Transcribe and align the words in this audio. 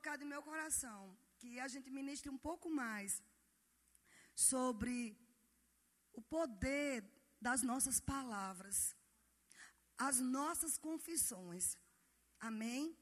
colocado 0.00 0.22
em 0.22 0.32
meu 0.34 0.42
coração 0.42 1.14
que 1.38 1.60
a 1.60 1.68
gente 1.68 1.90
ministre 1.90 2.30
um 2.30 2.38
pouco 2.38 2.70
mais 2.70 3.22
sobre 4.34 4.96
o 6.14 6.22
poder 6.22 7.04
das 7.38 7.60
nossas 7.70 8.00
palavras, 8.00 8.96
as 9.98 10.18
nossas 10.20 10.78
confissões. 10.78 11.76
Amém? 12.48 12.96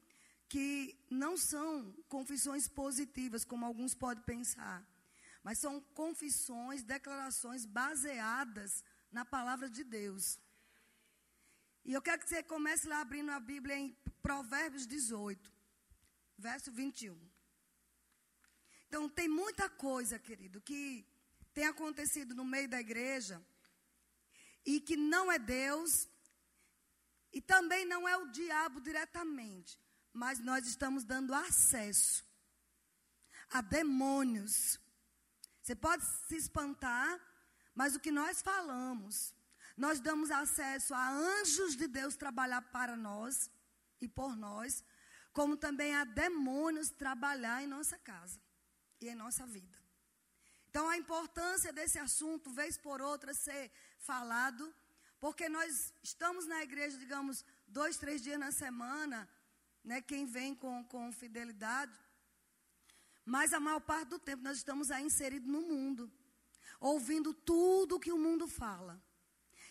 Que 0.49 0.99
não 1.09 1.37
são 1.37 1.71
confissões 2.09 2.67
positivas, 2.67 3.45
como 3.45 3.65
alguns 3.65 3.95
podem 3.95 4.25
pensar, 4.25 4.79
mas 5.45 5.61
são 5.61 5.81
confissões, 6.03 6.83
declarações 6.83 7.65
baseadas 7.65 8.83
na 9.13 9.25
palavra 9.25 9.71
de 9.71 9.85
Deus. 9.85 10.41
E 11.85 11.93
eu 11.93 12.03
quero 12.03 12.21
que 12.23 12.29
você 12.29 12.43
comece 12.43 12.89
lá 12.89 13.01
abrindo 13.03 13.31
a 13.31 13.39
Bíblia 13.39 13.77
em 13.77 13.97
Provérbios 14.21 14.85
18, 14.85 15.58
verso 16.39 16.71
21. 16.71 17.19
Então, 18.87 19.09
tem 19.09 19.29
muita 19.29 19.69
coisa, 19.69 20.19
querido, 20.19 20.61
que 20.61 21.07
tem 21.53 21.67
acontecido 21.67 22.35
no 22.35 22.45
meio 22.45 22.69
da 22.69 22.81
igreja 22.81 23.45
e 24.65 24.81
que 24.81 24.97
não 24.97 25.31
é 25.31 25.39
Deus 25.39 26.09
e 27.33 27.41
também 27.41 27.85
não 27.85 28.09
é 28.09 28.17
o 28.17 28.31
diabo 28.31 28.81
diretamente, 28.81 29.79
mas 30.13 30.39
nós 30.39 30.67
estamos 30.67 31.05
dando 31.05 31.35
acesso 31.35 32.25
a 33.51 33.61
demônios. 33.61 34.81
Você 35.63 35.75
pode 35.75 36.05
se 36.27 36.37
espantar, 36.37 37.21
mas 37.75 37.95
o 37.95 38.01
que 38.01 38.11
nós 38.11 38.41
falamos, 38.41 39.35
nós 39.77 40.01
damos 40.01 40.31
acesso 40.31 40.95
a 40.95 41.11
anjos 41.11 41.77
de 41.77 41.87
Deus 41.87 42.17
trabalhar 42.17 42.63
para 42.63 42.97
nós 42.97 43.51
e 44.01 44.09
por 44.09 44.37
nós, 44.37 44.83
como 45.39 45.57
também 45.57 45.95
a 45.95 46.03
demônios 46.03 46.89
trabalhar 46.91 47.63
em 47.63 47.69
nossa 47.69 47.97
casa 47.99 48.41
e 49.01 49.09
em 49.09 49.15
nossa 49.15 49.47
vida. 49.47 49.79
Então, 50.69 50.89
a 50.89 50.97
importância 51.03 51.73
desse 51.73 51.97
assunto, 51.97 52.51
vez 52.51 52.77
por 52.77 53.01
outra, 53.01 53.33
ser 53.33 53.71
falado, 54.01 54.75
porque 55.21 55.49
nós 55.49 55.95
estamos 56.03 56.45
na 56.53 56.61
igreja, 56.65 56.99
digamos, 56.99 57.45
dois, 57.69 57.97
três 57.97 58.21
dias 58.21 58.41
na 58.41 58.51
semana, 58.51 59.29
né, 59.85 60.01
quem 60.01 60.27
vem 60.27 60.57
com, 60.57 60.83
com 60.87 61.13
fidelidade, 61.13 61.97
mas 63.25 63.53
a 63.53 63.61
maior 63.61 63.81
parte 63.93 64.09
do 64.09 64.19
tempo 64.19 64.43
nós 64.43 64.57
estamos 64.57 64.91
aí 64.91 65.05
inseridos 65.05 65.49
no 65.49 65.61
mundo, 65.61 66.11
ouvindo 66.81 67.33
tudo 67.33 68.01
que 68.01 68.11
o 68.11 68.19
mundo 68.19 68.49
fala. 68.49 69.01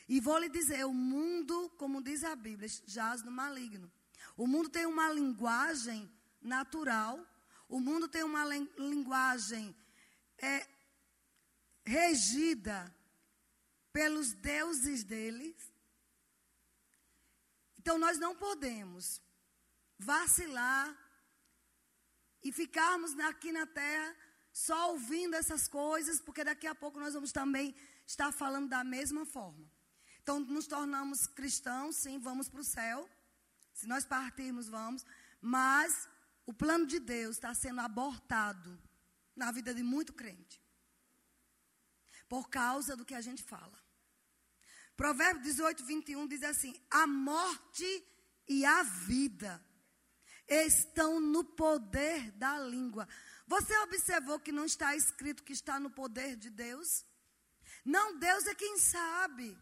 E 0.08 0.22
vou 0.22 0.38
lhe 0.38 0.48
dizer, 0.48 0.86
o 0.86 0.94
mundo, 0.94 1.70
como 1.72 2.02
diz 2.02 2.24
a 2.24 2.38
Bíblia, 2.38 2.70
jaz 2.86 3.22
no 3.22 3.32
maligno. 3.32 3.92
O 4.38 4.46
mundo 4.46 4.70
tem 4.70 4.86
uma 4.86 5.12
linguagem 5.12 6.10
natural, 6.40 7.20
o 7.68 7.80
mundo 7.80 8.08
tem 8.08 8.24
uma 8.24 8.46
linguagem 8.46 9.76
é, 10.38 10.68
regida 11.84 12.96
pelos 13.92 14.34
deuses 14.34 15.04
deles. 15.04 15.56
Então 17.80 17.98
nós 17.98 18.20
não 18.20 18.36
podemos 18.36 19.20
vacilar 19.98 20.96
e 22.44 22.52
ficarmos 22.52 23.18
aqui 23.20 23.52
na 23.52 23.66
terra 23.66 24.16
só 24.54 24.92
ouvindo 24.92 25.36
essas 25.36 25.68
coisas, 25.68 26.20
porque 26.20 26.44
daqui 26.44 26.68
a 26.68 26.76
pouco 26.76 27.00
nós 27.00 27.16
vamos 27.16 27.32
também 27.32 27.76
estar 28.06 28.32
falando 28.32 28.70
da 28.70 28.84
mesma 28.84 29.26
forma. 29.26 29.66
Então 30.22 30.40
nos 30.40 30.68
tornamos 30.68 31.26
cristãos, 31.26 31.96
sim, 31.96 32.20
vamos 32.20 32.48
para 32.50 32.62
o 32.62 32.64
céu. 32.64 33.10
Se 33.78 33.86
nós 33.86 34.06
partirmos, 34.06 34.68
vamos. 34.68 35.06
Mas 35.40 36.10
o 36.48 36.54
plano 36.54 36.88
de 36.88 37.00
Deus 37.00 37.36
está 37.36 37.54
sendo 37.54 37.80
abortado 37.80 38.82
na 39.36 39.52
vida 39.52 39.72
de 39.72 39.84
muito 39.84 40.14
crente. 40.14 40.60
Por 42.28 42.50
causa 42.50 42.96
do 42.98 43.06
que 43.06 43.14
a 43.14 43.22
gente 43.22 43.44
fala. 43.44 43.80
Provérbio 44.96 45.44
18, 45.44 45.86
21 45.86 46.28
diz 46.28 46.42
assim: 46.42 46.74
A 46.90 47.06
morte 47.06 48.04
e 48.48 48.66
a 48.66 48.82
vida 48.82 49.64
estão 50.48 51.20
no 51.20 51.44
poder 51.44 52.32
da 52.32 52.58
língua. 52.58 53.08
Você 53.46 53.78
observou 53.78 54.40
que 54.40 54.52
não 54.52 54.66
está 54.66 54.96
escrito 54.96 55.44
que 55.44 55.54
está 55.54 55.80
no 55.80 55.92
poder 55.92 56.36
de 56.36 56.50
Deus? 56.50 57.06
Não, 57.86 58.18
Deus 58.18 58.48
é 58.48 58.56
quem 58.56 58.80
sabe. 58.80 59.56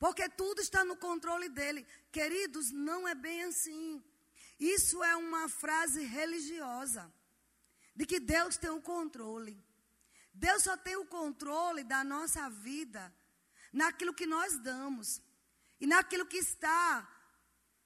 Porque 0.00 0.30
tudo 0.30 0.62
está 0.62 0.82
no 0.82 0.96
controle 0.96 1.48
dele. 1.50 1.86
Queridos, 2.10 2.72
não 2.72 3.06
é 3.06 3.14
bem 3.14 3.44
assim. 3.44 4.02
Isso 4.58 5.04
é 5.04 5.14
uma 5.14 5.46
frase 5.46 6.02
religiosa. 6.02 7.12
De 7.94 8.06
que 8.06 8.18
Deus 8.18 8.56
tem 8.56 8.70
o 8.70 8.80
controle. 8.80 9.62
Deus 10.32 10.62
só 10.62 10.74
tem 10.74 10.96
o 10.96 11.04
controle 11.04 11.84
da 11.84 12.02
nossa 12.02 12.48
vida 12.48 13.14
naquilo 13.70 14.14
que 14.14 14.24
nós 14.24 14.58
damos 14.58 15.20
e 15.78 15.86
naquilo 15.86 16.24
que 16.24 16.38
está, 16.38 17.06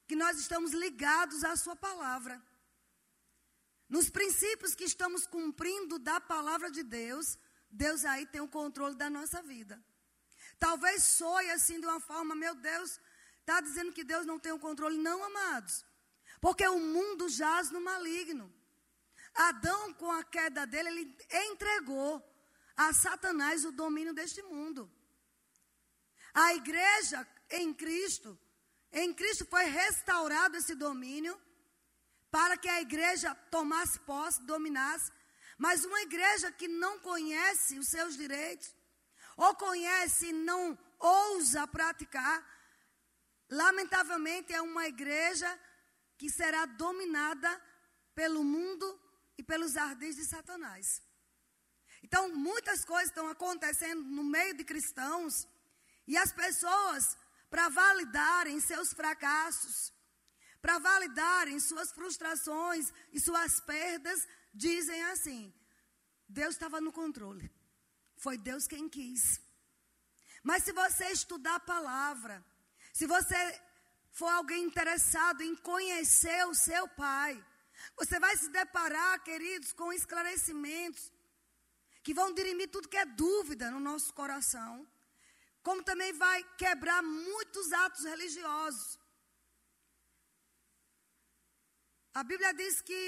que 0.07 0.15
nós 0.15 0.39
estamos 0.39 0.73
ligados 0.73 1.43
à 1.43 1.57
Sua 1.57 1.75
palavra. 1.75 2.41
Nos 3.89 4.09
princípios 4.09 4.75
que 4.75 4.85
estamos 4.85 5.27
cumprindo 5.27 5.99
da 5.99 6.21
palavra 6.21 6.71
de 6.71 6.85
Deus, 6.85 7.37
Deus 7.69 8.05
aí 8.05 8.25
tem 8.25 8.41
o 8.41 8.47
controle 8.47 8.95
da 8.95 9.11
nossa 9.11 9.43
vida. 9.43 9.83
Talvez 10.59 11.05
soe 11.05 11.51
assim 11.51 11.81
de 11.81 11.87
uma 11.87 12.01
forma, 12.01 12.35
meu 12.35 12.55
Deus, 12.55 13.01
está 13.41 13.61
dizendo 13.61 13.93
que 13.93 14.05
Deus 14.05 14.27
não 14.27 14.39
tem 14.39 14.53
o 14.53 14.59
controle. 14.59 14.99
Não, 14.99 15.23
amados. 15.23 15.85
Porque 16.41 16.67
o 16.67 16.79
mundo 16.79 17.29
jaz 17.29 17.71
no 17.71 17.81
maligno. 17.81 18.53
Adão, 19.35 19.93
com 19.95 20.11
a 20.13 20.23
queda 20.23 20.67
dele, 20.67 20.89
ele 20.91 21.19
entregou 21.51 22.23
a 22.77 22.93
Satanás 22.93 23.65
o 23.65 23.73
domínio 23.73 24.15
deste 24.15 24.43
mundo. 24.43 24.91
A 26.33 26.55
igreja 26.55 27.27
em 27.51 27.73
Cristo, 27.73 28.39
em 28.93 29.13
Cristo 29.13 29.45
foi 29.47 29.65
restaurado 29.65 30.57
esse 30.57 30.75
domínio 30.75 31.41
para 32.31 32.57
que 32.57 32.69
a 32.69 32.81
igreja 32.81 33.35
tomasse 33.51 33.99
posse, 34.01 34.43
dominasse. 34.43 35.13
Mas 35.57 35.85
uma 35.85 36.01
igreja 36.03 36.51
que 36.51 36.67
não 36.67 36.99
conhece 36.99 37.79
os 37.79 37.89
seus 37.89 38.17
direitos, 38.17 38.75
ou 39.37 39.55
conhece 39.55 40.29
e 40.29 40.33
não 40.33 40.79
ousa 40.99 41.67
praticar, 41.67 42.45
lamentavelmente 43.51 44.53
é 44.53 44.61
uma 44.61 44.87
igreja 44.87 45.49
que 46.17 46.31
será 46.31 46.65
dominada 46.67 47.51
pelo 48.15 48.43
mundo 48.45 49.01
e 49.37 49.43
pelos 49.43 49.77
ardis 49.77 50.17
de 50.17 50.25
Satanás. 50.25 51.03
Então, 52.03 52.29
muitas 52.35 52.85
coisas 52.85 53.09
estão 53.09 53.29
acontecendo 53.29 54.03
no 54.03 54.23
meio 54.23 54.55
de 54.55 54.65
cristãos 54.65 55.49
e 56.07 56.17
as 56.17 56.33
pessoas, 56.33 57.17
para 57.49 57.69
validarem 57.69 58.61
seus 58.61 58.93
fracassos, 58.93 59.93
para 60.61 60.79
validarem 60.79 61.59
suas 61.61 61.93
frustrações 61.93 62.93
e 63.13 63.21
suas 63.21 63.61
perdas, 63.61 64.27
dizem 64.53 65.03
assim: 65.05 65.53
Deus 66.29 66.55
estava 66.55 66.81
no 66.81 66.93
controle. 66.93 67.51
Foi 68.25 68.37
Deus 68.49 68.67
quem 68.73 68.89
quis. 68.97 69.23
Mas 70.49 70.65
se 70.67 70.73
você 70.73 71.07
estudar 71.19 71.57
a 71.57 71.69
palavra, 71.75 72.35
se 72.99 73.07
você 73.15 73.41
for 74.19 74.31
alguém 74.33 74.63
interessado 74.65 75.43
em 75.43 75.55
conhecer 75.71 76.41
o 76.47 76.55
seu 76.55 76.85
Pai, 77.05 77.33
você 77.99 78.19
vai 78.25 78.35
se 78.43 78.49
deparar, 78.61 79.23
queridos, 79.29 79.73
com 79.81 79.93
esclarecimentos 79.93 81.05
que 82.05 82.15
vão 82.21 82.29
dirimir 82.39 82.71
tudo 82.71 82.93
que 82.93 83.03
é 83.05 83.07
dúvida 83.25 83.71
no 83.71 83.81
nosso 83.89 84.13
coração, 84.21 84.73
como 85.67 85.83
também 85.91 86.13
vai 86.25 86.39
quebrar 86.63 87.03
muitos 87.03 87.73
atos 87.73 88.05
religiosos. 88.13 88.99
A 92.21 92.23
Bíblia 92.31 92.53
diz 92.63 92.81
que 92.81 93.03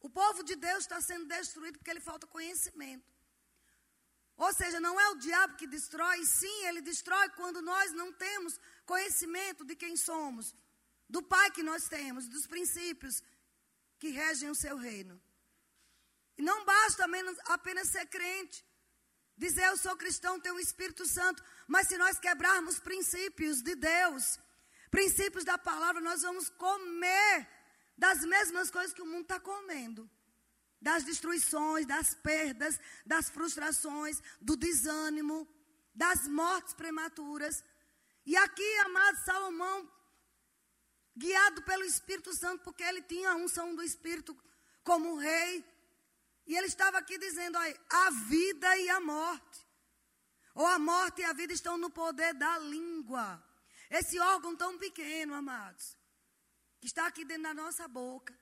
o 0.00 0.10
povo 0.10 0.42
de 0.42 0.56
Deus 0.56 0.82
está 0.84 1.00
sendo 1.00 1.26
destruído 1.36 1.78
porque 1.78 1.90
ele 1.90 2.08
falta 2.10 2.26
conhecimento. 2.26 3.11
Ou 4.44 4.52
seja, 4.52 4.80
não 4.80 4.98
é 5.00 5.08
o 5.10 5.18
diabo 5.24 5.56
que 5.56 5.68
destrói, 5.68 6.24
sim, 6.26 6.58
ele 6.66 6.80
destrói 6.80 7.28
quando 7.40 7.62
nós 7.62 7.92
não 7.92 8.12
temos 8.12 8.58
conhecimento 8.84 9.64
de 9.64 9.76
quem 9.76 9.96
somos, 9.96 10.52
do 11.08 11.22
Pai 11.22 11.48
que 11.52 11.62
nós 11.62 11.84
temos, 11.88 12.26
dos 12.26 12.44
princípios 12.54 13.22
que 14.00 14.08
regem 14.08 14.50
o 14.50 14.54
seu 14.62 14.76
reino. 14.76 15.14
E 16.36 16.42
não 16.42 16.64
basta 16.64 17.06
apenas 17.56 17.88
ser 17.90 18.04
crente, 18.06 18.64
dizer 19.36 19.66
eu 19.66 19.76
sou 19.76 19.94
cristão, 19.96 20.40
tenho 20.40 20.56
o 20.56 20.66
Espírito 20.68 21.06
Santo, 21.06 21.40
mas 21.68 21.86
se 21.86 21.96
nós 21.96 22.18
quebrarmos 22.18 22.80
princípios 22.80 23.62
de 23.62 23.76
Deus, 23.76 24.40
princípios 24.90 25.44
da 25.44 25.56
palavra, 25.56 26.00
nós 26.00 26.22
vamos 26.22 26.48
comer 26.48 27.48
das 27.96 28.24
mesmas 28.24 28.72
coisas 28.72 28.92
que 28.92 29.02
o 29.02 29.06
mundo 29.06 29.22
está 29.22 29.38
comendo 29.38 30.10
das 30.82 31.04
destruições, 31.04 31.86
das 31.86 32.12
perdas, 32.14 32.78
das 33.06 33.30
frustrações, 33.30 34.20
do 34.40 34.56
desânimo, 34.56 35.48
das 35.94 36.26
mortes 36.26 36.74
prematuras. 36.74 37.64
E 38.26 38.36
aqui, 38.36 38.70
amado 38.78 39.24
Salomão, 39.24 39.90
guiado 41.16 41.62
pelo 41.62 41.84
Espírito 41.84 42.34
Santo, 42.34 42.64
porque 42.64 42.82
ele 42.82 43.02
tinha 43.02 43.30
a 43.30 43.36
unção 43.36 43.76
do 43.76 43.82
Espírito 43.82 44.36
como 44.82 45.16
rei. 45.16 45.64
E 46.48 46.56
ele 46.56 46.66
estava 46.66 46.98
aqui 46.98 47.16
dizendo: 47.16 47.56
aí, 47.56 47.78
a 47.88 48.10
vida 48.10 48.76
e 48.76 48.90
a 48.90 49.00
morte, 49.00 49.64
ou 50.52 50.66
a 50.66 50.80
morte 50.80 51.22
e 51.22 51.24
a 51.24 51.32
vida 51.32 51.52
estão 51.52 51.78
no 51.78 51.90
poder 51.90 52.34
da 52.34 52.58
língua. 52.58 53.42
Esse 53.88 54.18
órgão 54.18 54.56
tão 54.56 54.76
pequeno, 54.78 55.34
amados, 55.34 55.96
que 56.80 56.88
está 56.88 57.06
aqui 57.06 57.24
dentro 57.24 57.44
da 57.44 57.54
nossa 57.54 57.86
boca, 57.86 58.36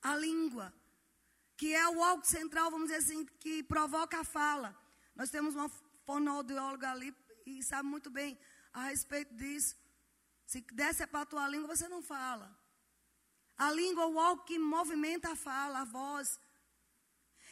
a 0.00 0.16
língua, 0.16 0.72
que 1.56 1.74
é 1.74 1.88
o 1.88 1.98
órgão 1.98 2.24
central, 2.24 2.70
vamos 2.70 2.88
dizer 2.88 3.00
assim, 3.00 3.24
que 3.40 3.62
provoca 3.62 4.20
a 4.20 4.24
fala. 4.24 4.76
Nós 5.14 5.30
temos 5.30 5.54
uma 5.54 5.70
fonoaudióloga 6.04 6.90
ali 6.90 7.14
e 7.46 7.62
sabe 7.62 7.88
muito 7.88 8.10
bem 8.10 8.38
a 8.72 8.88
respeito 8.88 9.34
disso. 9.34 9.76
Se 10.46 10.60
desse 10.72 11.06
para 11.06 11.22
a 11.22 11.26
tua 11.26 11.48
língua, 11.48 11.74
você 11.74 11.88
não 11.88 12.02
fala. 12.02 12.56
A 13.56 13.72
língua 13.72 14.04
é 14.04 14.06
o 14.06 14.20
algo 14.20 14.44
que 14.44 14.58
movimenta 14.58 15.32
a 15.32 15.36
fala, 15.36 15.80
a 15.80 15.84
voz. 15.84 16.38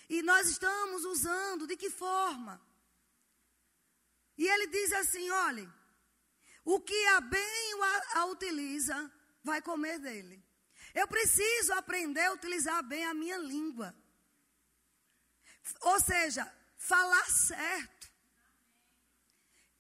E 0.09 0.23
nós 0.23 0.49
estamos 0.49 1.05
usando 1.05 1.67
de 1.67 1.77
que 1.77 1.89
forma? 1.89 2.61
E 4.37 4.47
ele 4.47 4.67
diz 4.67 4.93
assim: 4.93 5.31
olhe, 5.31 5.67
o 6.63 6.79
que 6.79 7.07
a 7.07 7.21
bem 7.23 7.83
a, 7.83 8.21
a 8.21 8.27
utiliza, 8.27 9.11
vai 9.43 9.63
comer 9.63 9.99
dele. 9.99 10.44
Eu 10.95 11.09
preciso 11.09 11.73
aprender 11.75 12.25
a 12.25 12.33
utilizar 12.33 12.83
bem 12.83 13.05
a 13.05 13.15
minha 13.15 13.37
língua. 13.39 13.95
Ou 15.81 16.01
seja, 16.01 16.51
falar 16.77 17.29
certo. 17.31 18.11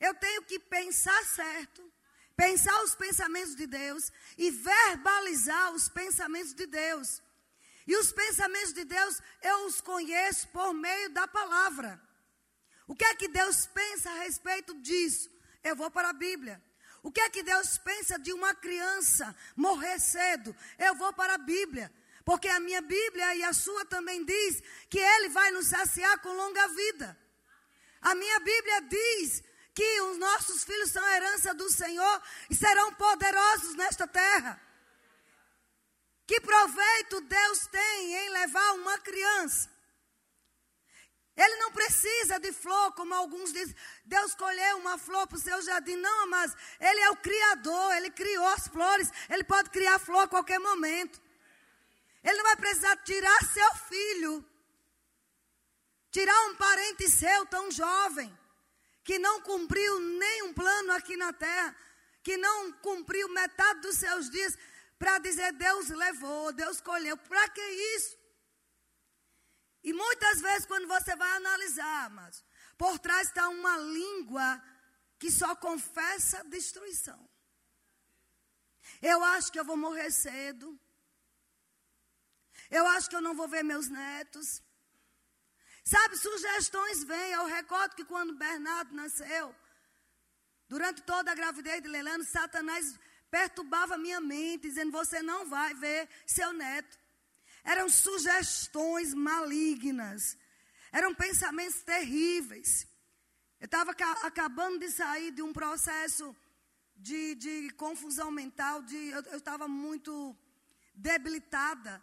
Eu 0.00 0.14
tenho 0.14 0.42
que 0.42 0.58
pensar 0.58 1.24
certo 1.24 1.94
pensar 2.36 2.82
os 2.82 2.94
pensamentos 2.94 3.54
de 3.54 3.66
Deus 3.66 4.10
e 4.36 4.50
verbalizar 4.50 5.72
os 5.72 5.88
pensamentos 5.88 6.54
de 6.54 6.66
Deus. 6.66 7.22
E 7.86 7.96
os 7.96 8.12
pensamentos 8.12 8.72
de 8.72 8.84
Deus 8.84 9.20
eu 9.42 9.66
os 9.66 9.80
conheço 9.80 10.48
por 10.48 10.72
meio 10.72 11.10
da 11.10 11.28
palavra. 11.28 12.00
O 12.86 12.94
que 12.94 13.04
é 13.04 13.14
que 13.14 13.28
Deus 13.28 13.66
pensa 13.66 14.10
a 14.10 14.22
respeito 14.22 14.74
disso? 14.80 15.30
Eu 15.62 15.76
vou 15.76 15.90
para 15.90 16.10
a 16.10 16.12
Bíblia. 16.12 16.62
O 17.04 17.12
que 17.12 17.20
é 17.20 17.28
que 17.28 17.42
Deus 17.42 17.76
pensa 17.76 18.18
de 18.18 18.32
uma 18.32 18.54
criança 18.54 19.36
morrer 19.54 20.00
cedo? 20.00 20.56
Eu 20.78 20.94
vou 20.94 21.12
para 21.12 21.34
a 21.34 21.38
Bíblia. 21.38 21.92
Porque 22.24 22.48
a 22.48 22.58
minha 22.58 22.80
Bíblia 22.80 23.34
e 23.34 23.42
a 23.44 23.52
sua 23.52 23.84
também 23.84 24.24
diz 24.24 24.62
que 24.88 24.98
Ele 24.98 25.28
vai 25.28 25.50
nos 25.50 25.66
saciar 25.66 26.18
com 26.20 26.32
longa 26.32 26.66
vida. 26.68 27.14
A 28.00 28.14
minha 28.14 28.40
Bíblia 28.40 28.80
diz 28.80 29.44
que 29.74 30.00
os 30.00 30.16
nossos 30.16 30.64
filhos 30.64 30.90
são 30.90 31.06
herança 31.06 31.52
do 31.52 31.68
Senhor 31.70 32.22
e 32.48 32.54
serão 32.54 32.94
poderosos 32.94 33.74
nesta 33.74 34.08
terra. 34.08 34.58
Que 36.26 36.40
proveito 36.40 37.20
Deus 37.20 37.66
tem 37.66 38.14
em 38.14 38.30
levar 38.30 38.72
uma 38.76 38.98
criança? 38.98 39.73
Ele 41.36 41.56
não 41.56 41.72
precisa 41.72 42.38
de 42.38 42.52
flor, 42.52 42.92
como 42.92 43.12
alguns 43.12 43.52
dizem. 43.52 43.74
Deus 44.04 44.34
colheu 44.34 44.78
uma 44.78 44.96
flor 44.96 45.26
para 45.26 45.36
o 45.36 45.40
seu 45.40 45.60
jardim. 45.62 45.96
Não, 45.96 46.28
mas 46.28 46.54
Ele 46.78 47.00
é 47.00 47.10
o 47.10 47.16
Criador. 47.16 47.92
Ele 47.94 48.10
criou 48.10 48.46
as 48.48 48.68
flores. 48.68 49.10
Ele 49.28 49.42
pode 49.42 49.70
criar 49.70 49.98
flor 49.98 50.22
a 50.22 50.28
qualquer 50.28 50.60
momento. 50.60 51.20
Ele 52.22 52.36
não 52.36 52.44
vai 52.44 52.56
precisar 52.56 52.96
tirar 52.98 53.44
seu 53.52 53.74
filho. 53.88 54.44
Tirar 56.10 56.40
um 56.46 56.54
parente 56.54 57.10
seu 57.10 57.46
tão 57.46 57.70
jovem 57.72 58.32
que 59.02 59.18
não 59.18 59.40
cumpriu 59.42 60.00
nenhum 60.00 60.54
plano 60.54 60.92
aqui 60.92 61.16
na 61.16 61.32
terra, 61.32 61.76
que 62.22 62.36
não 62.38 62.72
cumpriu 62.72 63.28
metade 63.28 63.80
dos 63.80 63.96
seus 63.96 64.30
dias, 64.30 64.56
para 64.98 65.18
dizer 65.18 65.52
Deus 65.52 65.90
levou, 65.90 66.52
Deus 66.52 66.80
colheu. 66.80 67.16
Para 67.16 67.48
que 67.48 67.60
isso? 67.96 68.16
E 69.84 69.92
muitas 69.92 70.40
vezes, 70.40 70.66
quando 70.66 70.88
você 70.88 71.14
vai 71.14 71.30
analisar, 71.36 72.08
mas 72.10 72.42
por 72.78 72.98
trás 72.98 73.28
está 73.28 73.48
uma 73.50 73.76
língua 73.76 74.62
que 75.18 75.30
só 75.30 75.54
confessa 75.54 76.42
destruição. 76.44 77.20
Eu 79.02 79.22
acho 79.22 79.52
que 79.52 79.60
eu 79.60 79.64
vou 79.64 79.76
morrer 79.76 80.10
cedo. 80.10 80.66
Eu 82.70 82.86
acho 82.86 83.10
que 83.10 83.16
eu 83.16 83.20
não 83.20 83.34
vou 83.34 83.46
ver 83.46 83.62
meus 83.62 83.88
netos. 83.88 84.62
Sabe, 85.84 86.16
sugestões 86.16 87.04
vêm. 87.04 87.32
Eu 87.32 87.44
recordo 87.44 87.94
que 87.94 88.06
quando 88.06 88.34
Bernardo 88.34 88.94
nasceu, 88.94 89.54
durante 90.66 91.02
toda 91.02 91.30
a 91.30 91.34
gravidez 91.34 91.82
de 91.82 91.88
Leilano, 91.88 92.24
Satanás 92.24 92.98
perturbava 93.30 93.98
minha 93.98 94.20
mente, 94.20 94.68
dizendo: 94.68 94.92
Você 94.92 95.22
não 95.22 95.46
vai 95.46 95.74
ver 95.74 96.08
seu 96.26 96.52
neto. 96.54 97.03
Eram 97.64 97.88
sugestões 97.88 99.14
malignas. 99.14 100.36
Eram 100.92 101.14
pensamentos 101.14 101.82
terríveis. 101.82 102.86
Eu 103.58 103.64
estava 103.64 103.92
acabando 104.22 104.78
de 104.78 104.90
sair 104.90 105.30
de 105.30 105.42
um 105.42 105.52
processo 105.52 106.36
de, 106.94 107.34
de 107.36 107.70
confusão 107.70 108.30
mental. 108.30 108.82
De, 108.82 109.08
eu 109.08 109.38
estava 109.38 109.66
muito 109.66 110.36
debilitada, 110.94 112.02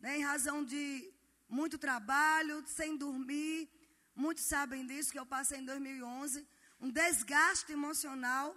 né, 0.00 0.18
em 0.18 0.24
razão 0.24 0.64
de 0.64 1.12
muito 1.48 1.78
trabalho, 1.78 2.64
sem 2.66 2.96
dormir. 2.96 3.70
Muitos 4.14 4.44
sabem 4.44 4.86
disso, 4.86 5.12
que 5.12 5.18
eu 5.18 5.26
passei 5.26 5.58
em 5.58 5.64
2011. 5.64 6.46
Um 6.80 6.90
desgaste 6.90 7.70
emocional. 7.72 8.56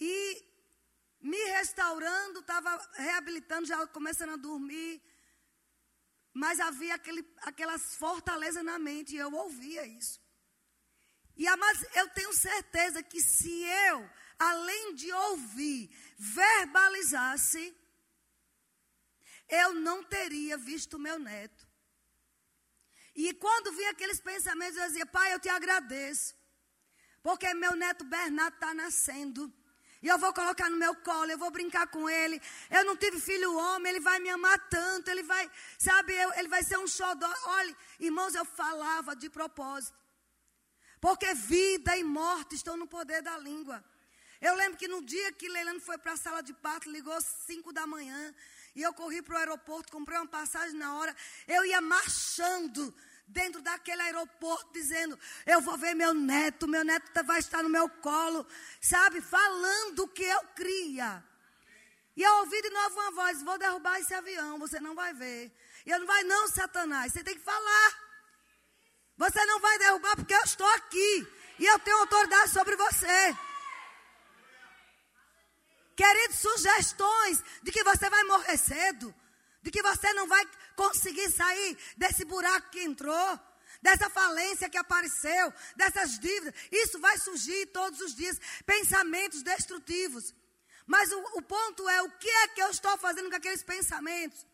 E 0.00 0.49
me 1.20 1.42
restaurando, 1.58 2.40
estava 2.40 2.76
reabilitando, 2.94 3.66
já 3.66 3.86
começando 3.88 4.30
a 4.30 4.36
dormir. 4.36 5.02
Mas 6.32 6.60
havia 6.60 6.94
aquele, 6.94 7.24
aquelas 7.42 7.94
fortalezas 7.96 8.64
na 8.64 8.78
mente, 8.78 9.14
e 9.14 9.18
eu 9.18 9.32
ouvia 9.32 9.86
isso. 9.86 10.20
E 11.36 11.44
mas 11.56 11.84
eu 11.94 12.08
tenho 12.10 12.32
certeza 12.32 13.02
que 13.02 13.20
se 13.20 13.62
eu, 13.88 14.10
além 14.38 14.94
de 14.94 15.12
ouvir, 15.12 15.90
verbalizasse, 16.18 17.74
eu 19.48 19.74
não 19.74 20.04
teria 20.04 20.56
visto 20.56 20.98
meu 20.98 21.18
neto. 21.18 21.68
E 23.14 23.34
quando 23.34 23.72
vi 23.72 23.84
aqueles 23.86 24.20
pensamentos, 24.20 24.76
eu 24.76 24.86
dizia, 24.86 25.06
pai, 25.06 25.32
eu 25.32 25.40
te 25.40 25.48
agradeço. 25.48 26.34
Porque 27.22 27.52
meu 27.54 27.74
neto 27.74 28.04
Bernardo 28.04 28.54
está 28.54 28.72
nascendo. 28.72 29.52
E 30.02 30.08
eu 30.08 30.18
vou 30.18 30.32
colocar 30.32 30.70
no 30.70 30.76
meu 30.76 30.94
colo, 30.96 31.30
eu 31.30 31.36
vou 31.36 31.50
brincar 31.50 31.86
com 31.88 32.08
ele. 32.08 32.40
Eu 32.70 32.84
não 32.84 32.96
tive 32.96 33.20
filho 33.20 33.54
homem, 33.54 33.90
ele 33.90 34.00
vai 34.00 34.18
me 34.18 34.30
amar 34.30 34.58
tanto, 34.68 35.10
ele 35.10 35.22
vai, 35.22 35.50
sabe, 35.78 36.14
eu, 36.14 36.32
ele 36.34 36.48
vai 36.48 36.62
ser 36.62 36.78
um 36.78 36.86
xodó. 36.86 37.30
Olha, 37.44 37.76
irmãos, 37.98 38.34
eu 38.34 38.44
falava 38.44 39.14
de 39.14 39.28
propósito. 39.28 39.98
Porque 41.00 41.32
vida 41.34 41.96
e 41.96 42.04
morte 42.04 42.54
estão 42.54 42.76
no 42.76 42.86
poder 42.86 43.22
da 43.22 43.36
língua. 43.38 43.84
Eu 44.40 44.54
lembro 44.54 44.78
que 44.78 44.88
no 44.88 45.02
dia 45.04 45.32
que 45.32 45.48
Leilano 45.48 45.80
foi 45.80 45.98
para 45.98 46.12
a 46.12 46.16
sala 46.16 46.42
de 46.42 46.54
parto, 46.54 46.90
ligou 46.90 47.18
cinco 47.20 47.72
da 47.72 47.86
manhã. 47.86 48.34
E 48.74 48.82
eu 48.82 48.94
corri 48.94 49.20
para 49.20 49.34
o 49.34 49.38
aeroporto, 49.38 49.92
comprei 49.92 50.16
uma 50.16 50.26
passagem 50.26 50.78
na 50.78 50.94
hora. 50.94 51.14
Eu 51.46 51.64
ia 51.66 51.80
marchando 51.82 52.94
dentro 53.30 53.62
daquele 53.62 54.02
aeroporto, 54.02 54.72
dizendo: 54.72 55.18
Eu 55.46 55.60
vou 55.60 55.76
ver 55.78 55.94
meu 55.94 56.12
neto, 56.12 56.68
meu 56.68 56.84
neto 56.84 57.10
tá, 57.12 57.22
vai 57.22 57.38
estar 57.38 57.62
no 57.62 57.68
meu 57.68 57.88
colo, 57.88 58.46
sabe? 58.80 59.20
Falando 59.20 60.00
o 60.00 60.08
que 60.08 60.24
eu 60.24 60.42
cria. 60.54 61.24
E 62.16 62.22
eu 62.22 62.32
ouvi 62.38 62.60
de 62.60 62.70
novo 62.70 63.00
uma 63.00 63.10
voz: 63.12 63.42
Vou 63.42 63.58
derrubar 63.58 63.98
esse 63.98 64.14
avião, 64.14 64.58
você 64.58 64.80
não 64.80 64.94
vai 64.94 65.12
ver. 65.14 65.52
E 65.86 65.90
eu 65.90 65.98
não 65.98 66.06
vai, 66.06 66.22
não, 66.24 66.48
Satanás, 66.48 67.12
você 67.12 67.24
tem 67.24 67.34
que 67.34 67.40
falar. 67.40 68.10
Você 69.16 69.44
não 69.46 69.60
vai 69.60 69.78
derrubar 69.78 70.16
porque 70.16 70.34
eu 70.34 70.42
estou 70.42 70.66
aqui. 70.74 71.26
E 71.58 71.66
eu 71.66 71.78
tenho 71.78 71.98
autoridade 71.98 72.50
sobre 72.50 72.74
você. 72.76 73.36
Queridos, 75.94 76.38
sugestões 76.38 77.44
de 77.62 77.70
que 77.70 77.84
você 77.84 78.08
vai 78.08 78.24
morrer 78.24 78.56
cedo, 78.56 79.14
de 79.62 79.70
que 79.70 79.82
você 79.82 80.10
não 80.14 80.26
vai 80.26 80.42
conseguir 80.80 81.30
sair 81.30 81.76
desse 81.94 82.24
buraco 82.24 82.70
que 82.70 82.82
entrou, 82.82 83.40
dessa 83.82 84.08
falência 84.08 84.70
que 84.70 84.78
apareceu, 84.78 85.52
dessas 85.76 86.18
dívidas. 86.18 86.54
Isso 86.72 86.98
vai 86.98 87.18
surgir 87.18 87.66
todos 87.66 88.00
os 88.00 88.14
dias, 88.14 88.40
pensamentos 88.64 89.42
destrutivos. 89.42 90.34
Mas 90.86 91.12
o, 91.12 91.20
o 91.34 91.42
ponto 91.42 91.86
é: 91.86 92.00
o 92.00 92.10
que 92.12 92.30
é 92.30 92.48
que 92.48 92.62
eu 92.62 92.70
estou 92.70 92.96
fazendo 92.96 93.28
com 93.28 93.36
aqueles 93.36 93.62
pensamentos? 93.62 94.46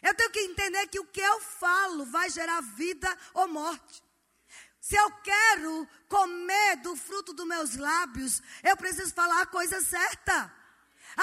Eu 0.00 0.14
tenho 0.14 0.30
que 0.30 0.40
entender 0.42 0.86
que 0.86 1.00
o 1.00 1.06
que 1.06 1.20
eu 1.20 1.40
falo 1.40 2.06
vai 2.06 2.30
gerar 2.30 2.60
vida 2.60 3.10
ou 3.34 3.48
morte. 3.48 4.00
Se 4.80 4.94
eu 4.94 5.10
quero 5.24 5.88
comer 6.08 6.76
do 6.76 6.94
fruto 6.94 7.32
dos 7.32 7.44
meus 7.44 7.74
lábios, 7.74 8.40
eu 8.62 8.76
preciso 8.76 9.12
falar 9.12 9.42
a 9.42 9.46
coisa 9.46 9.80
certa. 9.80 10.57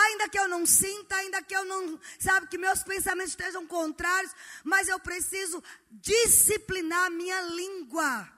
Ainda 0.03 0.27
que 0.27 0.37
eu 0.37 0.47
não 0.49 0.65
sinta, 0.65 1.15
ainda 1.15 1.41
que 1.41 1.55
eu 1.55 1.63
não, 1.63 1.97
sabe, 2.19 2.47
que 2.47 2.57
meus 2.57 2.83
pensamentos 2.83 3.31
estejam 3.31 3.65
contrários, 3.65 4.33
mas 4.61 4.89
eu 4.89 4.99
preciso 4.99 5.63
disciplinar 5.89 7.05
a 7.05 7.09
minha 7.09 7.39
língua. 7.41 8.29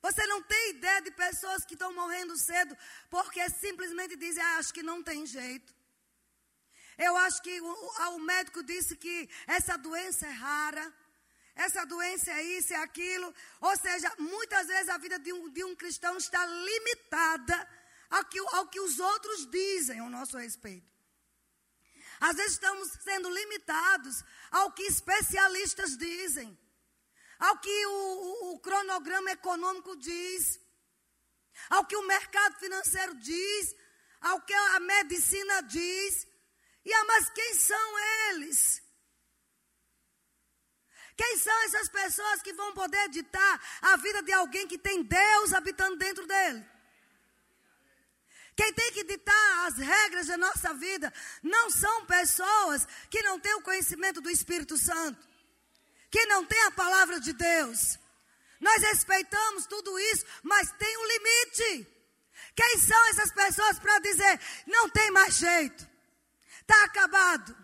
Você 0.00 0.24
não 0.28 0.40
tem 0.40 0.70
ideia 0.70 1.02
de 1.02 1.10
pessoas 1.10 1.64
que 1.64 1.74
estão 1.74 1.92
morrendo 1.92 2.36
cedo 2.36 2.76
porque 3.10 3.50
simplesmente 3.50 4.14
dizem, 4.14 4.40
ah, 4.40 4.58
acho 4.58 4.72
que 4.72 4.84
não 4.84 5.02
tem 5.02 5.26
jeito. 5.26 5.74
Eu 6.96 7.16
acho 7.16 7.42
que 7.42 7.60
o, 7.60 7.90
o 8.14 8.18
médico 8.20 8.62
disse 8.62 8.94
que 8.96 9.28
essa 9.48 9.76
doença 9.76 10.28
é 10.28 10.30
rara. 10.30 10.94
Essa 11.56 11.84
doença 11.84 12.30
é 12.30 12.42
isso, 12.42 12.72
é 12.72 12.76
aquilo. 12.76 13.34
Ou 13.60 13.76
seja, 13.76 14.14
muitas 14.16 14.68
vezes 14.68 14.88
a 14.90 14.98
vida 14.98 15.18
de 15.18 15.32
um, 15.32 15.50
de 15.50 15.64
um 15.64 15.74
cristão 15.74 16.16
está 16.18 16.46
limitada 16.46 17.68
ao 18.10 18.24
que, 18.24 18.38
ao 18.38 18.68
que 18.68 18.80
os 18.80 18.98
outros 18.98 19.50
dizem 19.50 19.98
ao 19.98 20.10
nosso 20.10 20.36
respeito. 20.38 20.86
Às 22.20 22.36
vezes 22.36 22.52
estamos 22.52 22.88
sendo 23.02 23.28
limitados 23.28 24.24
ao 24.50 24.72
que 24.72 24.82
especialistas 24.84 25.96
dizem, 25.96 26.58
ao 27.38 27.58
que 27.58 27.86
o, 27.86 27.90
o, 27.90 28.54
o 28.54 28.60
cronograma 28.60 29.30
econômico 29.30 29.96
diz, 29.96 30.58
ao 31.68 31.84
que 31.84 31.96
o 31.96 32.06
mercado 32.06 32.58
financeiro 32.58 33.14
diz, 33.16 33.74
ao 34.20 34.40
que 34.40 34.54
a 34.54 34.80
medicina 34.80 35.62
diz. 35.62 36.26
E 36.84 36.92
ah, 36.92 37.04
mas 37.04 37.30
quem 37.30 37.54
são 37.54 37.98
eles? 38.30 38.82
Quem 41.16 41.38
são 41.38 41.62
essas 41.64 41.88
pessoas 41.88 42.42
que 42.42 42.52
vão 42.52 42.72
poder 42.74 43.08
ditar 43.08 43.78
a 43.82 43.96
vida 43.96 44.22
de 44.22 44.32
alguém 44.32 44.68
que 44.68 44.78
tem 44.78 45.02
Deus 45.02 45.52
habitando 45.52 45.96
dentro 45.96 46.26
dele? 46.26 46.75
Quem 48.56 48.72
tem 48.72 48.92
que 48.92 49.04
ditar 49.04 49.66
as 49.66 49.76
regras 49.76 50.26
da 50.28 50.38
nossa 50.38 50.72
vida 50.72 51.12
não 51.42 51.70
são 51.70 52.06
pessoas 52.06 52.88
que 53.10 53.22
não 53.22 53.38
têm 53.38 53.54
o 53.54 53.62
conhecimento 53.62 54.20
do 54.20 54.30
Espírito 54.30 54.78
Santo, 54.78 55.28
que 56.10 56.24
não 56.26 56.44
têm 56.44 56.62
a 56.62 56.70
palavra 56.70 57.20
de 57.20 57.34
Deus. 57.34 57.98
Nós 58.58 58.80
respeitamos 58.82 59.66
tudo 59.66 59.98
isso, 59.98 60.24
mas 60.42 60.72
tem 60.72 60.96
um 60.96 61.06
limite. 61.06 61.86
Quem 62.54 62.78
são 62.78 63.06
essas 63.08 63.30
pessoas 63.30 63.78
para 63.78 63.98
dizer, 63.98 64.40
não 64.66 64.88
tem 64.88 65.10
mais 65.10 65.36
jeito? 65.36 65.86
Está 66.62 66.84
acabado. 66.84 67.54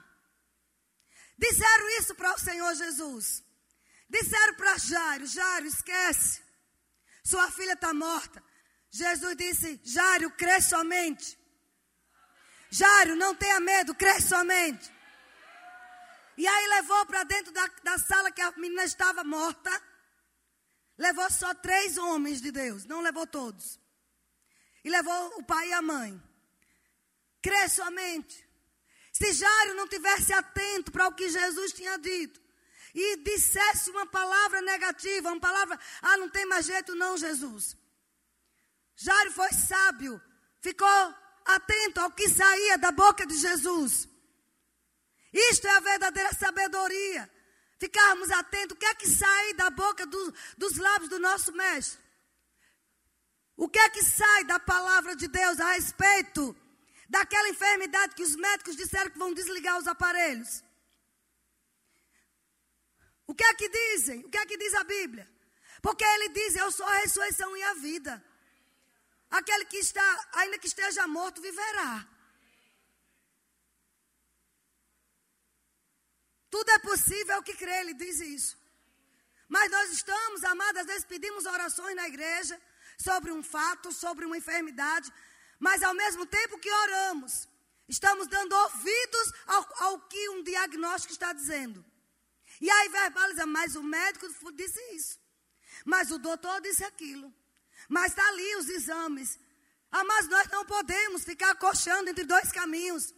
Disseram 1.38 1.88
isso 1.98 2.14
para 2.14 2.34
o 2.34 2.38
Senhor 2.38 2.74
Jesus. 2.74 3.42
Disseram 4.10 4.54
para 4.54 4.76
Jairo: 4.76 5.26
Jairo, 5.26 5.66
esquece. 5.66 6.42
Sua 7.24 7.50
filha 7.50 7.72
está 7.72 7.94
morta. 7.94 8.44
Jesus 8.92 9.36
disse: 9.36 9.80
Jairo, 9.82 10.30
crê 10.32 10.60
somente. 10.60 11.38
Jairo, 12.70 13.16
não 13.16 13.34
tenha 13.34 13.58
medo, 13.58 13.94
crê 13.94 14.20
somente. 14.20 14.92
E 16.36 16.46
aí 16.46 16.68
levou 16.68 17.06
para 17.06 17.24
dentro 17.24 17.52
da, 17.52 17.66
da 17.82 17.98
sala 17.98 18.30
que 18.30 18.42
a 18.42 18.52
menina 18.52 18.84
estava 18.84 19.24
morta. 19.24 19.70
Levou 20.98 21.28
só 21.30 21.54
três 21.54 21.96
homens 21.96 22.42
de 22.42 22.52
Deus, 22.52 22.84
não 22.84 23.00
levou 23.00 23.26
todos. 23.26 23.80
E 24.84 24.90
levou 24.90 25.38
o 25.38 25.42
pai 25.42 25.68
e 25.68 25.72
a 25.72 25.80
mãe. 25.80 26.22
Crê 27.40 27.68
somente. 27.70 28.46
Se 29.10 29.32
Jairo 29.32 29.74
não 29.74 29.88
tivesse 29.88 30.32
atento 30.34 30.92
para 30.92 31.08
o 31.08 31.14
que 31.14 31.30
Jesus 31.30 31.72
tinha 31.72 31.98
dito 31.98 32.40
e 32.94 33.16
dissesse 33.18 33.90
uma 33.90 34.06
palavra 34.06 34.60
negativa, 34.60 35.30
uma 35.30 35.40
palavra, 35.40 35.78
ah, 36.02 36.16
não 36.18 36.28
tem 36.28 36.44
mais 36.46 36.66
jeito 36.66 36.94
não, 36.94 37.16
Jesus. 37.16 37.76
Jairo 39.04 39.32
foi 39.32 39.52
sábio, 39.52 40.20
ficou 40.60 41.14
atento 41.44 42.00
ao 42.00 42.10
que 42.10 42.28
saía 42.28 42.78
da 42.78 42.92
boca 42.92 43.26
de 43.26 43.36
Jesus. 43.36 44.08
Isto 45.32 45.66
é 45.66 45.70
a 45.76 45.80
verdadeira 45.80 46.32
sabedoria. 46.32 47.30
Ficarmos 47.78 48.30
atentos, 48.30 48.76
o 48.76 48.78
que 48.78 48.86
é 48.86 48.94
que 48.94 49.08
sai 49.08 49.54
da 49.54 49.70
boca 49.70 50.06
do, 50.06 50.34
dos 50.56 50.76
lábios 50.76 51.10
do 51.10 51.18
nosso 51.18 51.52
mestre? 51.52 52.00
O 53.56 53.68
que 53.68 53.78
é 53.78 53.88
que 53.88 54.04
sai 54.04 54.44
da 54.44 54.58
palavra 54.58 55.16
de 55.16 55.26
Deus 55.26 55.58
a 55.60 55.72
respeito 55.72 56.56
daquela 57.14 57.50
enfermidade 57.50 58.14
que 58.14 58.22
os 58.22 58.34
médicos 58.36 58.74
disseram 58.74 59.10
que 59.10 59.18
vão 59.18 59.34
desligar 59.34 59.78
os 59.78 59.86
aparelhos. 59.86 60.64
O 63.26 63.34
que 63.34 63.44
é 63.44 63.54
que 63.54 63.68
dizem? 63.68 64.24
O 64.24 64.30
que 64.30 64.38
é 64.38 64.46
que 64.46 64.56
diz 64.56 64.74
a 64.74 64.84
Bíblia? 64.84 65.28
Porque 65.82 66.04
ele 66.04 66.30
diz: 66.30 66.56
Eu 66.56 66.70
sou 66.72 66.86
a 66.86 66.98
ressurreição 67.00 67.54
e 67.54 67.62
a 67.62 67.74
vida. 67.74 68.24
Aquele 69.38 69.64
que 69.64 69.78
está, 69.78 70.08
ainda 70.40 70.58
que 70.58 70.66
esteja 70.72 71.06
morto, 71.16 71.40
viverá. 71.40 72.06
Tudo 76.50 76.70
é 76.70 76.78
possível 76.90 77.38
o 77.38 77.42
que 77.42 77.54
crê, 77.54 77.76
ele 77.80 77.94
diz 77.94 78.20
isso. 78.20 78.52
Mas 79.48 79.70
nós 79.70 79.90
estamos, 79.90 80.44
amados, 80.44 80.82
às 80.82 80.86
vezes 80.86 81.04
pedimos 81.12 81.46
orações 81.46 81.96
na 81.96 82.06
igreja 82.12 82.60
sobre 82.98 83.32
um 83.32 83.42
fato, 83.42 83.90
sobre 83.90 84.26
uma 84.26 84.36
enfermidade, 84.36 85.10
mas 85.58 85.82
ao 85.82 85.94
mesmo 85.94 86.26
tempo 86.26 86.58
que 86.58 86.70
oramos, 86.84 87.48
estamos 87.88 88.26
dando 88.26 88.54
ouvidos 88.64 89.32
ao, 89.46 89.62
ao 89.84 90.00
que 90.10 90.28
um 90.34 90.42
diagnóstico 90.42 91.14
está 91.14 91.32
dizendo. 91.32 91.82
E 92.60 92.70
aí 92.70 92.88
verbaliza, 92.90 93.46
mas 93.46 93.76
o 93.76 93.82
médico 93.82 94.26
disse 94.52 94.80
isso. 94.94 95.18
Mas 95.86 96.10
o 96.10 96.18
doutor 96.18 96.60
disse 96.60 96.84
aquilo. 96.84 97.32
Mas 97.96 98.12
está 98.12 98.26
ali 98.26 98.56
os 98.56 98.68
exames. 98.70 99.38
Ah, 99.90 100.02
mas 100.04 100.26
nós 100.26 100.48
não 100.48 100.64
podemos 100.64 101.24
ficar 101.24 101.54
coxando 101.56 102.08
entre 102.08 102.24
dois 102.24 102.50
caminhos. 102.50 103.12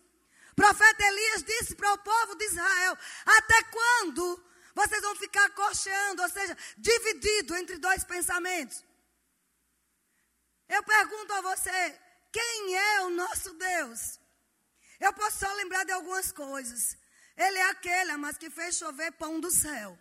Profeta 0.57 1.05
Elias 1.11 1.45
disse 1.45 1.77
para 1.77 1.93
o 1.93 1.99
povo 1.99 2.35
de 2.35 2.45
Israel: 2.45 2.99
Até 3.25 3.63
quando 3.77 4.25
vocês 4.75 5.01
vão 5.01 5.15
ficar 5.15 5.49
coxando, 5.51 6.23
ou 6.23 6.29
seja, 6.29 6.59
dividido 6.77 7.55
entre 7.57 7.79
dois 7.79 8.03
pensamentos? 8.03 8.85
Eu 10.69 10.83
pergunto 10.83 11.33
a 11.35 11.41
você: 11.43 12.01
quem 12.33 12.77
é 12.77 13.03
o 13.03 13.11
nosso 13.11 13.55
Deus? 13.55 14.19
Eu 14.99 15.13
posso 15.13 15.39
só 15.39 15.53
lembrar 15.55 15.85
de 15.85 15.93
algumas 15.93 16.33
coisas. 16.33 16.99
Ele 17.37 17.59
é 17.59 17.71
aquele, 17.71 18.17
mas 18.17 18.37
que 18.37 18.51
fez 18.51 18.77
chover 18.77 19.13
pão 19.13 19.39
do 19.39 19.53
céu. 19.53 19.97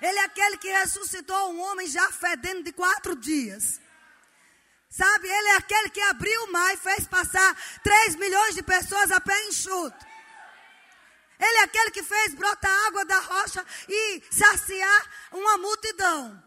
Ele 0.00 0.18
é 0.18 0.24
aquele 0.24 0.58
que 0.58 0.70
ressuscitou 0.70 1.52
um 1.52 1.60
homem 1.60 1.86
já 1.88 2.10
fedendo 2.12 2.62
de 2.62 2.72
quatro 2.72 3.16
dias. 3.16 3.80
Sabe, 4.88 5.28
ele 5.28 5.48
é 5.48 5.56
aquele 5.56 5.90
que 5.90 6.00
abriu 6.00 6.44
o 6.44 6.52
mar 6.52 6.72
e 6.72 6.78
fez 6.78 7.06
passar 7.06 7.56
três 7.82 8.14
milhões 8.16 8.54
de 8.54 8.62
pessoas 8.62 9.10
a 9.10 9.20
pé 9.20 9.46
enxuto. 9.46 10.06
Ele 11.38 11.58
é 11.58 11.62
aquele 11.62 11.90
que 11.90 12.02
fez 12.02 12.34
brotar 12.34 12.86
água 12.86 13.04
da 13.04 13.18
rocha 13.20 13.64
e 13.88 14.22
saciar 14.30 15.28
uma 15.32 15.58
multidão. 15.58 16.42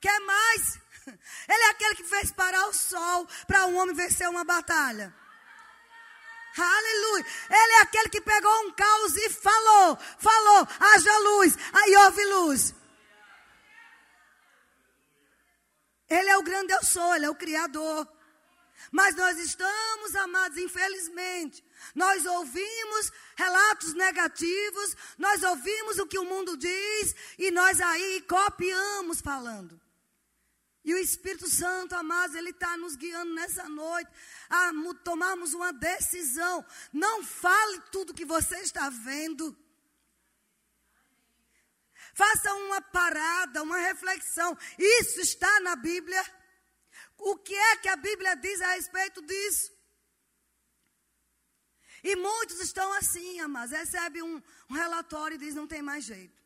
Quer 0.00 0.20
mais? 0.20 0.78
Ele 1.48 1.62
é 1.64 1.70
aquele 1.70 1.96
que 1.96 2.04
fez 2.04 2.30
parar 2.30 2.66
o 2.66 2.72
sol 2.72 3.26
para 3.46 3.66
um 3.66 3.76
homem 3.76 3.94
vencer 3.94 4.28
uma 4.28 4.44
batalha. 4.44 5.12
Aleluia. 6.56 7.26
Ele 7.50 7.72
é 7.72 7.80
aquele 7.82 8.08
que 8.08 8.20
pegou 8.20 8.66
um 8.66 8.72
caos 8.72 9.16
e 9.16 9.30
falou, 9.30 9.98
falou, 10.18 10.68
haja 10.78 11.18
luz, 11.18 11.56
aí 11.72 11.96
houve 11.96 12.24
luz. 12.26 12.74
Ele 16.08 16.30
é 16.30 16.38
o 16.38 16.42
grande 16.42 16.72
eu 16.72 16.84
sou, 16.84 17.14
ele 17.14 17.26
é 17.26 17.30
o 17.30 17.34
criador. 17.34 18.08
Mas 18.92 19.16
nós 19.16 19.36
estamos, 19.38 20.14
amados, 20.14 20.58
infelizmente, 20.58 21.64
nós 21.94 22.24
ouvimos 22.24 23.12
relatos 23.36 23.94
negativos, 23.94 24.96
nós 25.18 25.42
ouvimos 25.42 25.98
o 25.98 26.06
que 26.06 26.18
o 26.18 26.24
mundo 26.24 26.56
diz 26.56 27.16
e 27.38 27.50
nós 27.50 27.80
aí 27.80 28.24
copiamos 28.28 29.20
falando. 29.20 29.80
E 30.84 30.92
o 30.92 30.98
Espírito 30.98 31.48
Santo, 31.48 31.94
amados, 31.94 32.36
ele 32.36 32.50
está 32.50 32.76
nos 32.76 32.94
guiando 32.94 33.32
nessa 33.34 33.66
noite 33.68 34.10
a 34.50 34.70
tomarmos 35.02 35.54
uma 35.54 35.72
decisão. 35.72 36.64
Não 36.92 37.24
fale 37.24 37.80
tudo 37.90 38.12
que 38.12 38.26
você 38.26 38.58
está 38.58 38.90
vendo. 38.90 39.56
Faça 42.14 42.52
uma 42.54 42.82
parada, 42.82 43.62
uma 43.62 43.78
reflexão. 43.78 44.56
Isso 44.78 45.20
está 45.20 45.60
na 45.60 45.74
Bíblia. 45.74 46.22
O 47.16 47.36
que 47.38 47.54
é 47.54 47.76
que 47.78 47.88
a 47.88 47.96
Bíblia 47.96 48.36
diz 48.36 48.60
a 48.60 48.74
respeito 48.74 49.22
disso? 49.22 49.72
E 52.02 52.14
muitos 52.14 52.60
estão 52.60 52.92
assim, 52.92 53.40
amados. 53.40 53.74
Recebe 53.74 54.22
um, 54.22 54.42
um 54.68 54.74
relatório 54.74 55.36
e 55.36 55.38
diz: 55.38 55.54
não 55.54 55.66
tem 55.66 55.80
mais 55.80 56.04
jeito. 56.04 56.44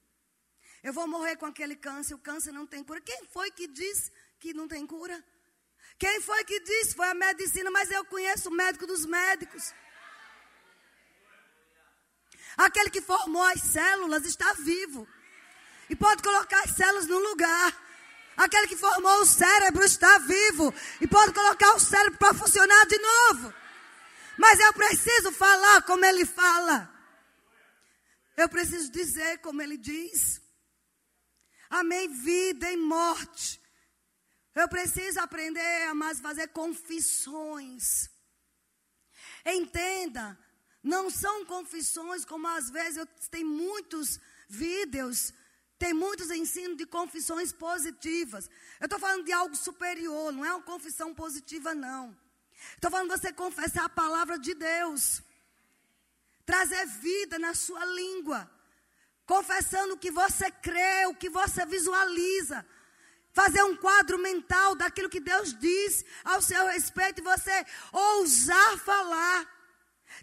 Eu 0.82 0.92
vou 0.92 1.08
morrer 1.08 1.36
com 1.36 1.46
aquele 1.46 1.74
câncer, 1.74 2.14
o 2.14 2.18
câncer 2.18 2.52
não 2.52 2.66
tem 2.66 2.84
cura. 2.84 3.00
Quem 3.00 3.24
foi 3.26 3.50
que 3.50 3.66
disse 3.66 4.12
que 4.38 4.54
não 4.54 4.68
tem 4.68 4.86
cura? 4.86 5.22
Quem 5.98 6.20
foi 6.20 6.44
que 6.44 6.60
disse? 6.60 6.94
Foi 6.94 7.08
a 7.08 7.14
medicina, 7.14 7.70
mas 7.70 7.90
eu 7.90 8.04
conheço 8.04 8.48
o 8.48 8.52
médico 8.52 8.86
dos 8.86 9.04
médicos. 9.04 9.74
Aquele 12.56 12.90
que 12.90 13.00
formou 13.00 13.42
as 13.42 13.60
células 13.62 14.24
está 14.24 14.52
vivo. 14.54 15.06
E 15.90 15.96
pode 15.96 16.22
colocar 16.22 16.60
as 16.64 16.70
células 16.72 17.06
no 17.06 17.18
lugar. 17.18 17.88
Aquele 18.36 18.68
que 18.68 18.76
formou 18.76 19.20
o 19.20 19.26
cérebro 19.26 19.84
está 19.84 20.18
vivo. 20.18 20.72
E 21.00 21.06
pode 21.06 21.32
colocar 21.32 21.74
o 21.74 21.80
cérebro 21.80 22.18
para 22.18 22.34
funcionar 22.34 22.86
de 22.86 22.98
novo. 22.98 23.54
Mas 24.36 24.60
eu 24.60 24.72
preciso 24.72 25.32
falar 25.32 25.82
como 25.82 26.04
ele 26.04 26.24
fala. 26.24 26.88
Eu 28.36 28.48
preciso 28.48 28.90
dizer 28.92 29.38
como 29.38 29.60
ele 29.60 29.76
diz. 29.76 30.40
Amém. 31.68 32.08
Vida 32.08 32.70
e 32.70 32.76
morte 32.76 33.60
Eu 34.60 34.68
preciso 34.68 35.20
aprender 35.20 35.82
a 35.88 35.94
mais 35.94 36.18
fazer 36.18 36.48
confissões. 36.48 38.10
Entenda, 39.44 40.36
não 40.82 41.08
são 41.08 41.44
confissões 41.44 42.24
como 42.24 42.48
às 42.48 42.68
vezes 42.68 42.96
eu 42.96 43.06
tenho 43.30 43.46
muitos 43.46 44.18
vídeos, 44.48 45.32
tem 45.78 45.92
muitos 45.92 46.28
ensinos 46.32 46.76
de 46.76 46.86
confissões 46.86 47.52
positivas. 47.52 48.50
Eu 48.80 48.86
estou 48.86 48.98
falando 48.98 49.24
de 49.24 49.32
algo 49.32 49.54
superior, 49.54 50.32
não 50.32 50.44
é 50.44 50.52
uma 50.52 50.62
confissão 50.62 51.14
positiva, 51.14 51.72
não. 51.72 52.04
Estou 52.74 52.90
falando 52.90 53.16
você 53.16 53.32
confessar 53.32 53.84
a 53.84 53.88
palavra 54.02 54.40
de 54.40 54.54
Deus. 54.54 55.22
Trazer 56.44 56.84
vida 56.86 57.38
na 57.38 57.54
sua 57.54 57.84
língua. 57.84 58.50
Confessando 59.24 59.94
o 59.94 59.98
que 59.98 60.10
você 60.10 60.50
crê, 60.50 61.06
o 61.06 61.14
que 61.14 61.30
você 61.30 61.64
visualiza 61.64 62.66
fazer 63.38 63.62
um 63.62 63.76
quadro 63.76 64.18
mental 64.18 64.74
daquilo 64.74 65.08
que 65.08 65.20
Deus 65.20 65.56
diz 65.66 66.04
ao 66.24 66.42
seu 66.42 66.66
respeito 66.66 67.20
e 67.20 67.28
você 67.32 67.56
ousar 67.92 68.78
falar. 68.78 69.46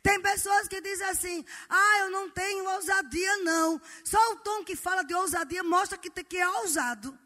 Tem 0.03 0.21
pessoas 0.21 0.67
que 0.67 0.81
dizem 0.81 1.07
assim: 1.07 1.45
ah, 1.69 1.99
eu 1.99 2.09
não 2.09 2.29
tenho 2.29 2.69
ousadia, 2.69 3.37
não. 3.37 3.81
Só 4.03 4.21
o 4.33 4.35
tom 4.47 4.65
que 4.65 4.75
fala 4.75 5.01
de 5.03 5.13
ousadia 5.13 5.63
mostra 5.63 5.97
que, 5.97 6.09
que 6.09 6.37
é 6.37 6.49
ousado. 6.59 7.17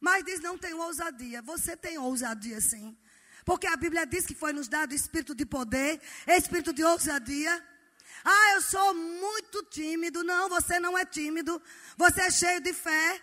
Mas 0.00 0.24
diz: 0.24 0.40
não 0.40 0.58
tenho 0.58 0.78
ousadia. 0.80 1.40
Você 1.42 1.76
tem 1.76 1.96
ousadia, 1.96 2.60
sim. 2.60 2.98
Porque 3.44 3.68
a 3.68 3.76
Bíblia 3.76 4.04
diz 4.04 4.26
que 4.26 4.34
foi 4.34 4.52
nos 4.52 4.66
dado 4.66 4.92
espírito 4.92 5.32
de 5.32 5.46
poder, 5.46 6.00
espírito 6.26 6.72
de 6.72 6.82
ousadia. 6.82 7.54
Ah, 8.24 8.52
eu 8.54 8.62
sou 8.62 8.94
muito 8.94 9.62
tímido. 9.64 10.24
Não, 10.24 10.48
você 10.48 10.80
não 10.80 10.98
é 10.98 11.04
tímido. 11.04 11.62
Você 11.96 12.20
é 12.22 12.30
cheio 12.30 12.60
de 12.60 12.72
fé. 12.72 13.20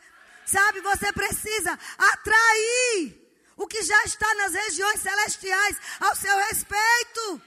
Sabe, 0.51 0.81
você 0.81 1.13
precisa 1.13 1.77
atrair 1.97 3.29
o 3.55 3.67
que 3.67 3.83
já 3.83 4.03
está 4.03 4.33
nas 4.35 4.53
regiões 4.53 5.01
celestiais 5.01 5.77
ao 5.99 6.15
seu 6.15 6.35
respeito. 6.47 7.41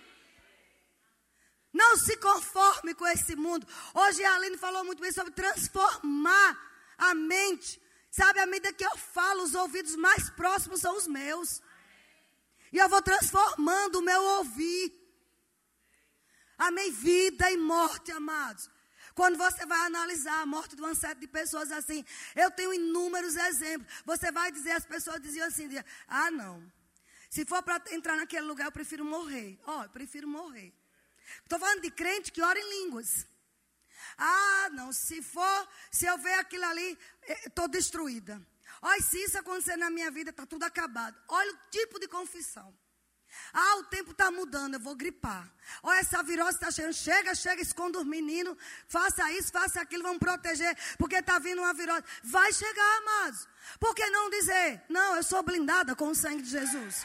Não 1.72 1.96
se 1.96 2.16
conforme 2.18 2.94
com 2.94 3.06
esse 3.06 3.34
mundo. 3.34 3.66
Hoje 3.94 4.22
a 4.24 4.34
Aline 4.34 4.58
falou 4.58 4.84
muito 4.84 5.00
bem 5.00 5.10
sobre 5.10 5.32
transformar 5.32 6.50
a 6.98 7.14
mente. 7.14 7.80
Sabe, 8.10 8.40
à 8.40 8.46
medida 8.46 8.72
que 8.74 8.84
eu 8.84 8.96
falo, 8.96 9.42
os 9.42 9.54
ouvidos 9.54 9.96
mais 9.96 10.28
próximos 10.30 10.80
são 10.80 10.96
os 10.96 11.06
meus. 11.06 11.62
E 12.72 12.78
eu 12.78 12.88
vou 12.88 13.02
transformando 13.02 13.98
o 13.98 14.02
meu 14.02 14.22
ouvir. 14.38 14.92
Amém? 16.58 16.92
Vida 16.92 17.50
e 17.50 17.56
morte, 17.56 18.12
amados. 18.12 18.70
Quando 19.14 19.36
você 19.36 19.66
vai 19.66 19.86
analisar 19.86 20.40
a 20.40 20.46
morte 20.46 20.74
de 20.74 20.82
uma 20.82 20.94
série 20.94 21.20
de 21.20 21.28
pessoas 21.28 21.70
assim, 21.70 22.04
eu 22.34 22.50
tenho 22.50 22.72
inúmeros 22.72 23.36
exemplos. 23.36 23.92
Você 24.04 24.32
vai 24.32 24.50
dizer, 24.50 24.72
as 24.72 24.86
pessoas 24.86 25.20
diziam 25.20 25.46
assim: 25.46 25.68
ah, 26.08 26.30
não. 26.30 26.62
Se 27.30 27.44
for 27.44 27.62
para 27.62 27.82
entrar 27.94 28.16
naquele 28.16 28.46
lugar, 28.46 28.66
eu 28.66 28.72
prefiro 28.72 29.04
morrer. 29.04 29.58
Ó, 29.66 29.80
oh, 29.80 29.82
eu 29.84 29.90
prefiro 29.90 30.28
morrer. 30.28 30.72
Estou 31.42 31.58
falando 31.58 31.80
de 31.80 31.90
crente 31.90 32.30
que 32.30 32.42
ora 32.42 32.58
em 32.58 32.84
línguas. 32.84 33.26
Ah, 34.18 34.68
não, 34.72 34.92
se 34.92 35.22
for, 35.22 35.68
se 35.90 36.06
eu 36.06 36.18
ver 36.18 36.34
aquilo 36.34 36.64
ali, 36.64 36.98
estou 37.46 37.68
destruída. 37.68 38.40
Olha, 38.80 39.00
se 39.00 39.18
isso 39.22 39.38
acontecer 39.38 39.76
na 39.76 39.90
minha 39.90 40.10
vida, 40.10 40.30
está 40.30 40.44
tudo 40.44 40.64
acabado. 40.64 41.16
Olha 41.28 41.52
o 41.52 41.58
tipo 41.70 41.98
de 41.98 42.08
confissão. 42.08 42.76
Ah, 43.52 43.76
o 43.76 43.84
tempo 43.84 44.12
está 44.12 44.30
mudando, 44.30 44.74
eu 44.74 44.80
vou 44.80 44.94
gripar. 44.94 45.50
Olha, 45.82 45.98
essa 45.98 46.22
virose 46.22 46.54
está 46.54 46.70
chegando. 46.70 46.94
Chega, 46.94 47.34
chega, 47.34 47.60
esconda 47.60 47.98
os 47.98 48.06
meninos. 48.06 48.56
Faça 48.88 49.30
isso, 49.32 49.52
faça 49.52 49.80
aquilo, 49.80 50.02
vamos 50.02 50.18
proteger. 50.18 50.76
Porque 50.98 51.16
está 51.16 51.38
vindo 51.38 51.60
uma 51.60 51.74
virose. 51.74 52.02
Vai 52.22 52.52
chegar, 52.52 52.98
amados. 52.98 53.46
Por 53.78 53.94
que 53.94 54.08
não 54.10 54.30
dizer? 54.30 54.82
Não, 54.88 55.16
eu 55.16 55.22
sou 55.22 55.42
blindada 55.42 55.94
com 55.94 56.08
o 56.08 56.14
sangue 56.14 56.42
de 56.42 56.50
Jesus. 56.50 57.04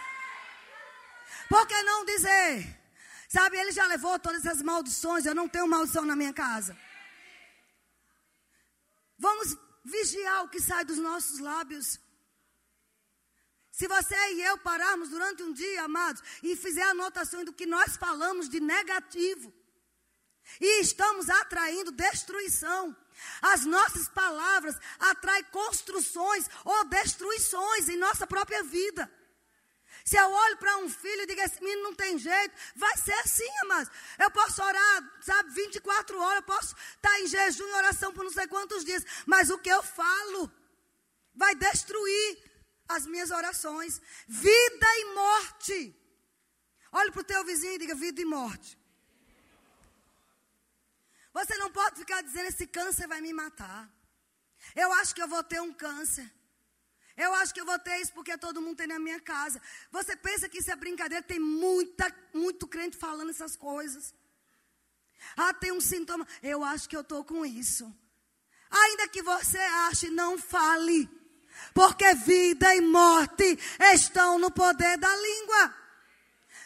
Por 1.49 1.67
que 1.67 1.81
não 1.83 2.05
dizer? 2.05 2.77
Sabe, 3.29 3.57
ele 3.57 3.71
já 3.71 3.85
levou 3.85 4.17
todas 4.17 4.45
essas 4.45 4.61
maldições. 4.61 5.25
Eu 5.25 5.35
não 5.35 5.49
tenho 5.49 5.67
maldição 5.67 6.05
na 6.05 6.15
minha 6.15 6.33
casa. 6.33 6.77
Vamos 9.19 9.57
vigiar 9.83 10.43
o 10.43 10.49
que 10.49 10.61
sai 10.61 10.85
dos 10.85 10.97
nossos 10.97 11.39
lábios. 11.39 11.99
Se 13.77 13.87
você 13.87 14.15
e 14.33 14.41
eu 14.41 14.57
pararmos 14.57 15.09
durante 15.09 15.43
um 15.43 15.53
dia, 15.53 15.83
amados, 15.83 16.23
e 16.41 16.55
fizer 16.55 16.81
anotações 16.81 17.45
do 17.45 17.53
que 17.53 17.67
nós 17.67 17.95
falamos 17.95 18.49
de 18.49 18.59
negativo, 18.59 19.53
e 20.59 20.81
estamos 20.81 21.29
atraindo 21.29 21.91
destruição. 21.91 22.95
As 23.39 23.65
nossas 23.65 24.09
palavras 24.09 24.75
atraem 24.97 25.43
construções 25.51 26.49
ou 26.65 26.85
destruições 26.85 27.87
em 27.87 27.97
nossa 27.97 28.25
própria 28.25 28.63
vida. 28.63 29.11
Se 30.03 30.17
eu 30.17 30.27
olho 30.27 30.57
para 30.57 30.77
um 30.77 30.89
filho 30.89 31.21
e 31.21 31.27
digo, 31.27 31.41
esse 31.41 31.61
menino 31.61 31.83
não 31.83 31.93
tem 31.93 32.17
jeito, 32.17 32.55
vai 32.75 32.97
ser 32.97 33.13
assim, 33.19 33.49
amados. 33.61 33.91
Eu 34.17 34.31
posso 34.31 34.63
orar, 34.63 35.21
sabe, 35.21 35.51
24 35.51 36.19
horas, 36.19 36.37
eu 36.37 36.43
posso 36.43 36.75
estar 36.95 37.19
em 37.19 37.27
jejum 37.27 37.67
e 37.67 37.73
oração 37.73 38.11
por 38.11 38.23
não 38.23 38.31
sei 38.31 38.47
quantos 38.47 38.83
dias, 38.83 39.05
mas 39.27 39.51
o 39.51 39.59
que 39.59 39.69
eu 39.69 39.83
falo 39.83 40.51
vai 41.35 41.53
destruir 41.53 42.46
as 42.87 43.05
minhas 43.05 43.31
orações. 43.31 44.01
Vida 44.27 44.87
e 45.01 45.05
morte. 45.13 45.95
Olhe 46.91 47.11
para 47.11 47.21
o 47.21 47.29
teu 47.31 47.43
vizinho 47.43 47.73
e 47.73 47.79
diga: 47.79 47.95
vida 47.95 48.21
e 48.21 48.25
morte. 48.25 48.77
Você 51.33 51.55
não 51.57 51.71
pode 51.71 51.97
ficar 51.97 52.21
dizendo: 52.21 52.47
esse 52.47 52.67
câncer 52.67 53.07
vai 53.07 53.21
me 53.21 53.33
matar. 53.33 53.91
Eu 54.75 54.91
acho 54.93 55.13
que 55.13 55.21
eu 55.21 55.27
vou 55.27 55.43
ter 55.43 55.61
um 55.61 55.73
câncer. 55.73 56.31
Eu 57.15 57.33
acho 57.33 57.51
que 57.53 57.59
eu 57.59 57.65
vou 57.65 57.79
ter 57.79 57.99
isso 57.99 58.13
porque 58.13 58.37
todo 58.37 58.61
mundo 58.61 58.77
tem 58.77 58.87
na 58.87 58.99
minha 58.99 59.19
casa. 59.19 59.59
Você 59.91 60.15
pensa 60.15 60.47
que 60.47 60.59
isso 60.59 60.71
é 60.71 60.75
brincadeira? 60.75 61.23
Tem 61.23 61.39
muita, 61.39 62.13
muito 62.31 62.67
crente 62.67 62.95
falando 62.95 63.31
essas 63.31 63.55
coisas. 63.55 64.13
Ah, 65.35 65.53
tem 65.53 65.71
um 65.71 65.81
sintoma. 65.81 66.27
Eu 66.43 66.63
acho 66.63 66.87
que 66.87 66.95
eu 66.95 67.01
estou 67.01 67.23
com 67.23 67.43
isso. 67.43 67.91
Ainda 68.69 69.07
que 69.07 69.23
você 69.23 69.57
ache, 69.57 70.09
não 70.09 70.37
fale. 70.37 71.09
Porque 71.73 72.13
vida 72.15 72.73
e 72.75 72.81
morte 72.81 73.57
estão 73.93 74.39
no 74.39 74.51
poder 74.51 74.97
da 74.97 75.15
língua. 75.15 75.75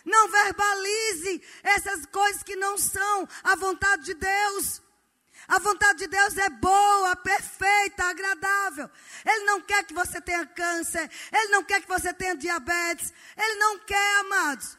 Não 0.05 0.29
verbalize 0.29 1.43
essas 1.63 2.05
coisas 2.07 2.43
que 2.43 2.55
não 2.55 2.77
são 2.77 3.27
a 3.43 3.55
vontade 3.55 4.05
de 4.05 4.13
Deus. 4.15 4.81
A 5.47 5.59
vontade 5.59 5.99
de 5.99 6.07
Deus 6.07 6.37
é 6.37 6.49
boa, 6.49 7.15
perfeita, 7.15 8.05
agradável. 8.05 8.89
Ele 9.25 9.45
não 9.45 9.61
quer 9.61 9.83
que 9.83 9.93
você 9.93 10.21
tenha 10.21 10.45
câncer. 10.45 11.09
Ele 11.31 11.47
não 11.49 11.63
quer 11.63 11.81
que 11.81 11.87
você 11.87 12.13
tenha 12.13 12.35
diabetes. 12.35 13.13
Ele 13.35 13.55
não 13.55 13.79
quer, 13.79 14.19
amados. 14.19 14.77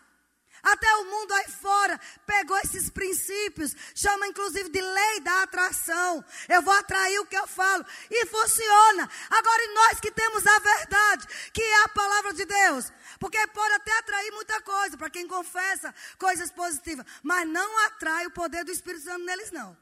Até 0.62 0.94
o 0.96 1.04
mundo 1.06 1.32
aí 1.34 1.48
fora 1.48 2.00
pegou 2.24 2.56
esses 2.58 2.88
princípios, 2.88 3.74
chama 3.96 4.28
inclusive 4.28 4.68
de 4.70 4.80
lei 4.80 5.20
da 5.20 5.42
atração. 5.42 6.24
Eu 6.48 6.62
vou 6.62 6.72
atrair 6.74 7.18
o 7.18 7.26
que 7.26 7.36
eu 7.36 7.48
falo. 7.48 7.84
E 8.08 8.26
funciona. 8.26 9.10
Agora, 9.28 9.64
e 9.64 9.74
nós 9.74 10.00
que 10.00 10.12
temos 10.12 10.46
a 10.46 10.58
verdade, 10.60 11.26
que 11.52 11.62
é 11.62 11.82
a 11.82 11.88
palavra 11.88 12.32
de 12.32 12.44
Deus. 12.44 12.92
Porque 13.18 13.44
pode 13.48 13.74
até 13.74 13.98
atrair 13.98 14.30
muita 14.32 14.60
coisa 14.62 14.96
para 14.96 15.10
quem 15.10 15.26
confessa 15.26 15.92
coisas 16.16 16.50
positivas. 16.52 17.04
Mas 17.22 17.48
não 17.48 17.86
atrai 17.86 18.26
o 18.26 18.30
poder 18.30 18.64
do 18.64 18.70
Espírito 18.70 19.04
Santo 19.04 19.24
neles, 19.24 19.50
não. 19.50 19.76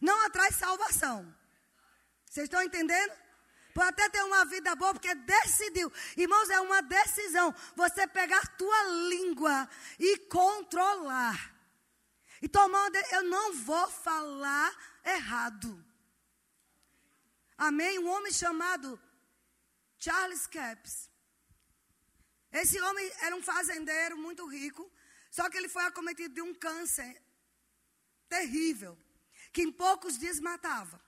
Não 0.00 0.24
atrai 0.24 0.52
salvação. 0.52 1.34
Vocês 2.30 2.44
estão 2.44 2.62
entendendo? 2.62 3.21
Pode 3.74 3.88
até 3.88 4.08
ter 4.08 4.22
uma 4.22 4.44
vida 4.44 4.74
boa, 4.76 4.92
porque 4.92 5.14
decidiu. 5.14 5.90
Irmãos, 6.16 6.50
é 6.50 6.60
uma 6.60 6.82
decisão. 6.82 7.54
Você 7.74 8.06
pegar 8.06 8.46
tua 8.56 8.84
língua 9.08 9.68
e 9.98 10.18
controlar. 10.26 11.54
E 12.40 12.48
tomando, 12.48 12.96
eu 12.96 13.22
não 13.24 13.54
vou 13.54 13.88
falar 13.88 14.76
errado. 15.04 15.84
Amém? 17.56 17.98
Um 17.98 18.08
homem 18.08 18.32
chamado 18.32 19.00
Charles 19.98 20.46
Capps. 20.46 21.10
Esse 22.52 22.80
homem 22.80 23.10
era 23.20 23.34
um 23.34 23.42
fazendeiro 23.42 24.18
muito 24.18 24.46
rico. 24.46 24.90
Só 25.30 25.48
que 25.48 25.56
ele 25.56 25.68
foi 25.68 25.84
acometido 25.84 26.34
de 26.34 26.42
um 26.42 26.54
câncer 26.54 27.22
terrível. 28.28 28.98
Que 29.52 29.62
em 29.62 29.72
poucos 29.72 30.18
dias 30.18 30.38
matava. 30.38 31.01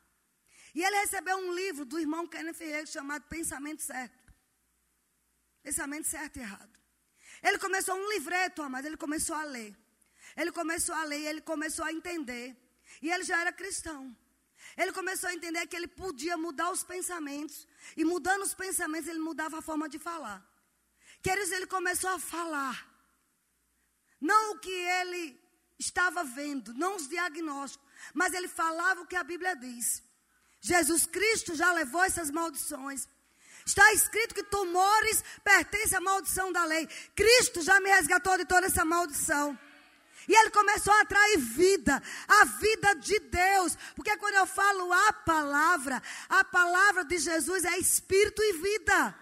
E 0.74 0.82
ele 0.82 0.96
recebeu 1.00 1.37
um 1.37 1.54
livro 1.54 1.84
do 1.84 1.98
irmão 1.98 2.26
Kenneth 2.26 2.54
Ferreira 2.54 2.87
chamado 2.87 3.24
Pensamento 3.28 3.82
Certo. 3.82 4.24
Pensamento 5.62 6.06
certo 6.06 6.37
e 6.37 6.40
errado. 6.40 6.78
Ele 7.42 7.58
começou 7.58 7.94
um 7.94 8.08
livreto, 8.10 8.68
mas 8.68 8.84
ele 8.84 8.98
começou 8.98 9.34
a 9.34 9.44
ler. 9.44 9.74
Ele 10.37 10.52
começou 10.52 10.94
a 10.94 11.04
ler, 11.04 11.22
ele 11.22 11.40
começou 11.40 11.87
a 11.87 11.92
entender. 11.92 12.54
E 13.00 13.10
ele 13.10 13.24
já 13.24 13.40
era 13.40 13.50
cristão. 13.50 14.14
Ele 14.76 14.92
começou 14.92 15.30
a 15.30 15.34
entender 15.34 15.66
que 15.66 15.74
ele 15.74 15.88
podia 15.88 16.37
mudar 16.37 16.70
os 16.70 16.84
pensamentos. 16.84 17.66
E 17.96 18.04
mudando 18.04 18.42
os 18.42 18.52
pensamentos, 18.52 19.08
ele 19.08 19.20
mudava 19.20 19.58
a 19.58 19.62
forma 19.62 19.88
de 19.88 19.98
falar. 19.98 20.46
Queridos, 21.22 21.50
ele 21.50 21.66
começou 21.66 22.10
a 22.10 22.18
falar. 22.18 22.87
Não 24.20 24.52
o 24.52 24.58
que 24.58 24.70
ele 24.70 25.40
estava 25.78 26.22
vendo, 26.24 26.74
não 26.74 26.96
os 26.96 27.08
diagnósticos, 27.08 27.87
mas 28.12 28.34
ele 28.34 28.48
falava 28.48 29.00
o 29.00 29.06
que 29.06 29.16
a 29.16 29.24
Bíblia 29.24 29.56
diz. 29.56 30.02
Jesus 30.64 31.05
Cristo 31.05 31.55
já 31.55 31.70
levou 31.72 32.03
essas 32.03 32.31
maldições. 32.31 33.07
Está 33.66 33.92
escrito 33.92 34.35
que 34.35 34.42
tumores 34.44 35.22
pertencem 35.44 35.98
à 35.98 36.00
maldição 36.00 36.50
da 36.50 36.64
lei. 36.64 36.88
Cristo 37.14 37.61
já 37.61 37.79
me 37.81 37.90
resgatou 37.90 38.38
de 38.38 38.46
toda 38.46 38.66
essa 38.66 38.83
maldição. 38.83 39.59
E 40.27 40.35
ele 40.35 40.50
começou 40.50 40.90
a 40.94 41.03
atrair 41.03 41.37
vida, 41.37 42.03
a 42.27 42.46
vida 42.46 42.94
de 42.94 43.20
Deus. 43.20 43.77
Porque 43.94 44.16
quando 44.16 44.37
eu 44.37 44.46
falo 44.46 44.90
a 44.90 45.12
palavra, 45.12 46.03
a 46.31 46.42
palavra 46.44 47.05
de 47.05 47.18
Jesus 47.18 47.62
é 47.66 47.77
espírito 47.77 48.42
e 48.42 48.55
vida. 48.55 49.14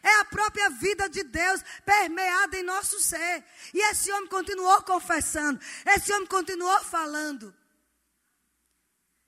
É 0.00 0.20
a 0.20 0.24
própria 0.26 0.70
vida 0.70 1.08
de 1.08 1.24
Deus 1.24 1.60
permeada 1.84 2.56
em 2.56 2.62
nosso 2.62 3.00
ser. 3.00 3.42
E 3.72 3.80
esse 3.90 4.12
homem 4.12 4.28
continuou 4.28 4.80
confessando. 4.82 5.58
Esse 5.86 6.12
homem 6.12 6.28
continuou 6.28 6.84
falando. 6.84 7.52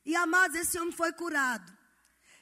E 0.07 0.17
amados, 0.17 0.57
esse 0.57 0.79
homem 0.79 0.93
foi 0.93 1.13
curado. 1.13 1.71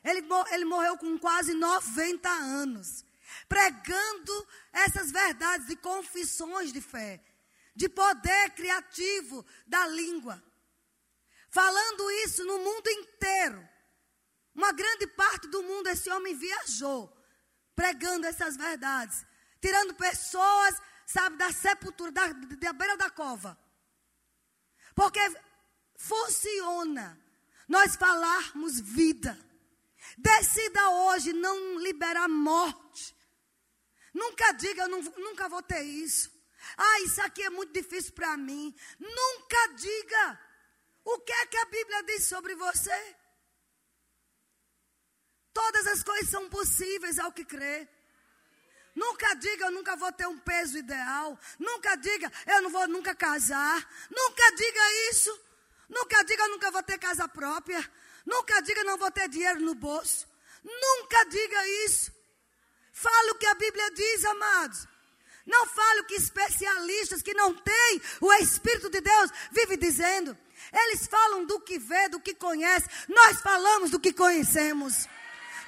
Ele, 0.04 0.22
ele 0.52 0.64
morreu 0.64 0.96
com 0.96 1.18
quase 1.18 1.52
90 1.54 2.28
anos. 2.28 3.04
Pregando 3.48 4.48
essas 4.72 5.10
verdades 5.10 5.66
de 5.66 5.74
confissões 5.74 6.72
de 6.72 6.80
fé 6.80 7.20
de 7.74 7.88
poder 7.88 8.50
criativo 8.50 9.44
da 9.66 9.86
língua. 9.88 10.42
Falando 11.50 12.10
isso 12.24 12.44
no 12.44 12.58
mundo 12.58 12.88
inteiro. 12.88 13.68
Uma 14.54 14.72
grande 14.72 15.06
parte 15.08 15.48
do 15.48 15.62
mundo 15.62 15.88
esse 15.88 16.08
homem 16.10 16.34
viajou, 16.34 17.12
pregando 17.74 18.26
essas 18.26 18.56
verdades, 18.56 19.26
tirando 19.60 19.94
pessoas, 19.94 20.80
sabe, 21.04 21.36
da 21.36 21.52
sepultura, 21.52 22.12
da, 22.12 22.28
da 22.28 22.72
beira 22.72 22.96
da 22.96 23.10
cova. 23.10 23.58
Porque 24.94 25.20
funciona 25.96 27.18
nós 27.68 27.96
falarmos 27.96 28.80
vida. 28.80 29.38
Decida 30.16 30.90
hoje 30.90 31.32
não 31.32 31.78
liberar 31.78 32.28
morte. 32.28 33.14
Nunca 34.12 34.52
diga, 34.52 34.82
eu 34.82 34.88
não, 34.88 35.02
nunca 35.02 35.48
vou 35.48 35.62
ter 35.62 35.82
isso. 35.82 36.30
Ah, 36.76 37.00
isso 37.00 37.20
aqui 37.22 37.42
é 37.42 37.50
muito 37.50 37.72
difícil 37.72 38.12
para 38.12 38.36
mim. 38.36 38.74
Nunca 38.98 39.68
diga 39.74 40.40
o 41.04 41.18
que 41.20 41.32
é 41.32 41.46
que 41.46 41.56
a 41.56 41.64
Bíblia 41.66 42.02
diz 42.04 42.26
sobre 42.26 42.54
você. 42.54 43.16
Todas 45.52 45.86
as 45.86 46.02
coisas 46.02 46.30
são 46.30 46.48
possíveis 46.48 47.18
ao 47.18 47.32
que 47.32 47.44
crê. 47.44 47.88
Nunca 48.94 49.34
diga 49.34 49.66
eu 49.66 49.72
nunca 49.72 49.96
vou 49.96 50.12
ter 50.12 50.26
um 50.26 50.38
peso 50.38 50.78
ideal. 50.78 51.38
Nunca 51.58 51.96
diga 51.96 52.30
eu 52.46 52.62
não 52.62 52.70
vou 52.70 52.86
nunca 52.88 53.14
casar. 53.14 53.88
Nunca 54.10 54.50
diga 54.54 55.10
isso. 55.10 55.43
Nunca 55.94 56.24
diga 56.24 56.48
nunca 56.48 56.70
vou 56.72 56.82
ter 56.82 56.98
casa 56.98 57.28
própria. 57.28 57.80
Nunca 58.26 58.60
diga 58.62 58.82
não 58.84 58.98
vou 58.98 59.10
ter 59.10 59.28
dinheiro 59.28 59.60
no 59.60 59.74
bolso. 59.74 60.26
Nunca 60.64 61.24
diga 61.26 61.68
isso. 61.86 62.12
Fale 62.92 63.30
o 63.30 63.34
que 63.36 63.46
a 63.46 63.54
Bíblia 63.54 63.90
diz, 63.92 64.24
amados. 64.24 64.88
Não 65.46 65.66
fale 65.66 66.00
o 66.00 66.04
que 66.06 66.14
especialistas 66.14 67.22
que 67.22 67.34
não 67.34 67.54
têm 67.54 68.02
o 68.20 68.32
Espírito 68.34 68.88
de 68.88 69.00
Deus 69.00 69.30
vivem 69.52 69.78
dizendo. 69.78 70.36
Eles 70.72 71.06
falam 71.06 71.44
do 71.44 71.60
que 71.60 71.78
vê, 71.78 72.08
do 72.08 72.18
que 72.18 72.34
conhece. 72.34 72.88
Nós 73.08 73.40
falamos 73.40 73.90
do 73.90 74.00
que 74.00 74.12
conhecemos. 74.12 75.06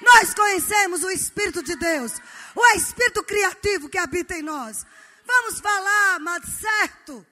Nós 0.01 0.33
conhecemos 0.33 1.03
o 1.03 1.09
Espírito 1.09 1.63
de 1.63 1.75
Deus, 1.75 2.11
o 2.55 2.65
Espírito 2.75 3.23
criativo 3.23 3.89
que 3.89 3.97
habita 3.97 4.35
em 4.35 4.43
nós. 4.43 4.85
Vamos 5.25 5.59
falar, 5.59 6.19
mas 6.19 6.43
certo. 6.59 7.25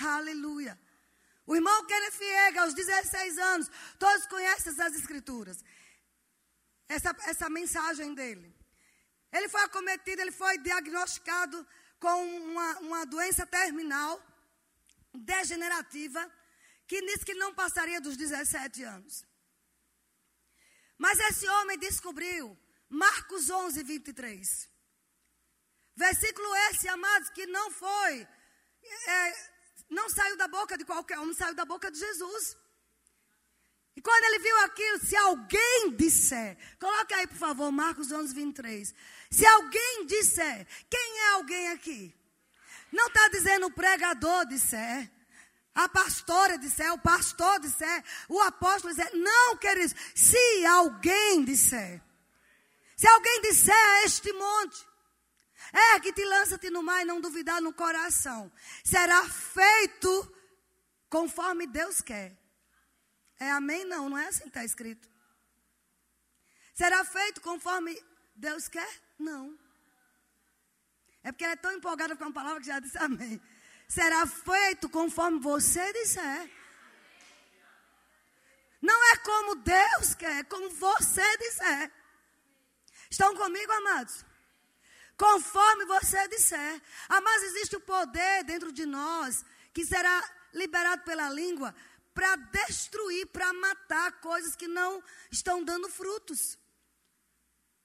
Aleluia. 0.00 0.78
O 1.46 1.54
irmão 1.54 1.86
Kenneth 1.86 2.12
Fiega, 2.12 2.62
aos 2.62 2.74
16 2.74 3.38
anos, 3.38 3.70
todos 3.98 4.26
conhecem 4.26 4.72
essas 4.72 4.94
escrituras. 4.94 5.64
Essa, 6.88 7.16
essa 7.26 7.48
mensagem 7.48 8.14
dele. 8.14 8.54
Ele 9.32 9.48
foi 9.48 9.62
acometido, 9.62 10.20
ele 10.20 10.32
foi 10.32 10.58
diagnosticado 10.58 11.66
com 11.98 12.24
uma, 12.50 12.78
uma 12.80 13.06
doença 13.06 13.46
terminal, 13.46 14.20
degenerativa, 15.14 16.30
que 16.86 17.00
disse 17.02 17.24
que 17.24 17.34
não 17.34 17.54
passaria 17.54 18.00
dos 18.00 18.16
17 18.16 18.82
anos. 18.82 19.24
Mas 20.98 21.18
esse 21.20 21.48
homem 21.48 21.78
descobriu 21.78 22.58
Marcos 22.88 23.48
11, 23.48 23.82
23. 23.84 24.68
Versículo 25.94 26.54
esse, 26.68 26.88
amados, 26.88 27.30
que 27.30 27.46
não 27.46 27.70
foi, 27.70 28.26
é, 29.06 29.50
não 29.90 30.08
saiu 30.08 30.36
da 30.36 30.46
boca 30.46 30.78
de 30.78 30.84
qualquer 30.84 31.18
homem, 31.18 31.34
saiu 31.34 31.54
da 31.54 31.64
boca 31.64 31.90
de 31.90 31.98
Jesus. 31.98 32.56
E 33.96 34.00
quando 34.00 34.24
ele 34.24 34.38
viu 34.38 34.56
aquilo, 34.60 34.98
se 35.04 35.16
alguém 35.16 35.96
disser, 35.96 36.56
coloque 36.78 37.12
aí 37.12 37.26
por 37.26 37.36
favor, 37.36 37.72
Marcos 37.72 38.10
11, 38.10 38.32
23. 38.32 38.94
Se 39.30 39.44
alguém 39.44 40.06
disser, 40.06 40.66
quem 40.88 41.18
é 41.18 41.30
alguém 41.32 41.68
aqui? 41.68 42.14
Não 42.92 43.08
está 43.08 43.28
dizendo 43.28 43.66
o 43.66 43.72
pregador 43.72 44.46
disser, 44.46 45.10
a 45.74 45.88
pastora 45.88 46.56
disser, 46.56 46.92
o 46.92 46.98
pastor 46.98 47.58
disser, 47.60 48.04
o 48.28 48.40
apóstolo 48.40 48.94
disser. 48.94 49.10
Não, 49.14 49.56
queridos, 49.56 49.94
se 50.14 50.66
alguém 50.66 51.44
disser. 51.44 52.00
Se 52.96 53.08
alguém 53.08 53.40
disser 53.42 53.74
a 53.74 54.04
este 54.04 54.32
monte, 54.32 54.86
é 55.72 56.00
que 56.00 56.12
te 56.12 56.24
lança-te 56.24 56.70
no 56.70 56.82
mar 56.82 57.02
e 57.02 57.04
não 57.04 57.20
duvidar 57.20 57.60
no 57.60 57.72
coração. 57.72 58.50
Será 58.84 59.22
feito 59.28 60.36
conforme 61.08 61.66
Deus 61.66 62.00
quer. 62.00 62.36
É 63.38 63.50
amém? 63.50 63.84
Não, 63.84 64.08
não 64.08 64.18
é 64.18 64.28
assim 64.28 64.42
que 64.42 64.48
está 64.48 64.64
escrito. 64.64 65.08
Será 66.74 67.04
feito 67.04 67.40
conforme 67.40 67.98
Deus 68.34 68.68
quer? 68.68 68.88
Não. 69.18 69.58
É 71.22 71.30
porque 71.30 71.44
ela 71.44 71.52
é 71.52 71.56
tão 71.56 71.72
empolgada 71.72 72.16
com 72.16 72.24
a 72.24 72.32
palavra 72.32 72.60
que 72.60 72.66
já 72.66 72.80
disse 72.80 72.98
amém. 72.98 73.40
Será 73.88 74.26
feito 74.26 74.88
conforme 74.88 75.38
você 75.40 75.92
disser. 75.92 76.50
Não 78.80 79.12
é 79.12 79.16
como 79.16 79.56
Deus 79.56 80.14
quer, 80.14 80.38
é 80.38 80.44
como 80.44 80.70
você 80.70 81.36
disser. 81.38 81.92
Estão 83.10 83.36
comigo, 83.36 83.72
amados? 83.72 84.24
Conforme 85.20 85.84
você 85.84 86.28
disser. 86.28 86.80
Amados, 87.06 87.42
existe 87.42 87.76
o 87.76 87.80
poder 87.80 88.42
dentro 88.44 88.72
de 88.72 88.86
nós 88.86 89.44
que 89.74 89.84
será 89.84 90.16
liberado 90.54 91.02
pela 91.02 91.28
língua 91.28 91.74
para 92.14 92.36
destruir, 92.36 93.26
para 93.26 93.52
matar 93.52 94.12
coisas 94.22 94.56
que 94.56 94.66
não 94.66 95.04
estão 95.30 95.62
dando 95.62 95.90
frutos. 95.90 96.58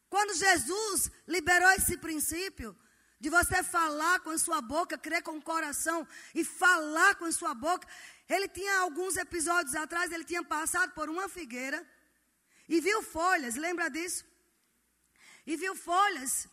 Quando 0.10 0.34
Jesus 0.34 1.12
liberou 1.28 1.70
esse 1.72 1.98
princípio 1.98 2.74
de 3.20 3.30
você 3.30 3.62
falar 3.62 4.22
com 4.22 4.30
a 4.30 4.38
sua 4.38 4.62
boca, 4.62 4.98
crer 4.98 5.22
com 5.22 5.38
o 5.38 5.42
coração 5.42 6.08
e 6.34 6.42
falar 6.46 7.16
com 7.16 7.26
a 7.26 7.34
sua 7.34 7.54
boca, 7.54 7.86
ele 8.30 8.48
tinha 8.48 8.78
alguns 8.78 9.18
episódios 9.18 9.76
atrás, 9.76 10.10
ele 10.10 10.24
tinha 10.24 10.42
passado 10.42 10.94
por 10.94 11.10
uma 11.10 11.28
figueira 11.28 11.86
e 12.70 12.80
viu 12.80 13.04
folhas, 13.04 13.56
lembra 13.56 13.90
disso? 13.90 14.24
E 15.46 15.58
viu 15.58 15.76
folhas. 15.76 16.48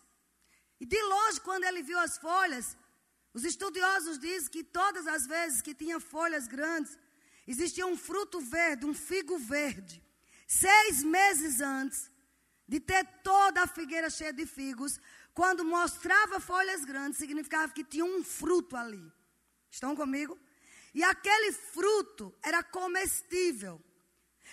E 0.82 0.86
de 0.92 1.00
longe, 1.00 1.40
quando 1.40 1.62
ele 1.62 1.80
viu 1.80 1.96
as 1.96 2.18
folhas, 2.18 2.76
os 3.32 3.44
estudiosos 3.44 4.18
dizem 4.18 4.50
que 4.50 4.64
todas 4.64 5.06
as 5.06 5.24
vezes 5.28 5.62
que 5.62 5.74
tinha 5.82 6.00
folhas 6.00 6.48
grandes, 6.48 6.98
existia 7.46 7.86
um 7.86 7.96
fruto 7.96 8.40
verde, 8.40 8.84
um 8.84 8.92
figo 8.92 9.38
verde. 9.38 10.02
Seis 10.44 11.04
meses 11.04 11.60
antes, 11.60 12.10
de 12.66 12.80
ter 12.80 13.04
toda 13.22 13.62
a 13.62 13.68
figueira 13.68 14.10
cheia 14.10 14.32
de 14.32 14.44
figos, 14.44 14.98
quando 15.32 15.64
mostrava 15.64 16.40
folhas 16.40 16.84
grandes, 16.84 17.18
significava 17.18 17.72
que 17.72 17.84
tinha 17.84 18.04
um 18.04 18.24
fruto 18.24 18.76
ali. 18.76 19.06
Estão 19.70 19.94
comigo? 19.94 20.36
E 20.92 21.04
aquele 21.04 21.52
fruto 21.52 22.34
era 22.42 22.60
comestível. 22.60 23.80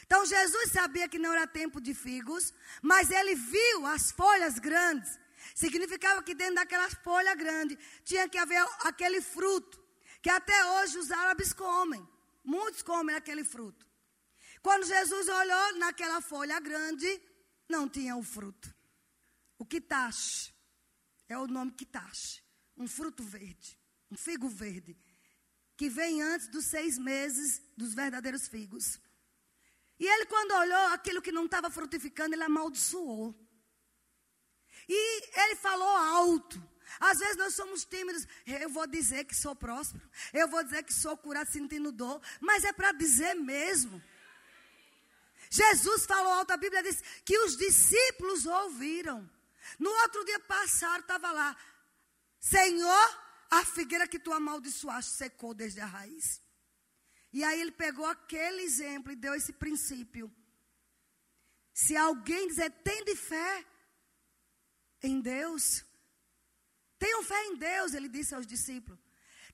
Então 0.06 0.24
Jesus 0.28 0.72
sabia 0.72 1.10
que 1.10 1.18
não 1.18 1.34
era 1.34 1.48
tempo 1.48 1.82
de 1.82 1.96
figos, 1.96 2.54
mas 2.84 3.10
ele 3.10 3.34
viu 3.34 3.88
as 3.88 4.12
folhas 4.12 4.60
grandes. 4.60 5.18
Significava 5.56 6.24
que 6.24 6.36
dentro 6.36 6.56
daquela 6.56 6.90
folha 6.90 7.36
grande 7.36 7.78
tinha 8.04 8.28
que 8.28 8.38
haver 8.38 8.62
aquele 8.82 9.22
fruto, 9.22 9.84
que 10.22 10.30
até 10.30 10.66
hoje 10.66 10.98
os 10.98 11.12
árabes 11.12 11.54
comem. 11.54 12.08
Muitos 12.44 12.82
comem 12.82 13.16
aquele 13.16 13.44
fruto. 13.44 13.88
Quando 14.62 14.86
Jesus 14.86 15.28
olhou 15.28 15.78
naquela 15.78 16.22
folha 16.22 16.60
grande, 16.60 17.22
não 17.68 17.88
tinha 17.88 18.16
o 18.16 18.24
fruto. 18.24 18.74
O 19.58 19.66
quitache 19.66 20.54
é 21.28 21.38
o 21.38 21.48
nome 21.48 21.72
quitache, 21.72 22.42
um 22.76 22.88
fruto 22.88 23.24
verde, 23.24 23.78
um 24.10 24.16
figo 24.16 24.50
verde, 24.50 24.98
que 25.78 25.90
vem 25.90 26.22
antes 26.22 26.48
dos 26.48 26.66
seis 26.66 26.98
meses 26.98 27.62
dos 27.78 27.94
verdadeiros 27.94 28.48
figos. 28.48 29.00
E 30.00 30.06
ele, 30.08 30.26
quando 30.26 30.52
olhou 30.52 30.88
aquilo 30.94 31.22
que 31.22 31.32
não 31.32 31.46
estava 31.46 31.70
frutificando, 31.70 32.34
ele 32.34 32.44
amaldiçoou. 32.44 33.36
E 34.89 35.39
ele 35.41 35.56
falou 35.56 35.88
alto. 35.88 36.62
Às 36.99 37.19
vezes 37.19 37.38
nós 37.38 37.54
somos 37.54 37.86
tímidos. 37.86 38.28
Eu 38.45 38.69
vou 38.69 38.88
dizer 38.88 39.23
que 39.25 39.36
sou 39.36 39.56
próspero. 39.56 40.10
Eu 40.34 40.47
vou 40.47 40.63
dizer 40.63 40.84
que 40.84 40.93
sou 40.93 41.15
curado 41.15 41.52
sentindo 41.52 41.91
dor. 41.91 42.19
Mas 42.41 42.63
é 42.63 42.73
para 42.73 42.91
dizer 42.91 43.36
mesmo. 43.36 44.02
Jesus 45.52 46.06
falou 46.06 46.34
alto, 46.34 46.52
a 46.52 46.58
Bíblia 46.58 46.84
diz 46.84 47.02
que 47.23 47.38
os 47.39 47.56
discípulos 47.56 48.45
ouviram. 48.45 49.30
No 49.78 49.89
outro 49.89 50.25
dia 50.25 50.39
passaram, 50.39 51.02
estava 51.02 51.32
lá. 51.32 51.56
Senhor, 52.39 53.19
a 53.49 53.65
figueira 53.65 54.08
que 54.08 54.19
tu 54.19 54.32
amaldiçoaste 54.34 55.12
secou 55.12 55.54
desde 55.54 55.82
a 55.82 55.86
raiz. 55.86 56.41
E 57.32 57.43
aí 57.43 57.62
ele 57.62 57.71
pegou 57.71 58.06
aquele 58.06 58.63
exemplo 58.63 59.12
e 59.12 59.15
deu 59.15 59.36
esse 59.36 59.54
princípio. 59.54 60.34
Se 61.73 61.95
alguém 61.95 62.47
dizer, 62.47 62.71
tem 62.84 63.04
de 63.06 63.15
fé 63.15 63.65
em 65.02 65.22
Deus, 65.22 65.84
tenham 66.98 67.24
fé 67.24 67.46
em 67.46 67.56
Deus, 67.56 67.94
ele 67.94 68.10
disse 68.10 68.36
aos 68.36 68.46
discípulos. 68.46 69.00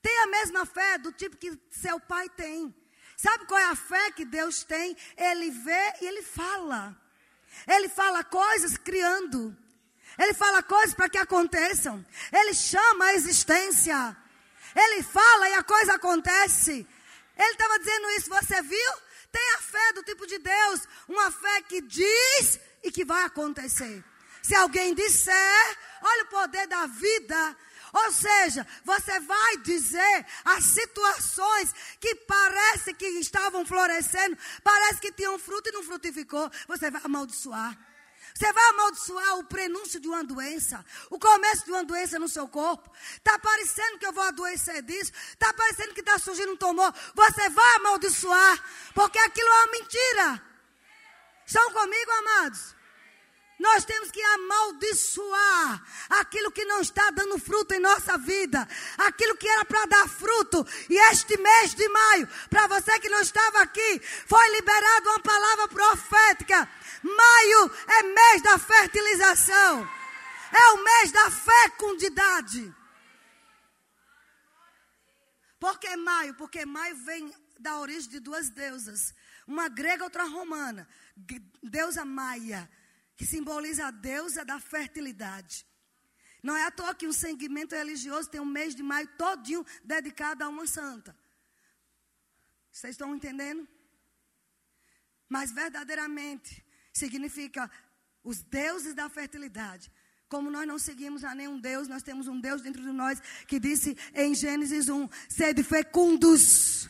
Tenha 0.02 0.24
a 0.24 0.28
mesma 0.28 0.66
fé 0.66 0.98
do 0.98 1.12
tipo 1.12 1.38
que 1.38 1.58
seu 1.72 2.00
pai 2.00 2.30
tem. 2.30 2.74
Sabe 3.18 3.46
qual 3.46 3.60
é 3.60 3.66
a 3.66 3.76
fé 3.76 4.12
que 4.12 4.26
Deus 4.26 4.64
tem? 4.64 4.96
Ele 5.18 5.50
vê 5.52 5.94
e 6.02 6.06
ele 6.06 6.22
fala. 6.22 6.96
Ele 7.68 7.88
fala 7.90 8.24
coisas 8.24 8.78
criando. 8.78 9.56
Ele 10.18 10.34
fala 10.34 10.62
coisas 10.62 10.94
para 10.94 11.10
que 11.10 11.18
aconteçam. 11.18 12.06
Ele 12.32 12.54
chama 12.54 13.06
a 13.06 13.14
existência. 13.14 14.16
Ele 14.76 15.04
fala 15.04 15.50
e 15.50 15.54
a 15.54 15.64
coisa 15.64 15.96
acontece. 15.96 16.88
Ele 17.38 17.52
estava 17.52 17.80
dizendo 17.80 18.10
isso, 18.12 18.30
você 18.30 18.62
viu? 18.62 18.92
Tenha 19.32 19.60
fé 19.60 19.94
do 19.94 20.04
tipo 20.04 20.26
de 20.26 20.38
Deus, 20.38 20.88
uma 21.08 21.30
fé 21.32 21.62
que 21.64 21.82
diz 21.82 22.60
e 22.84 22.92
que 22.92 23.04
vai 23.04 23.24
acontecer. 23.24 24.04
Se 24.46 24.54
alguém 24.54 24.94
disser, 24.94 25.78
olha 26.04 26.24
o 26.24 26.28
poder 26.28 26.68
da 26.68 26.86
vida. 26.86 27.58
Ou 27.92 28.12
seja, 28.12 28.68
você 28.84 29.20
vai 29.22 29.58
dizer 29.58 30.26
as 30.44 30.64
situações 30.66 31.74
que 32.00 32.14
parece 32.14 32.94
que 32.94 33.08
estavam 33.20 33.66
florescendo, 33.66 34.38
parece 34.64 35.02
que 35.02 35.12
tinham 35.12 35.40
fruto 35.40 35.70
e 35.70 35.72
não 35.72 35.82
frutificou, 35.82 36.52
você 36.68 36.92
vai 36.92 37.02
amaldiçoar. 37.04 37.76
Você 38.36 38.52
vai 38.54 38.66
amaldiçoar 38.66 39.40
o 39.40 39.46
prenúncio 39.46 40.00
de 40.00 40.08
uma 40.08 40.24
doença, 40.24 40.86
o 41.10 41.18
começo 41.18 41.66
de 41.66 41.72
uma 41.72 41.84
doença 41.84 42.20
no 42.20 42.30
seu 42.30 42.48
corpo. 42.48 42.92
Está 43.16 43.40
parecendo 43.40 43.98
que 43.98 44.06
eu 44.06 44.14
vou 44.14 44.26
adoecer 44.26 44.84
disso, 44.84 45.12
está 45.32 45.52
parecendo 45.54 45.96
que 45.96 46.02
está 46.02 46.20
surgindo 46.20 46.52
um 46.52 46.58
tumor. 46.58 46.94
Você 47.16 47.50
vai 47.50 47.76
amaldiçoar, 47.78 48.64
porque 48.94 49.18
aquilo 49.18 49.48
é 49.48 49.64
uma 49.64 49.72
mentira. 49.72 50.44
Estão 51.48 51.72
comigo, 51.72 52.12
amados? 52.12 52.75
Nós 53.58 53.86
temos 53.86 54.12
que 54.12 54.22
amaldiçoar 54.22 55.84
aquilo 56.10 56.52
que 56.52 56.66
não 56.66 56.82
está 56.82 57.10
dando 57.12 57.40
fruto 57.40 57.74
em 57.74 57.80
nossa 57.80 58.18
vida, 58.18 58.68
aquilo 58.98 59.38
que 59.38 59.48
era 59.48 59.64
para 59.64 59.86
dar 59.86 60.10
fruto. 60.10 60.66
E 60.90 60.98
este 61.12 61.38
mês 61.38 61.74
de 61.74 61.88
maio, 61.88 62.28
para 62.50 62.68
você 62.68 63.00
que 63.00 63.10
não 63.10 63.22
estava 63.22 63.62
aqui, 63.62 64.02
foi 64.28 64.50
liberada 64.56 65.10
uma 65.10 65.20
palavra 65.22 65.68
profética 65.70 66.70
Maio 67.06 67.72
é 67.88 68.04
mês 68.04 68.42
da 68.42 68.58
fertilização. 68.58 69.88
É 70.52 70.72
o 70.74 70.84
mês 70.84 71.12
da 71.12 71.30
fecundidade. 71.30 72.74
Por 75.60 75.80
que 75.80 75.96
maio? 75.96 76.34
Porque 76.34 76.66
maio 76.66 76.96
vem 76.96 77.32
da 77.60 77.78
origem 77.78 78.10
de 78.10 78.20
duas 78.20 78.50
deusas. 78.50 79.14
Uma 79.46 79.70
grega 79.70 80.04
e 80.04 80.04
outra 80.04 80.24
romana. 80.24 80.88
Deusa 81.62 82.04
Maia, 82.04 82.70
que 83.16 83.26
simboliza 83.26 83.88
a 83.88 83.92
deusa 83.92 84.44
da 84.44 84.60
fertilidade. 84.60 85.66
Não 86.44 86.56
é 86.56 86.64
à 86.66 86.72
toa 86.72 86.94
que 86.94 87.08
um 87.08 87.14
segmento 87.14 87.76
religioso 87.76 88.30
tem 88.30 88.40
um 88.40 88.46
mês 88.46 88.76
de 88.76 88.84
maio 88.84 89.08
todinho 89.18 89.66
dedicado 89.84 90.44
a 90.44 90.50
uma 90.50 90.68
santa. 90.68 91.18
Vocês 92.72 92.92
estão 92.92 93.16
entendendo? 93.16 93.68
Mas 95.28 95.52
verdadeiramente, 95.52 96.64
significa 96.94 97.70
os 98.24 98.42
deuses 98.42 98.94
da 98.94 99.10
fertilidade. 99.10 99.92
Como 100.28 100.50
nós 100.50 100.68
não 100.68 100.80
seguimos 100.80 101.24
a 101.24 101.36
nenhum 101.36 101.60
Deus, 101.60 101.88
nós 101.88 102.04
temos 102.04 102.28
um 102.28 102.40
Deus 102.40 102.62
dentro 102.62 102.82
de 102.82 102.92
nós 102.92 103.22
que 103.48 103.60
disse 103.60 103.98
em 104.14 104.34
Gênesis 104.34 104.90
1: 104.90 105.08
sede 105.30 105.64
fecundos, 105.64 106.90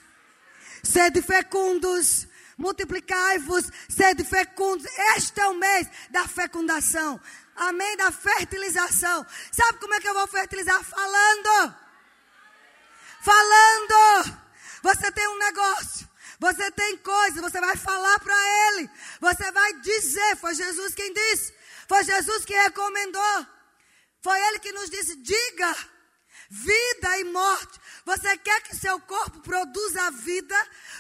sede 0.83 1.21
fecundos, 1.21 2.27
multiplicai-vos, 2.57 3.69
sede 3.89 4.23
fecundos. 4.23 4.85
Este 5.15 5.39
é 5.39 5.47
o 5.47 5.55
mês 5.55 5.87
da 6.09 6.27
fecundação, 6.27 7.19
amém? 7.55 7.97
Da 7.97 8.11
fertilização. 8.11 9.25
Sabe 9.51 9.79
como 9.79 9.93
é 9.93 9.99
que 9.99 10.07
eu 10.07 10.13
vou 10.13 10.27
fertilizar? 10.27 10.83
Falando, 10.83 11.75
falando. 13.21 14.45
Você 14.81 15.11
tem 15.11 15.27
um 15.27 15.39
negócio, 15.39 16.07
você 16.39 16.69
tem 16.71 16.97
coisas, 16.97 17.41
você 17.41 17.59
vai 17.59 17.75
falar 17.75 18.19
para 18.19 18.35
ele. 18.67 18.89
Você 19.19 19.51
vai 19.51 19.73
dizer. 19.79 20.35
Foi 20.37 20.53
Jesus 20.53 20.93
quem 20.93 21.11
disse. 21.13 21.53
Foi 21.87 22.03
Jesus 22.03 22.45
que 22.45 22.53
recomendou. 22.53 23.47
Foi 24.21 24.39
ele 24.47 24.59
que 24.59 24.71
nos 24.71 24.89
disse: 24.89 25.15
diga 25.17 25.75
vida 26.49 27.19
e 27.19 27.23
morte. 27.25 27.79
Você 28.05 28.37
quer 28.37 28.61
que 28.61 28.75
seu 28.75 28.99
corpo 28.99 29.39
produza 29.39 30.11
vida? 30.11 30.55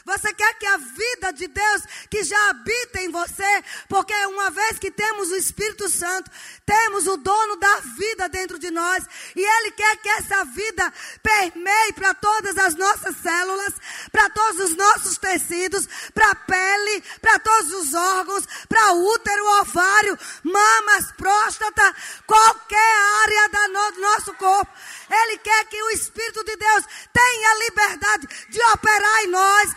Você 0.05 0.33
quer 0.33 0.53
que 0.55 0.65
a 0.65 0.77
vida 0.77 1.31
de 1.33 1.47
Deus 1.47 1.83
que 2.09 2.23
já 2.23 2.49
habita 2.49 2.99
em 3.01 3.11
você, 3.11 3.63
porque 3.87 4.13
uma 4.25 4.49
vez 4.49 4.79
que 4.79 4.89
temos 4.89 5.29
o 5.29 5.35
Espírito 5.35 5.87
Santo, 5.87 6.31
temos 6.65 7.05
o 7.05 7.17
dono 7.17 7.57
da 7.57 7.79
vida 7.97 8.27
dentro 8.27 8.57
de 8.57 8.71
nós, 8.71 9.03
e 9.35 9.39
Ele 9.39 9.71
quer 9.71 9.97
que 9.97 10.09
essa 10.09 10.45
vida 10.45 10.91
permeie 11.21 11.93
para 11.93 12.13
todas 12.15 12.57
as 12.57 12.75
nossas 12.75 13.15
células, 13.17 13.73
para 14.11 14.29
todos 14.31 14.71
os 14.71 14.75
nossos 14.75 15.17
tecidos, 15.17 15.87
para 16.13 16.31
a 16.31 16.35
pele, 16.35 17.03
para 17.21 17.37
todos 17.39 17.71
os 17.71 17.93
órgãos, 17.93 18.47
para 18.67 18.93
útero, 18.93 19.45
ovário, 19.61 20.17
mamas, 20.43 21.11
próstata, 21.11 21.95
qualquer 22.25 22.95
área 23.23 23.49
do 23.93 24.01
nosso 24.01 24.33
corpo. 24.35 24.71
Ele 25.09 25.34
quer 25.37 25.65
que 25.65 25.81
o 25.81 25.89
Espírito 25.91 26.43
de 26.43 26.55
Deus 26.55 26.85
tenha 27.13 27.59
liberdade 27.69 28.27
de 28.49 28.61
operar 28.73 29.23
em 29.23 29.27
nós. 29.27 29.69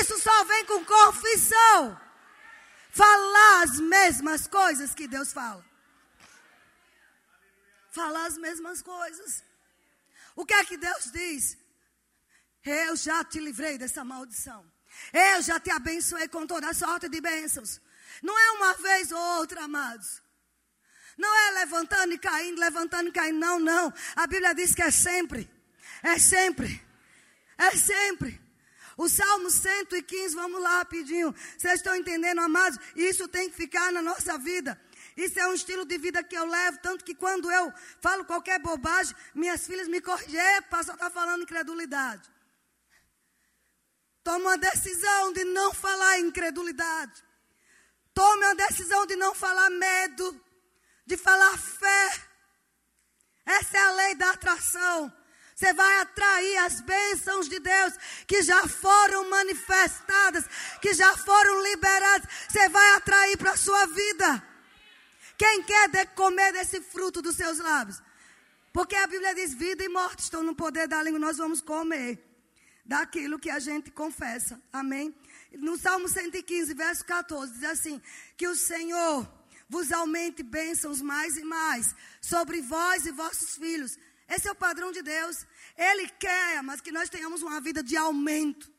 Isso 0.00 0.18
só 0.18 0.44
vem 0.44 0.64
com 0.64 0.84
confissão. 0.84 2.00
Falar 2.90 3.62
as 3.62 3.78
mesmas 3.80 4.46
coisas 4.46 4.94
que 4.94 5.06
Deus 5.06 5.32
fala. 5.32 5.64
Falar 7.90 8.26
as 8.26 8.38
mesmas 8.38 8.82
coisas. 8.82 9.44
O 10.34 10.44
que 10.44 10.54
é 10.54 10.64
que 10.64 10.76
Deus 10.76 11.10
diz? 11.12 11.56
Eu 12.64 12.96
já 12.96 13.24
te 13.24 13.38
livrei 13.38 13.78
dessa 13.78 14.04
maldição. 14.04 14.64
Eu 15.12 15.42
já 15.42 15.60
te 15.60 15.70
abençoei 15.70 16.28
com 16.28 16.46
toda 16.46 16.68
a 16.68 16.74
sorte 16.74 17.08
de 17.08 17.20
bênçãos. 17.20 17.80
Não 18.22 18.38
é 18.38 18.50
uma 18.52 18.74
vez 18.74 19.12
ou 19.12 19.18
outra, 19.38 19.64
amados. 19.64 20.22
Não 21.16 21.34
é 21.34 21.50
levantando 21.60 22.12
e 22.12 22.18
caindo, 22.18 22.60
levantando 22.60 23.08
e 23.08 23.12
caindo. 23.12 23.38
Não, 23.38 23.58
não. 23.58 23.92
A 24.14 24.26
Bíblia 24.26 24.54
diz 24.54 24.74
que 24.74 24.82
é 24.82 24.90
sempre. 24.90 25.50
É 26.02 26.18
sempre. 26.18 26.82
É 27.56 27.70
sempre. 27.70 28.40
O 28.96 29.08
Salmo 29.08 29.50
115, 29.50 30.34
vamos 30.34 30.60
lá 30.60 30.78
rapidinho. 30.78 31.34
Vocês 31.56 31.74
estão 31.74 31.94
entendendo, 31.94 32.40
amados? 32.40 32.78
Isso 32.94 33.28
tem 33.28 33.50
que 33.50 33.56
ficar 33.56 33.92
na 33.92 34.00
nossa 34.00 34.38
vida. 34.38 34.80
Isso 35.16 35.38
é 35.38 35.46
um 35.46 35.54
estilo 35.54 35.84
de 35.86 35.96
vida 35.96 36.22
que 36.22 36.36
eu 36.36 36.44
levo, 36.44 36.78
tanto 36.82 37.04
que 37.04 37.14
quando 37.14 37.50
eu 37.50 37.72
falo 38.00 38.24
qualquer 38.24 38.58
bobagem, 38.58 39.14
minhas 39.34 39.66
filhas 39.66 39.88
me 39.88 40.00
corrigem, 40.00 40.62
pastor 40.68 40.94
está 40.94 41.08
falando 41.08 41.42
incredulidade. 41.42 42.28
Tome 44.22 44.44
uma 44.44 44.58
decisão 44.58 45.32
de 45.32 45.44
não 45.44 45.72
falar 45.72 46.18
incredulidade. 46.18 47.24
Tome 48.12 48.44
uma 48.44 48.54
decisão 48.54 49.06
de 49.06 49.16
não 49.16 49.34
falar 49.34 49.70
medo 49.70 50.45
de 51.06 51.16
falar 51.16 51.56
fé. 51.56 52.10
Essa 53.44 53.78
é 53.78 53.80
a 53.80 53.92
lei 53.92 54.14
da 54.16 54.30
atração. 54.30 55.12
Você 55.54 55.72
vai 55.72 56.00
atrair 56.00 56.58
as 56.58 56.80
bênçãos 56.82 57.48
de 57.48 57.58
Deus 57.58 57.94
que 58.26 58.42
já 58.42 58.68
foram 58.68 59.30
manifestadas, 59.30 60.44
que 60.82 60.92
já 60.92 61.16
foram 61.16 61.62
liberadas. 61.62 62.28
Você 62.48 62.68
vai 62.68 62.90
atrair 62.96 63.38
para 63.38 63.52
a 63.52 63.56
sua 63.56 63.86
vida. 63.86 64.42
Quem 65.38 65.62
quer 65.62 65.88
de 65.88 66.04
comer 66.06 66.52
desse 66.52 66.80
fruto 66.82 67.22
dos 67.22 67.36
seus 67.36 67.58
lábios? 67.58 68.02
Porque 68.72 68.96
a 68.96 69.06
Bíblia 69.06 69.34
diz: 69.34 69.54
vida 69.54 69.82
e 69.82 69.88
morte 69.88 70.24
estão 70.24 70.42
no 70.42 70.54
poder 70.54 70.88
da 70.88 71.02
língua. 71.02 71.18
Nós 71.18 71.38
vamos 71.38 71.62
comer 71.62 72.22
daquilo 72.84 73.38
que 73.38 73.48
a 73.48 73.58
gente 73.58 73.90
confessa. 73.90 74.60
Amém? 74.70 75.14
No 75.52 75.78
Salmo 75.78 76.08
115, 76.08 76.74
verso 76.74 77.04
14, 77.06 77.52
diz 77.54 77.64
assim: 77.64 78.02
Que 78.36 78.46
o 78.46 78.54
Senhor 78.54 79.26
vos 79.68 79.92
aumente 79.92 80.42
bênçãos 80.42 81.00
mais 81.00 81.36
e 81.36 81.44
mais 81.44 81.94
sobre 82.20 82.60
vós 82.60 83.06
e 83.06 83.12
vossos 83.12 83.56
filhos. 83.56 83.98
Esse 84.28 84.48
é 84.48 84.52
o 84.52 84.56
padrão 84.56 84.90
de 84.92 85.02
Deus. 85.02 85.46
Ele 85.76 86.08
quer, 86.08 86.62
mas 86.62 86.80
que 86.80 86.92
nós 86.92 87.08
tenhamos 87.08 87.42
uma 87.42 87.60
vida 87.60 87.82
de 87.82 87.96
aumento. 87.96 88.70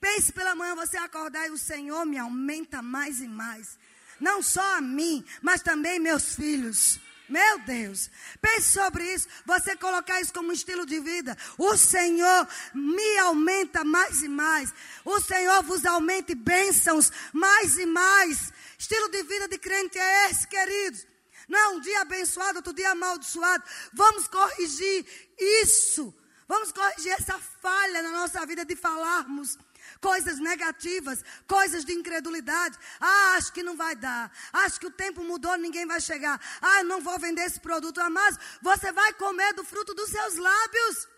Pense 0.00 0.32
pela 0.32 0.54
manhã 0.54 0.74
você 0.74 0.96
acordar 0.96 1.46
e 1.46 1.50
o 1.50 1.58
Senhor 1.58 2.04
me 2.04 2.18
aumenta 2.18 2.82
mais 2.82 3.20
e 3.20 3.28
mais. 3.28 3.78
Não 4.20 4.42
só 4.42 4.76
a 4.76 4.80
mim, 4.80 5.24
mas 5.40 5.62
também 5.62 5.98
meus 5.98 6.34
filhos. 6.34 7.00
Meu 7.28 7.58
Deus, 7.60 8.10
pense 8.40 8.72
sobre 8.72 9.14
isso. 9.14 9.26
Você 9.46 9.74
colocar 9.76 10.20
isso 10.20 10.32
como 10.32 10.52
estilo 10.52 10.84
de 10.84 11.00
vida. 11.00 11.36
O 11.56 11.74
Senhor 11.76 12.46
me 12.74 13.18
aumenta 13.18 13.82
mais 13.82 14.22
e 14.22 14.28
mais. 14.28 14.72
O 15.04 15.20
Senhor 15.20 15.62
vos 15.62 15.86
aumente 15.86 16.34
bênçãos 16.34 17.10
mais 17.32 17.78
e 17.78 17.86
mais. 17.86 18.52
Estilo 18.84 19.08
de 19.08 19.22
vida 19.22 19.48
de 19.48 19.56
crente 19.56 19.98
é 19.98 20.30
esse, 20.30 20.46
queridos. 20.46 21.06
Não 21.48 21.58
é 21.58 21.68
um 21.68 21.80
dia 21.80 22.00
abençoado, 22.02 22.58
outro 22.58 22.74
dia 22.74 22.90
amaldiçoado. 22.90 23.64
Vamos 23.94 24.28
corrigir 24.28 25.06
isso. 25.38 26.14
Vamos 26.46 26.70
corrigir 26.70 27.12
essa 27.12 27.38
falha 27.62 28.02
na 28.02 28.10
nossa 28.10 28.44
vida 28.44 28.62
de 28.62 28.76
falarmos 28.76 29.56
coisas 30.02 30.38
negativas, 30.38 31.24
coisas 31.46 31.82
de 31.82 31.94
incredulidade. 31.94 32.78
Ah, 33.00 33.36
acho 33.38 33.54
que 33.54 33.62
não 33.62 33.74
vai 33.74 33.96
dar. 33.96 34.30
Acho 34.52 34.78
que 34.78 34.86
o 34.86 34.96
tempo 35.04 35.24
mudou, 35.24 35.56
ninguém 35.56 35.86
vai 35.86 36.00
chegar. 36.00 36.38
Ah, 36.60 36.82
não 36.82 37.00
vou 37.00 37.18
vender 37.18 37.44
esse 37.46 37.60
produto. 37.60 38.02
Ah, 38.02 38.10
mas 38.10 38.36
você 38.60 38.92
vai 38.92 39.14
comer 39.14 39.54
do 39.54 39.64
fruto 39.64 39.94
dos 39.94 40.10
seus 40.10 40.36
lábios. 40.36 41.08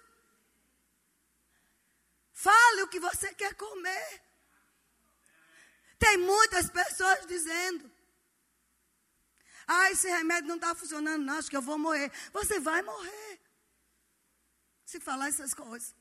Fale 2.32 2.82
o 2.82 2.88
que 2.88 3.00
você 3.00 3.34
quer 3.34 3.54
comer. 3.54 4.25
Tem 5.98 6.16
muitas 6.18 6.70
pessoas 6.70 7.26
dizendo: 7.26 7.90
Ah, 9.66 9.90
esse 9.90 10.08
remédio 10.08 10.48
não 10.48 10.56
está 10.56 10.74
funcionando, 10.74 11.24
não, 11.24 11.38
acho 11.38 11.50
que 11.50 11.56
eu 11.56 11.62
vou 11.62 11.78
morrer. 11.78 12.10
Você 12.32 12.60
vai 12.60 12.82
morrer. 12.82 13.40
Se 14.84 15.00
falar 15.00 15.28
essas 15.28 15.52
coisas. 15.52 15.94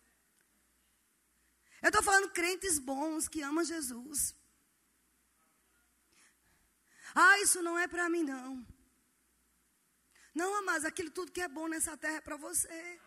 Eu 1.81 1.89
estou 1.89 2.03
falando 2.03 2.31
crentes 2.31 2.79
bons 2.79 3.27
que 3.27 3.41
amam 3.41 3.63
Jesus. 3.63 4.35
Ah, 7.13 7.39
isso 7.39 7.61
não 7.61 7.77
é 7.77 7.87
para 7.87 8.09
mim, 8.09 8.23
não. 8.23 8.65
Não, 10.33 10.65
mas 10.65 10.83
aquilo 10.83 11.09
tudo 11.09 11.31
que 11.31 11.41
é 11.41 11.47
bom 11.47 11.67
nessa 11.67 11.95
terra 11.95 12.17
é 12.17 12.21
para 12.21 12.35
você. 12.35 12.99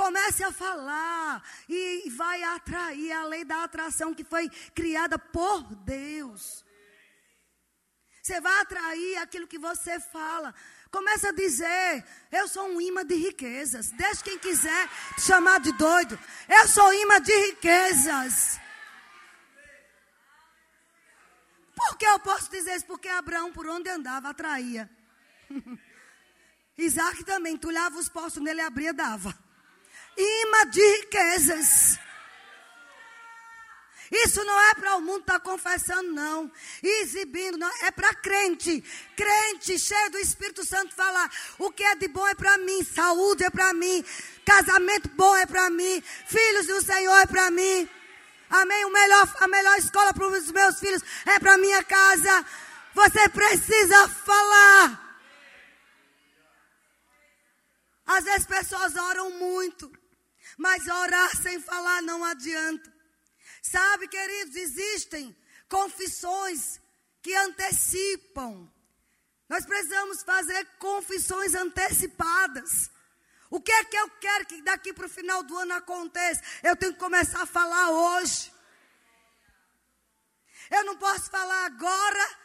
Comece 0.00 0.42
a 0.42 0.50
falar 0.50 1.42
e 1.68 2.08
vai 2.08 2.42
atrair 2.42 3.12
a 3.12 3.24
lei 3.24 3.44
da 3.44 3.64
atração 3.64 4.14
que 4.14 4.24
foi 4.24 4.48
criada 4.74 5.18
por 5.18 5.62
Deus. 5.74 6.64
Você 8.22 8.40
vai 8.40 8.60
atrair 8.62 9.18
aquilo 9.18 9.46
que 9.46 9.58
você 9.58 10.00
fala. 10.00 10.54
Começa 10.90 11.28
a 11.28 11.32
dizer: 11.32 12.02
Eu 12.32 12.48
sou 12.48 12.66
um 12.68 12.80
imã 12.80 13.04
de 13.04 13.14
riquezas. 13.14 13.90
Deixe 13.90 14.24
quem 14.24 14.38
quiser 14.38 14.88
te 15.16 15.20
chamar 15.20 15.60
de 15.60 15.72
doido. 15.72 16.18
Eu 16.48 16.66
sou 16.66 16.94
imã 16.94 17.20
de 17.20 17.36
riquezas. 17.48 18.58
Por 21.76 21.98
que 21.98 22.06
eu 22.06 22.18
posso 22.20 22.50
dizer 22.50 22.74
isso? 22.76 22.86
Porque 22.86 23.08
Abraão, 23.08 23.52
por 23.52 23.66
onde 23.66 23.90
andava, 23.90 24.30
atraía. 24.30 24.90
Isaac 26.78 27.22
também, 27.24 27.58
tulhava 27.58 27.98
os 27.98 28.08
poços 28.08 28.42
nele, 28.42 28.62
abria, 28.62 28.94
dava. 28.94 29.49
Imã 30.16 30.70
de 30.70 30.96
riquezas. 30.96 31.98
Isso 34.10 34.44
não 34.44 34.60
é 34.60 34.74
para 34.74 34.96
o 34.96 35.00
mundo 35.00 35.20
estar 35.20 35.38
tá 35.38 35.40
confessando, 35.40 36.10
não. 36.12 36.50
Exibindo, 36.82 37.56
não. 37.56 37.70
É 37.82 37.92
para 37.92 38.12
crente. 38.14 38.82
Crente 39.16 39.78
cheio 39.78 40.10
do 40.10 40.18
Espírito 40.18 40.64
Santo 40.64 40.94
falar: 40.94 41.30
o 41.58 41.70
que 41.70 41.84
é 41.84 41.94
de 41.94 42.08
bom 42.08 42.26
é 42.26 42.34
para 42.34 42.58
mim, 42.58 42.82
saúde 42.82 43.44
é 43.44 43.50
para 43.50 43.72
mim, 43.72 44.04
casamento 44.44 45.08
bom 45.10 45.36
é 45.36 45.46
para 45.46 45.70
mim, 45.70 46.02
filhos 46.26 46.66
do 46.66 46.82
Senhor 46.82 47.16
é 47.18 47.26
para 47.26 47.50
mim. 47.52 47.88
Amém? 48.50 48.84
O 48.84 48.90
melhor, 48.90 49.36
a 49.38 49.46
melhor 49.46 49.78
escola 49.78 50.12
para 50.12 50.26
os 50.26 50.50
meus 50.50 50.80
filhos 50.80 51.02
é 51.24 51.38
para 51.38 51.56
minha 51.56 51.84
casa. 51.84 52.44
Você 52.92 53.28
precisa 53.28 54.08
falar. 54.08 55.10
Às 58.04 58.24
vezes 58.24 58.44
pessoas 58.44 58.96
oram 58.96 59.30
muito, 59.30 59.88
mas 60.60 60.86
orar 60.86 61.34
sem 61.40 61.58
falar 61.58 62.02
não 62.02 62.22
adianta. 62.22 62.92
Sabe, 63.62 64.06
queridos, 64.06 64.54
existem 64.54 65.34
confissões 65.66 66.78
que 67.22 67.34
antecipam. 67.34 68.70
Nós 69.48 69.64
precisamos 69.64 70.22
fazer 70.22 70.62
confissões 70.78 71.54
antecipadas. 71.54 72.90
O 73.48 73.58
que 73.58 73.72
é 73.72 73.84
que 73.84 73.96
eu 73.96 74.10
quero 74.10 74.44
que 74.44 74.60
daqui 74.60 74.92
para 74.92 75.06
o 75.06 75.08
final 75.08 75.42
do 75.42 75.56
ano 75.56 75.72
aconteça? 75.72 76.42
Eu 76.62 76.76
tenho 76.76 76.92
que 76.92 77.00
começar 77.00 77.40
a 77.40 77.46
falar 77.46 77.88
hoje. 77.88 78.52
Eu 80.70 80.84
não 80.84 80.98
posso 80.98 81.30
falar 81.30 81.64
agora, 81.64 82.38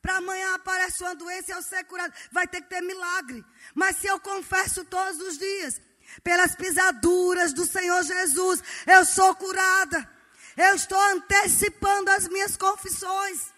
para 0.00 0.16
amanhã 0.16 0.54
aparecer 0.54 1.04
uma 1.04 1.14
doença 1.14 1.52
e 1.52 1.54
eu 1.54 1.62
ser 1.62 1.84
curado. 1.84 2.14
Vai 2.32 2.48
ter 2.48 2.62
que 2.62 2.70
ter 2.70 2.80
milagre. 2.80 3.44
Mas 3.74 3.98
se 3.98 4.06
eu 4.06 4.18
confesso 4.18 4.86
todos 4.86 5.20
os 5.20 5.36
dias, 5.36 5.78
pelas 6.22 6.54
pisaduras 6.54 7.52
do 7.52 7.66
Senhor 7.66 8.02
Jesus, 8.02 8.62
eu 8.86 9.04
sou 9.04 9.34
curada. 9.34 10.08
Eu 10.56 10.74
estou 10.74 11.00
antecipando 11.12 12.10
as 12.10 12.26
minhas 12.28 12.56
confissões. 12.56 13.52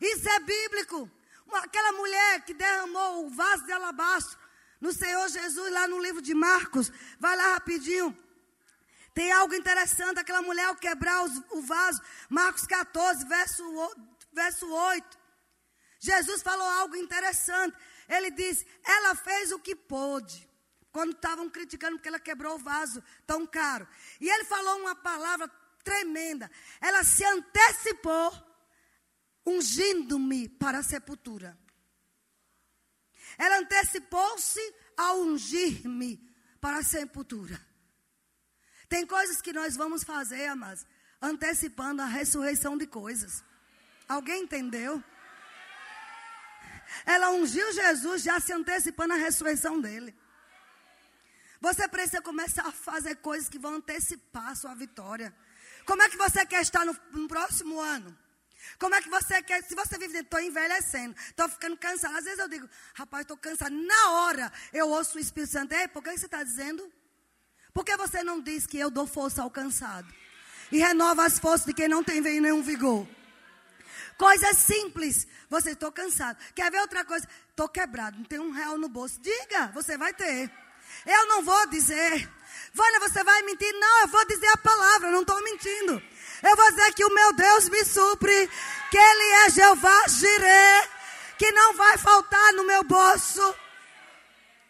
Isso 0.00 0.28
é 0.28 0.40
bíblico. 0.40 1.10
Aquela 1.52 1.92
mulher 1.92 2.44
que 2.44 2.54
derramou 2.54 3.26
o 3.26 3.30
vaso 3.30 3.64
de 3.64 3.72
alabastro 3.72 4.38
no 4.80 4.92
Senhor 4.92 5.28
Jesus, 5.28 5.72
lá 5.72 5.88
no 5.88 5.98
livro 6.00 6.22
de 6.22 6.34
Marcos. 6.34 6.92
Vai 7.18 7.36
lá 7.36 7.54
rapidinho. 7.54 8.16
Tem 9.14 9.32
algo 9.32 9.54
interessante, 9.54 10.20
aquela 10.20 10.42
mulher 10.42 10.66
ao 10.66 10.76
quebrar 10.76 11.24
os, 11.24 11.42
o 11.50 11.62
vaso, 11.62 12.02
Marcos 12.28 12.66
14, 12.66 13.24
verso, 13.26 13.64
verso 14.32 14.70
8. 14.70 15.18
Jesus 15.98 16.42
falou 16.42 16.68
algo 16.68 16.96
interessante. 16.96 17.74
Ele 18.08 18.30
disse: 18.30 18.66
Ela 18.84 19.14
fez 19.14 19.52
o 19.52 19.58
que 19.58 19.74
pôde. 19.74 20.45
Quando 20.96 21.12
estavam 21.12 21.50
criticando 21.50 21.98
porque 21.98 22.08
ela 22.08 22.18
quebrou 22.18 22.54
o 22.54 22.58
vaso 22.58 23.04
tão 23.26 23.46
caro. 23.46 23.86
E 24.18 24.30
ele 24.30 24.44
falou 24.44 24.80
uma 24.80 24.94
palavra 24.94 25.46
tremenda. 25.84 26.50
Ela 26.80 27.04
se 27.04 27.22
antecipou, 27.22 28.32
ungindo-me 29.44 30.48
para 30.48 30.78
a 30.78 30.82
sepultura. 30.82 31.54
Ela 33.36 33.58
antecipou-se 33.58 34.74
a 34.96 35.12
ungir-me 35.12 36.16
para 36.62 36.78
a 36.78 36.82
sepultura. 36.82 37.60
Tem 38.88 39.06
coisas 39.06 39.42
que 39.42 39.52
nós 39.52 39.76
vamos 39.76 40.02
fazer, 40.02 40.46
amados, 40.46 40.86
antecipando 41.20 42.00
a 42.00 42.06
ressurreição 42.06 42.74
de 42.78 42.86
coisas. 42.86 43.44
Alguém 44.08 44.44
entendeu? 44.44 45.04
Ela 47.04 47.32
ungiu 47.32 47.70
Jesus 47.74 48.22
já 48.22 48.40
se 48.40 48.50
antecipando 48.50 49.12
a 49.12 49.18
ressurreição 49.18 49.78
dele. 49.78 50.16
Você 51.66 51.88
precisa 51.88 52.22
começar 52.22 52.64
a 52.64 52.70
fazer 52.70 53.16
coisas 53.16 53.48
que 53.48 53.58
vão 53.58 53.74
antecipar 53.74 54.50
a 54.50 54.54
sua 54.54 54.72
vitória. 54.72 55.34
Como 55.84 56.00
é 56.00 56.08
que 56.08 56.16
você 56.16 56.46
quer 56.46 56.62
estar 56.62 56.84
no, 56.84 56.96
no 57.10 57.26
próximo 57.26 57.80
ano? 57.80 58.16
Como 58.78 58.94
é 58.94 59.02
que 59.02 59.08
você 59.08 59.42
quer? 59.42 59.64
Se 59.64 59.74
você 59.74 59.98
vive 59.98 60.12
dentro, 60.12 60.26
estou 60.26 60.40
envelhecendo, 60.40 61.16
estou 61.28 61.48
ficando 61.48 61.76
cansado. 61.76 62.16
Às 62.18 62.24
vezes 62.24 62.38
eu 62.38 62.48
digo, 62.48 62.70
rapaz, 62.94 63.22
estou 63.22 63.36
cansado. 63.36 63.74
Na 63.74 64.10
hora 64.10 64.52
eu 64.72 64.88
ouço 64.90 65.18
o 65.18 65.20
Espírito 65.20 65.50
Santo. 65.54 65.72
Ei, 65.72 65.88
por 65.88 66.04
que 66.04 66.16
você 66.16 66.26
está 66.26 66.40
dizendo? 66.44 66.88
Por 67.74 67.84
que 67.84 67.96
você 67.96 68.22
não 68.22 68.40
diz 68.40 68.64
que 68.64 68.78
eu 68.78 68.88
dou 68.88 69.04
força 69.04 69.42
ao 69.42 69.50
cansado? 69.50 70.06
E 70.70 70.78
renova 70.78 71.26
as 71.26 71.36
forças 71.40 71.66
de 71.66 71.74
quem 71.74 71.88
não 71.88 72.04
tem 72.04 72.20
nenhum 72.20 72.62
vigor. 72.62 73.08
Coisas 74.16 74.56
simples. 74.58 75.26
Você, 75.50 75.72
estou 75.72 75.90
cansado. 75.90 76.38
Quer 76.54 76.70
ver 76.70 76.78
outra 76.78 77.04
coisa? 77.04 77.28
Estou 77.50 77.68
quebrado, 77.68 78.18
não 78.18 78.24
tem 78.24 78.38
um 78.38 78.52
real 78.52 78.78
no 78.78 78.88
bolso. 78.88 79.20
Diga, 79.20 79.72
você 79.74 79.98
vai 79.98 80.14
ter. 80.14 80.48
Eu 81.04 81.26
não 81.26 81.42
vou 81.42 81.66
dizer. 81.68 82.28
Vânia, 82.72 83.00
você 83.00 83.24
vai 83.24 83.42
mentir? 83.42 83.72
Não, 83.74 84.00
eu 84.02 84.08
vou 84.08 84.24
dizer 84.26 84.48
a 84.48 84.56
palavra, 84.58 85.10
não 85.10 85.22
estou 85.22 85.42
mentindo. 85.42 86.02
Eu 86.42 86.56
vou 86.56 86.70
dizer 86.70 86.92
que 86.94 87.04
o 87.04 87.14
meu 87.14 87.32
Deus 87.32 87.68
me 87.68 87.84
supre, 87.84 88.50
que 88.90 88.98
Ele 88.98 89.30
é 89.44 89.50
Jeová 89.50 90.08
Jireh, 90.08 90.88
que 91.38 91.50
não 91.52 91.74
vai 91.74 91.96
faltar 91.98 92.52
no 92.52 92.64
meu 92.64 92.82
bolso. 92.84 93.54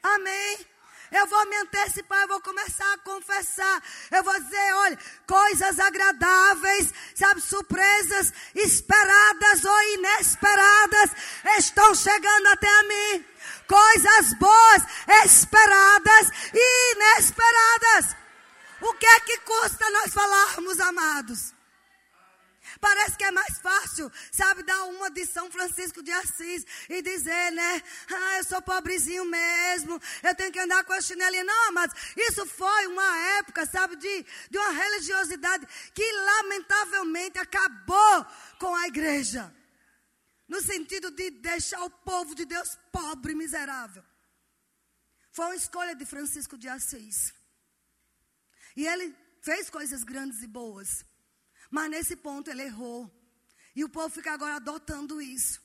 Amém. 0.03 0.67
Eu 1.11 1.27
vou 1.27 1.47
me 1.47 1.57
antecipar, 1.57 2.23
eu 2.23 2.29
vou 2.29 2.41
começar 2.41 2.93
a 2.93 2.99
confessar. 2.99 3.83
Eu 4.11 4.23
vou 4.23 4.39
dizer, 4.41 4.73
olha, 4.75 4.99
coisas 5.27 5.79
agradáveis, 5.79 6.93
sabe, 7.15 7.41
surpresas 7.41 8.33
esperadas 8.55 9.65
ou 9.65 9.83
inesperadas 9.95 11.11
estão 11.59 11.95
chegando 11.95 12.47
até 12.49 12.69
a 12.69 12.83
mim 12.83 13.25
coisas 13.67 14.35
boas, 14.35 14.83
esperadas 15.25 16.31
e 16.55 16.93
inesperadas. 16.95 18.17
O 18.81 18.95
que 18.95 19.07
é 19.07 19.21
que 19.21 19.39
custa 19.39 19.91
nós 19.91 20.13
falarmos, 20.13 20.81
amados? 20.81 21.56
Parece 22.81 23.17
que 23.17 23.25
é 23.25 23.31
mais 23.31 23.59
fácil, 23.59 24.11
sabe, 24.31 24.63
dar 24.63 24.85
uma 24.85 25.11
de 25.11 25.25
São 25.27 25.51
Francisco 25.51 26.03
de 26.03 26.13
Assis 26.13 26.65
e 26.89 27.03
dizer, 27.03 27.53
né? 27.53 27.83
Ah, 28.13 28.39
eu 28.39 28.45
sou 28.45 28.63
pobrezinho 28.63 29.25
mesmo, 29.25 30.01
eu 30.23 30.35
tenho 30.35 30.53
que 30.53 30.61
andar 30.61 30.85
com 30.85 30.93
a 30.93 31.01
chinelinha. 31.01 31.45
Não, 31.45 31.73
mas 31.73 31.93
isso 32.17 32.47
foi 32.47 32.87
uma 32.87 33.17
época, 33.39 33.67
sabe, 33.67 33.97
de, 33.97 34.27
de 34.51 34.59
uma 34.59 34.71
religiosidade 34.71 35.67
que 35.95 36.13
lamentavelmente 36.13 37.39
acabou 37.39 38.27
com 38.59 38.75
a 38.75 38.87
igreja. 38.87 39.53
no 40.49 40.61
sentido 40.63 41.11
de 41.11 41.31
deixar 41.31 41.83
o 41.83 41.91
povo 41.91 42.35
de 42.35 42.45
Deus 42.45 42.79
pobre 42.93 43.35
miserável. 43.35 44.05
Foi 45.33 45.47
uma 45.47 45.57
escolha 45.57 45.95
de 45.95 46.07
Francisco 46.07 46.57
de 46.57 46.69
Assis. 46.69 47.35
E 48.77 48.87
ele 48.87 49.15
fez 49.43 49.69
coisas 49.69 50.05
grandes 50.05 50.43
e 50.43 50.47
boas. 50.47 51.05
Mas 51.71 51.91
nesse 51.91 52.17
ponto 52.17 52.51
ele 52.51 52.63
errou. 52.63 53.11
E 53.75 53.85
o 53.85 53.89
povo 53.89 54.09
fica 54.09 54.33
agora 54.33 54.57
adotando 54.57 55.21
isso. 55.21 55.61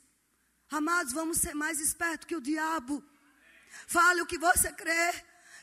Amados, 0.70 1.14
vamos 1.14 1.38
ser 1.38 1.54
mais 1.54 1.80
espertos 1.80 2.28
que 2.28 2.36
o 2.36 2.41
diabo. 2.41 3.04
Fale 3.88 4.22
o 4.22 4.26
que 4.26 4.38
você 4.38 4.72
crê. 4.72 5.14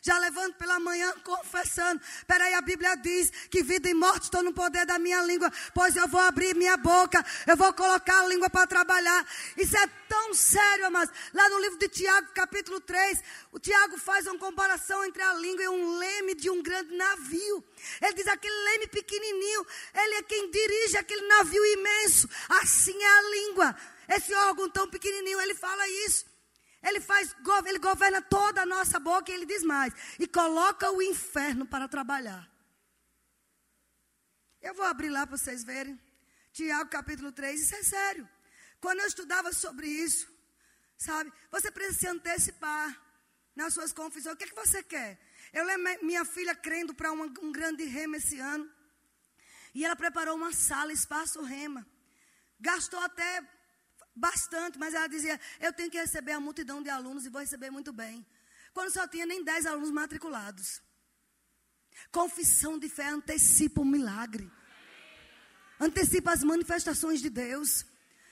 Já 0.02 0.18
levanto 0.18 0.56
pela 0.56 0.78
manhã 0.78 1.12
confessando. 1.24 2.00
Peraí, 2.26 2.54
a 2.54 2.60
Bíblia 2.60 2.96
diz 2.96 3.30
que 3.50 3.62
vida 3.62 3.88
e 3.88 3.94
morte 3.94 4.24
estão 4.24 4.42
no 4.42 4.52
poder 4.52 4.86
da 4.86 4.98
minha 4.98 5.22
língua. 5.22 5.50
Pois 5.74 5.96
eu 5.96 6.08
vou 6.08 6.20
abrir 6.20 6.54
minha 6.54 6.76
boca. 6.76 7.24
Eu 7.46 7.56
vou 7.56 7.72
colocar 7.72 8.20
a 8.20 8.26
língua 8.26 8.48
para 8.50 8.66
trabalhar. 8.66 9.26
Isso 9.56 9.76
é 9.76 9.86
tão 10.08 10.34
sério, 10.34 10.86
amados. 10.86 11.14
Lá 11.32 11.48
no 11.48 11.60
livro 11.60 11.78
de 11.78 11.88
Tiago, 11.88 12.28
capítulo 12.34 12.80
3, 12.80 13.22
o 13.52 13.58
Tiago 13.58 13.98
faz 13.98 14.26
uma 14.26 14.38
comparação 14.38 15.04
entre 15.04 15.22
a 15.22 15.34
língua 15.34 15.64
e 15.64 15.68
um 15.68 15.98
leme 15.98 16.34
de 16.34 16.50
um 16.50 16.62
grande 16.62 16.94
navio. 16.94 17.64
Ele 18.00 18.14
diz: 18.14 18.26
aquele 18.26 18.64
leme 18.64 18.86
pequenininho, 18.88 19.66
ele 19.94 20.14
é 20.14 20.22
quem 20.22 20.50
dirige 20.50 20.96
aquele 20.96 21.26
navio 21.26 21.64
imenso. 21.64 22.28
Assim 22.48 22.96
é 23.02 23.18
a 23.18 23.22
língua. 23.30 23.76
Esse 24.08 24.34
órgão 24.34 24.70
tão 24.70 24.88
pequenininho, 24.88 25.40
ele 25.40 25.54
fala 25.54 25.86
isso. 26.06 26.24
Ele 26.82 27.00
faz, 27.00 27.34
ele 27.66 27.78
governa 27.78 28.22
toda 28.22 28.62
a 28.62 28.66
nossa 28.66 28.98
boca 29.00 29.30
e 29.30 29.34
ele 29.34 29.46
diz 29.46 29.62
mais. 29.62 29.92
E 30.18 30.26
coloca 30.26 30.90
o 30.90 31.02
inferno 31.02 31.66
para 31.66 31.88
trabalhar. 31.88 32.48
Eu 34.60 34.74
vou 34.74 34.84
abrir 34.84 35.10
lá 35.10 35.26
para 35.26 35.36
vocês 35.36 35.64
verem. 35.64 36.00
Tiago 36.52 36.90
capítulo 36.90 37.30
3, 37.32 37.60
isso 37.60 37.74
é 37.74 37.82
sério. 37.82 38.28
Quando 38.80 39.00
eu 39.00 39.06
estudava 39.06 39.52
sobre 39.52 39.86
isso, 39.88 40.28
sabe, 40.96 41.32
você 41.50 41.70
precisa 41.70 41.98
se 41.98 42.06
antecipar 42.06 43.00
nas 43.54 43.74
suas 43.74 43.92
confissões. 43.92 44.34
O 44.34 44.38
que 44.38 44.44
é 44.44 44.48
que 44.48 44.54
você 44.54 44.82
quer? 44.82 45.18
Eu 45.52 45.64
lembro 45.64 46.04
minha 46.04 46.24
filha 46.24 46.54
crendo 46.54 46.94
para 46.94 47.12
um 47.12 47.52
grande 47.52 47.84
rema 47.84 48.16
esse 48.16 48.38
ano. 48.38 48.70
E 49.74 49.84
ela 49.84 49.96
preparou 49.96 50.36
uma 50.36 50.52
sala, 50.52 50.92
espaço 50.92 51.42
rema. 51.42 51.86
Gastou 52.60 53.00
até 53.00 53.42
bastante, 54.18 54.78
mas 54.78 54.94
ela 54.94 55.06
dizia: 55.06 55.40
Eu 55.60 55.72
tenho 55.72 55.90
que 55.90 55.98
receber 55.98 56.32
a 56.32 56.40
multidão 56.40 56.82
de 56.82 56.90
alunos 56.90 57.24
e 57.24 57.30
vou 57.30 57.40
receber 57.40 57.70
muito 57.70 57.92
bem. 57.92 58.26
Quando 58.74 58.92
só 58.92 59.06
tinha 59.06 59.26
nem 59.26 59.42
10 59.42 59.66
alunos 59.66 59.90
matriculados. 59.90 60.82
Confissão 62.12 62.78
de 62.78 62.88
fé 62.88 63.08
antecipa 63.08 63.80
o 63.80 63.84
milagre, 63.84 64.50
antecipa 65.80 66.32
as 66.32 66.44
manifestações 66.44 67.20
de 67.20 67.28
Deus. 67.28 67.84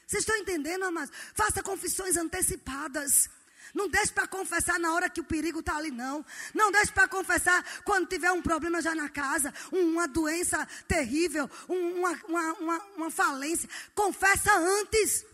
Vocês 0.07 0.23
estão 0.23 0.37
entendendo, 0.37 0.85
amados? 0.85 1.15
Faça 1.35 1.63
confissões 1.63 2.17
antecipadas. 2.17 3.29
Não 3.75 3.89
deixe 3.89 4.13
para 4.13 4.27
confessar 4.27 4.79
na 4.79 4.95
hora 4.95 5.11
que 5.11 5.21
o 5.21 5.25
perigo 5.25 5.61
está 5.61 5.77
ali, 5.77 5.91
não. 5.91 6.25
Não 6.55 6.71
deixe 6.71 6.93
para 6.93 7.09
confessar 7.09 7.83
quando 7.85 8.09
tiver 8.09 8.31
um 8.31 8.41
problema 8.41 8.81
já 8.81 8.95
na 8.95 9.09
casa, 9.09 9.53
uma 9.73 10.07
doença 10.07 10.67
terrível, 10.87 11.51
uma, 11.69 12.13
uma, 12.29 12.53
uma, 12.55 12.85
uma 12.97 13.11
falência. 13.11 13.69
Confessa 13.95 14.57
antes. 14.57 15.27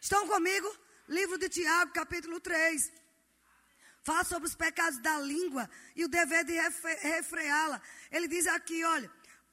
Estão 0.00 0.26
comigo? 0.28 0.68
Livro 1.08 1.38
de 1.38 1.48
Tiago, 1.48 1.92
capítulo 1.92 2.40
3. 2.40 2.92
Fala 4.02 4.24
sobre 4.24 4.48
os 4.48 4.54
pecados 4.54 4.98
da 5.00 5.18
língua 5.18 5.68
e 5.94 6.04
o 6.04 6.08
dever 6.08 6.44
de 6.44 6.54
refreá-la. 6.54 7.80
Ele 8.10 8.28
diz 8.28 8.46
aqui, 8.46 8.84
olha, 8.84 9.10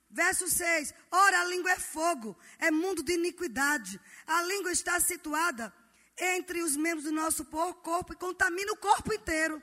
verso 0.09 0.47
6: 0.47 0.93
Ora, 1.11 1.41
a 1.41 1.45
língua 1.45 1.71
é 1.71 1.79
fogo, 1.79 2.37
é 2.59 2.69
mundo 2.69 3.01
de 3.01 3.13
iniquidade. 3.13 3.99
A 4.27 4.43
língua 4.43 4.71
está 4.71 4.99
situada 4.99 5.73
entre 6.17 6.61
os 6.61 6.75
membros 6.75 7.05
do 7.05 7.11
nosso 7.11 7.45
corpo 7.45 8.13
e 8.13 8.15
contamina 8.15 8.71
o 8.71 8.77
corpo 8.77 9.13
inteiro. 9.13 9.61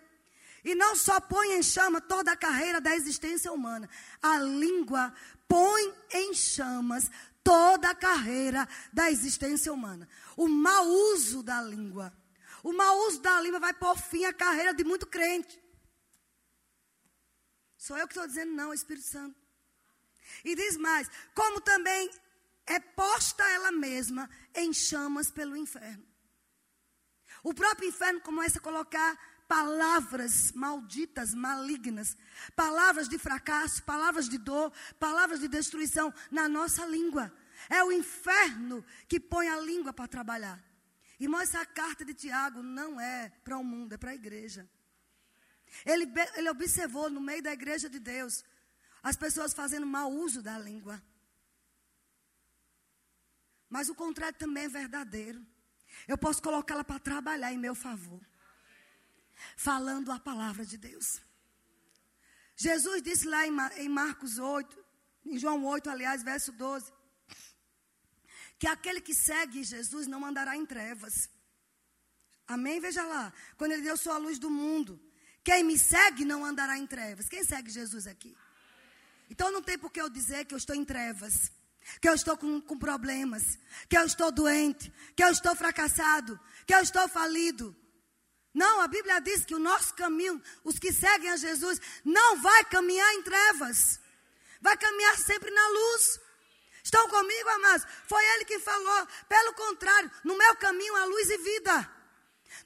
E 0.65 0.75
não 0.75 0.95
só 0.95 1.21
põe 1.21 1.55
em 1.55 1.63
chama 1.63 2.01
toda 2.01 2.33
a 2.33 2.37
carreira 2.37 2.81
da 2.81 2.95
existência 2.95 3.51
humana, 3.51 3.89
a 4.21 4.39
língua 4.39 5.15
põe 5.49 5.95
em 6.13 6.35
chamas 6.35 7.11
toda 7.43 7.91
a 7.91 7.95
carreira 7.95 8.69
da 8.93 9.11
existência 9.11 9.73
humana. 9.73 10.09
O 10.37 10.49
mau 10.49 10.87
uso 10.87 11.43
da 11.43 11.61
língua. 11.63 12.13
O 12.63 12.73
mau 12.73 13.07
uso 13.07 13.21
da 13.21 13.41
língua 13.41 13.61
vai 13.61 13.73
por 13.73 13.97
fim 13.99 14.25
a 14.25 14.33
carreira 14.33 14.75
de 14.75 14.85
muito 14.85 15.07
crente. 15.07 15.61
Sou 17.77 17.97
eu 17.97 18.07
que 18.07 18.13
estou 18.13 18.27
dizendo, 18.27 18.53
não, 18.53 18.71
o 18.71 18.75
Espírito 18.75 19.07
Santo. 19.07 19.39
E 20.45 20.55
diz 20.55 20.77
mais: 20.77 21.09
como 21.35 21.61
também 21.61 22.11
é 22.67 22.79
posta 22.79 23.43
ela 23.51 23.73
mesma 23.73 24.29
em 24.55 24.73
chamas 24.73 25.31
pelo 25.31 25.57
inferno. 25.57 26.07
O 27.43 27.55
próprio 27.55 27.89
inferno 27.89 28.21
começa 28.21 28.59
a 28.59 28.63
colocar 28.63 29.19
palavras 29.51 30.53
malditas, 30.53 31.35
malignas, 31.35 32.17
palavras 32.55 33.09
de 33.09 33.19
fracasso, 33.19 33.83
palavras 33.83 34.29
de 34.29 34.39
dor, 34.39 34.73
palavras 34.97 35.41
de 35.41 35.49
destruição 35.49 36.15
na 36.31 36.49
nossa 36.49 36.87
língua. 36.87 37.33
É 37.69 37.83
o 37.83 37.91
inferno 37.91 38.85
que 39.09 39.19
põe 39.19 39.49
a 39.49 39.59
língua 39.59 39.93
para 39.93 40.07
trabalhar. 40.07 40.65
Irmão, 41.19 41.41
essa 41.41 41.67
carta 41.67 42.05
de 42.05 42.15
Tiago 42.15 42.63
não 42.63 43.01
é 43.01 43.29
para 43.43 43.59
o 43.59 43.65
mundo, 43.65 43.93
é 43.93 43.99
para 43.99 44.13
a 44.13 44.15
igreja. 44.15 44.71
Ele, 45.85 46.07
ele 46.37 46.49
observou 46.49 47.11
no 47.11 47.21
meio 47.21 47.43
da 47.43 47.53
igreja 47.53 47.91
de 47.91 47.99
Deus 47.99 48.45
as 49.03 49.17
pessoas 49.17 49.53
fazendo 49.53 49.85
mau 49.85 50.13
uso 50.13 50.41
da 50.41 50.57
língua. 50.61 51.03
Mas 53.69 53.89
o 53.89 53.97
contrário 53.97 54.39
também 54.39 54.67
é 54.67 54.69
verdadeiro. 54.69 55.45
Eu 56.07 56.17
posso 56.17 56.41
colocá-la 56.41 56.85
para 56.85 57.01
trabalhar 57.01 57.53
em 57.53 57.59
meu 57.59 57.75
favor 57.75 58.30
falando 59.57 60.11
a 60.13 60.19
palavra 60.19 60.65
de 60.65 60.77
Deus. 60.77 61.21
Jesus 62.57 63.03
disse 63.03 63.27
lá 63.27 63.47
em 63.47 63.89
Marcos 63.89 64.39
8, 64.39 64.85
em 65.27 65.39
João 65.39 65.65
8, 65.65 65.89
aliás, 65.89 66.23
verso 66.23 66.53
12, 66.53 66.93
que 68.59 68.67
aquele 68.67 69.01
que 69.01 69.15
segue 69.15 69.65
Jesus 69.65 70.07
não 70.07 70.25
andará 70.25 70.57
em 70.57 70.67
trevas. 70.67 71.31
Amém? 72.47 72.81
Veja 72.81 73.03
lá, 73.05 73.33
quando 73.57 73.73
ele 73.73 73.83
deu 73.83 73.97
sua 73.97 74.19
luz 74.19 74.39
do 74.39 74.51
mundo. 74.51 75.01
Quem 75.43 75.65
me 75.65 75.79
segue 75.79 76.25
não 76.25 76.45
andará 76.45 76.77
em 76.77 76.87
trevas. 76.87 77.29
Quem 77.29 77.45
segue 77.45 77.71
Jesus 77.71 78.07
aqui? 78.07 78.37
Então 79.31 79.51
não 79.51 79.63
tem 79.63 79.79
por 79.79 79.91
que 79.91 80.01
eu 80.01 80.11
dizer 80.11 80.45
que 80.45 80.53
eu 80.53 80.59
estou 80.59 80.75
em 80.75 80.85
trevas, 80.85 81.51
que 82.01 82.09
eu 82.09 82.15
estou 82.15 82.37
com, 82.37 82.61
com 82.61 82.77
problemas, 82.79 83.59
que 83.89 83.97
eu 83.97 84.05
estou 84.05 84.31
doente, 84.31 84.93
que 85.17 85.23
eu 85.23 85.31
estou 85.31 85.55
fracassado, 85.55 86.39
que 86.67 86.75
eu 86.75 86.81
estou 86.81 87.09
falido. 87.09 87.75
Não, 88.53 88.81
a 88.81 88.89
Bíblia 88.89 89.21
diz 89.21 89.45
que 89.45 89.55
o 89.55 89.59
nosso 89.59 89.95
caminho, 89.95 90.43
os 90.65 90.79
que 90.79 90.93
seguem 90.93 91.31
a 91.31 91.37
Jesus, 91.37 91.81
não 92.05 92.37
vai 92.41 92.65
caminhar 92.65 93.15
em 93.15 93.23
trevas. 93.23 94.01
Vai 94.61 94.77
caminhar 94.77 95.17
sempre 95.19 95.51
na 95.51 95.69
luz. 95.69 96.21
Estão 96.83 97.09
comigo, 97.09 97.49
amados? 97.49 97.87
Foi 98.09 98.25
ele 98.35 98.45
que 98.45 98.59
falou. 98.59 99.07
Pelo 99.29 99.55
contrário, 99.55 100.11
no 100.25 100.37
meu 100.37 100.57
caminho 100.57 100.97
há 100.97 101.05
luz 101.05 101.31
e 101.31 101.39
vida. 101.39 101.91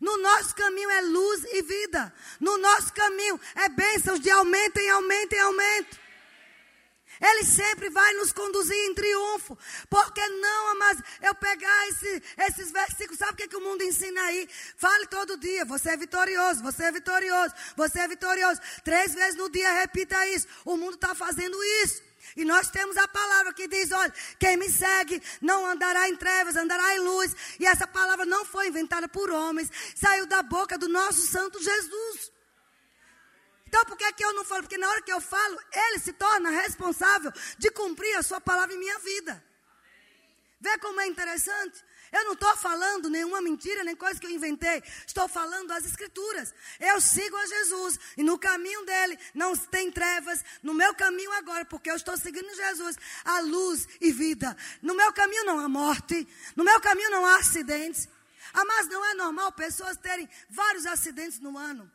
No 0.01 0.16
nosso 0.18 0.55
caminho 0.55 0.91
é 0.91 1.01
luz 1.03 1.45
e 1.45 1.62
vida. 1.62 2.12
No 2.41 2.57
nosso 2.59 2.93
caminho 2.93 3.39
é 3.55 3.68
bênçãos 3.68 4.20
de 4.20 4.30
aumento 4.30 4.78
em 4.78 4.91
aumento 4.91 5.32
em 5.35 5.41
aumento. 5.41 6.04
Ele 7.21 7.45
sempre 7.45 7.91
vai 7.91 8.12
nos 8.15 8.33
conduzir 8.33 8.77
em 8.77 8.95
triunfo. 8.95 9.57
Porque 9.89 10.27
não, 10.29 10.69
amados, 10.71 11.03
eu 11.23 11.35
pegar 11.35 11.89
esse, 11.89 12.23
esses 12.39 12.71
versículos, 12.71 13.19
sabe 13.19 13.33
o 13.33 13.37
que, 13.37 13.49
que 13.49 13.57
o 13.57 13.61
mundo 13.61 13.83
ensina 13.83 14.21
aí? 14.23 14.49
Fale 14.77 15.07
todo 15.07 15.37
dia, 15.37 15.65
você 15.65 15.91
é 15.91 15.97
vitorioso, 15.97 16.62
você 16.62 16.85
é 16.85 16.93
vitorioso, 16.93 17.55
você 17.77 18.01
é 18.01 18.09
vitorioso. 18.09 18.61
Três 18.83 19.15
vezes 19.15 19.37
no 19.37 19.51
dia 19.51 19.73
repita 19.73 20.27
isso. 20.29 20.47
O 20.65 20.77
mundo 20.77 20.95
está 20.95 21.15
fazendo 21.15 21.62
isso. 21.85 22.03
E 22.37 22.45
nós 22.45 22.71
temos 22.71 22.97
a 22.97 23.07
palavra 23.07 23.53
que 23.53 23.69
diz: 23.69 23.93
olha, 23.93 24.12
quem 24.39 24.57
me 24.57 24.71
segue 24.71 25.23
não 25.41 25.67
andará 25.67 26.09
em 26.09 26.17
trevas, 26.17 26.57
andará 26.57 26.97
em 26.97 27.01
luz. 27.01 27.35
E 27.61 27.67
essa 27.67 27.87
palavra 27.87 28.25
não 28.25 28.45
foi 28.45 28.69
inventada 28.69 29.09
por 29.09 29.31
homens, 29.31 29.71
saiu 29.95 30.27
da 30.27 30.43
boca 30.43 30.77
do 30.77 30.89
nosso 30.89 31.21
Santo 31.27 31.62
Jesus. 31.62 32.33
Então, 33.75 33.87
por 33.87 33.97
que, 33.97 34.12
que 34.12 34.25
eu 34.25 34.33
não 34.35 34.45
falo? 34.45 34.62
Porque 34.62 34.79
na 34.79 34.89
hora 34.89 35.03
que 35.03 35.12
eu 35.12 35.20
falo, 35.20 35.59
ele 35.72 35.99
se 35.99 36.12
torna 36.12 36.49
responsável 36.49 37.33
de 37.59 37.72
cumprir 37.72 38.14
a 38.16 38.22
sua 38.22 38.41
palavra 38.41 38.72
em 38.72 38.79
minha 38.79 39.01
vida. 39.01 39.45
Vê 40.61 40.79
como 40.79 41.01
é 41.01 41.09
interessante? 41.09 41.85
Eu 42.12 42.25
não 42.25 42.35
estou 42.35 42.57
falando 42.57 43.11
nenhuma 43.11 43.43
mentira, 43.43 43.83
nem 43.83 43.97
coisa 43.97 44.20
que 44.20 44.27
eu 44.27 44.31
inventei. 44.31 44.81
Estou 45.05 45.27
falando 45.27 45.72
as 45.72 45.85
escrituras. 45.87 46.55
Eu 46.79 47.01
sigo 47.01 47.37
a 47.37 47.47
Jesus. 47.47 47.99
E 48.16 48.22
no 48.22 48.39
caminho 48.39 48.85
dele 48.87 49.18
não 49.35 49.57
tem 49.57 49.91
trevas. 49.91 50.45
No 50.62 50.72
meu 50.72 50.95
caminho 50.95 51.33
agora, 51.33 51.64
porque 51.64 51.91
eu 51.91 51.97
estou 51.97 52.16
seguindo 52.16 52.55
Jesus, 52.55 52.97
há 53.25 53.41
luz 53.41 53.89
e 54.01 54.12
vida. 54.12 54.57
No 54.81 54.95
meu 54.95 55.12
caminho 55.12 55.47
não 55.47 55.59
há 55.59 55.68
morte. 55.68 56.29
No 56.55 56.62
meu 56.62 56.81
caminho 56.81 57.11
não 57.11 57.27
há 57.27 57.39
acidentes. 57.39 58.09
Ah, 58.53 58.64
mas 58.64 58.87
não 58.87 59.05
é 59.05 59.14
normal 59.14 59.51
pessoas 59.51 59.97
terem 59.97 60.31
vários 60.49 60.87
acidentes 60.87 61.41
no 61.41 61.59
ano. 61.59 61.91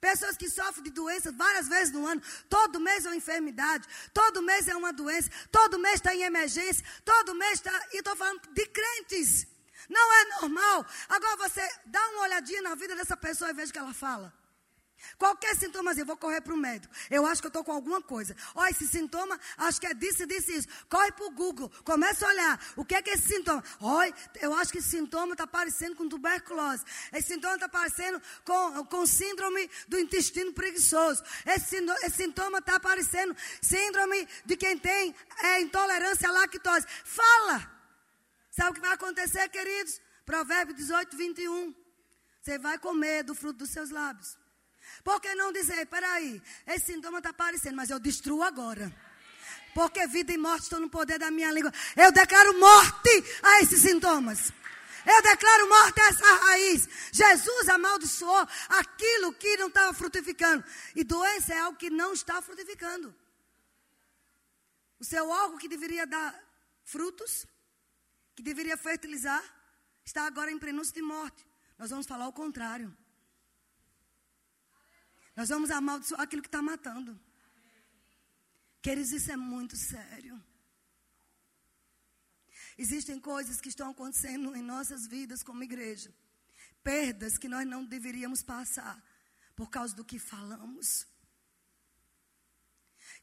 Pessoas 0.00 0.36
que 0.36 0.48
sofrem 0.48 0.84
de 0.84 0.90
doenças 0.90 1.34
várias 1.34 1.68
vezes 1.68 1.92
no 1.92 2.06
ano. 2.06 2.22
Todo 2.48 2.80
mês 2.80 3.04
é 3.04 3.08
uma 3.08 3.16
enfermidade. 3.16 3.86
Todo 4.12 4.42
mês 4.42 4.68
é 4.68 4.76
uma 4.76 4.92
doença. 4.92 5.30
Todo 5.50 5.78
mês 5.78 5.96
está 5.96 6.14
em 6.14 6.22
emergência. 6.22 6.84
Todo 7.04 7.34
mês 7.34 7.54
está. 7.54 7.72
E 7.92 7.98
estou 7.98 8.14
falando 8.14 8.40
de 8.52 8.66
crentes. 8.66 9.46
Não 9.88 10.14
é 10.14 10.24
normal. 10.40 10.86
Agora 11.08 11.36
você 11.36 11.66
dá 11.86 12.08
uma 12.10 12.22
olhadinha 12.22 12.62
na 12.62 12.74
vida 12.74 12.94
dessa 12.94 13.16
pessoa 13.16 13.50
e 13.50 13.54
veja 13.54 13.70
o 13.70 13.72
que 13.72 13.78
ela 13.78 13.94
fala. 13.94 14.32
Qualquer 15.16 15.54
sintoma, 15.56 15.92
eu 15.92 16.04
vou 16.04 16.16
correr 16.16 16.40
para 16.40 16.52
o 16.52 16.56
médico. 16.56 16.92
Eu 17.10 17.26
acho 17.26 17.40
que 17.40 17.46
eu 17.46 17.50
estou 17.50 17.64
com 17.64 17.72
alguma 17.72 18.00
coisa. 18.00 18.36
Olha, 18.54 18.70
esse 18.70 18.86
sintoma, 18.86 19.38
acho 19.56 19.80
que 19.80 19.86
é 19.86 19.94
disso, 19.94 20.26
disso, 20.26 20.50
isso. 20.50 20.68
Corre 20.88 21.12
para 21.12 21.26
o 21.26 21.30
Google, 21.30 21.70
começa 21.84 22.26
a 22.26 22.28
olhar. 22.28 22.60
O 22.76 22.84
que 22.84 22.94
é 22.94 23.02
que 23.02 23.10
é 23.10 23.14
esse 23.14 23.34
sintoma? 23.34 23.62
Olha, 23.80 24.14
eu 24.40 24.52
acho 24.54 24.72
que 24.72 24.78
esse 24.78 24.90
sintoma 24.90 25.32
está 25.32 25.46
parecendo 25.46 25.96
com 25.96 26.08
tuberculose. 26.08 26.84
Esse 27.12 27.34
sintoma 27.34 27.54
está 27.54 27.68
parecendo 27.68 28.20
com, 28.44 28.84
com 28.86 29.06
síndrome 29.06 29.70
do 29.86 29.98
intestino 29.98 30.52
preguiçoso. 30.52 31.22
Esse, 31.46 31.76
esse 31.76 32.16
sintoma 32.16 32.58
está 32.58 32.78
parecendo 32.80 33.36
síndrome 33.62 34.26
de 34.44 34.56
quem 34.56 34.78
tem 34.78 35.14
é, 35.42 35.60
intolerância 35.60 36.28
à 36.28 36.32
lactose. 36.32 36.86
Fala! 37.04 37.78
Sabe 38.50 38.70
o 38.70 38.74
que 38.74 38.80
vai 38.80 38.92
acontecer, 38.92 39.48
queridos? 39.50 40.00
Provérbio 40.26 40.74
18, 40.74 41.16
21. 41.16 41.74
Você 42.40 42.58
vai 42.58 42.78
comer 42.78 43.22
do 43.22 43.34
fruto 43.34 43.58
dos 43.58 43.70
seus 43.70 43.90
lábios. 43.90 44.36
Por 45.04 45.20
que 45.20 45.34
não 45.34 45.52
dizer, 45.52 45.86
peraí, 45.86 46.42
esse 46.66 46.92
sintoma 46.92 47.18
está 47.18 47.30
aparecendo, 47.30 47.76
mas 47.76 47.90
eu 47.90 47.98
destruo 47.98 48.42
agora. 48.42 48.94
Porque 49.74 50.06
vida 50.06 50.32
e 50.32 50.38
morte 50.38 50.64
estão 50.64 50.80
no 50.80 50.90
poder 50.90 51.18
da 51.18 51.30
minha 51.30 51.52
língua. 51.52 51.72
Eu 51.96 52.10
declaro 52.10 52.58
morte 52.58 53.24
a 53.42 53.60
esses 53.62 53.82
sintomas. 53.82 54.52
Eu 55.06 55.22
declaro 55.22 55.68
morte 55.68 56.00
a 56.00 56.08
essa 56.08 56.34
raiz. 56.34 56.88
Jesus 57.12 57.68
amaldiçoou 57.68 58.46
aquilo 58.68 59.32
que 59.32 59.56
não 59.56 59.68
estava 59.68 59.94
frutificando. 59.94 60.64
E 60.94 61.04
doença 61.04 61.54
é 61.54 61.58
algo 61.58 61.78
que 61.78 61.90
não 61.90 62.12
está 62.12 62.42
frutificando. 62.42 63.14
O 64.98 65.04
seu 65.04 65.28
órgão 65.28 65.58
que 65.58 65.68
deveria 65.68 66.06
dar 66.06 66.34
frutos, 66.84 67.46
que 68.34 68.42
deveria 68.42 68.76
fertilizar, 68.76 69.42
está 70.04 70.26
agora 70.26 70.50
em 70.50 70.58
prenúncio 70.58 70.92
de 70.92 71.02
morte. 71.02 71.46
Nós 71.78 71.90
vamos 71.90 72.06
falar 72.06 72.26
o 72.26 72.32
contrário. 72.32 72.94
Nós 75.38 75.50
vamos 75.50 75.70
amaldiçoar 75.70 76.22
aquilo 76.22 76.42
que 76.42 76.48
está 76.48 76.60
matando. 76.60 77.12
Queridos, 78.82 79.12
isso 79.12 79.30
é 79.30 79.36
muito 79.36 79.76
sério. 79.76 80.34
Existem 82.76 83.20
coisas 83.20 83.60
que 83.60 83.68
estão 83.68 83.88
acontecendo 83.88 84.56
em 84.56 84.62
nossas 84.62 85.06
vidas 85.06 85.44
como 85.44 85.62
igreja. 85.62 86.12
Perdas 86.82 87.38
que 87.38 87.48
nós 87.48 87.64
não 87.64 87.84
deveríamos 87.84 88.42
passar 88.42 89.00
por 89.54 89.70
causa 89.70 89.94
do 89.94 90.04
que 90.04 90.18
falamos. 90.18 91.06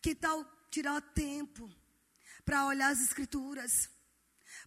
Que 0.02 0.16
tal 0.16 0.38
tirar 0.72 1.02
tempo 1.02 1.70
para 2.46 2.66
olhar 2.66 2.94
as 2.94 3.02
escrituras, 3.02 3.90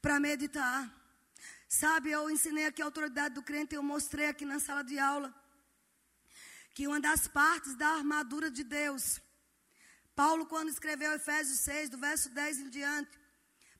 para 0.02 0.20
meditar? 0.20 0.80
Sabe, 1.66 2.10
eu 2.10 2.28
ensinei 2.28 2.66
aqui 2.66 2.82
a 2.82 2.84
autoridade 2.84 3.36
do 3.36 3.42
crente, 3.42 3.74
eu 3.74 3.82
mostrei 3.82 4.26
aqui 4.26 4.44
na 4.44 4.60
sala 4.60 4.84
de 4.84 4.98
aula 4.98 5.34
que 6.78 6.86
uma 6.86 7.00
das 7.00 7.26
partes 7.26 7.74
da 7.74 7.88
armadura 7.88 8.48
de 8.56 8.62
Deus. 8.62 9.20
Paulo, 10.14 10.46
quando 10.46 10.68
escreveu 10.68 11.10
Efésios 11.12 11.58
6, 11.58 11.90
do 11.90 11.98
verso 11.98 12.28
10 12.30 12.60
em 12.60 12.68
diante, 12.70 13.18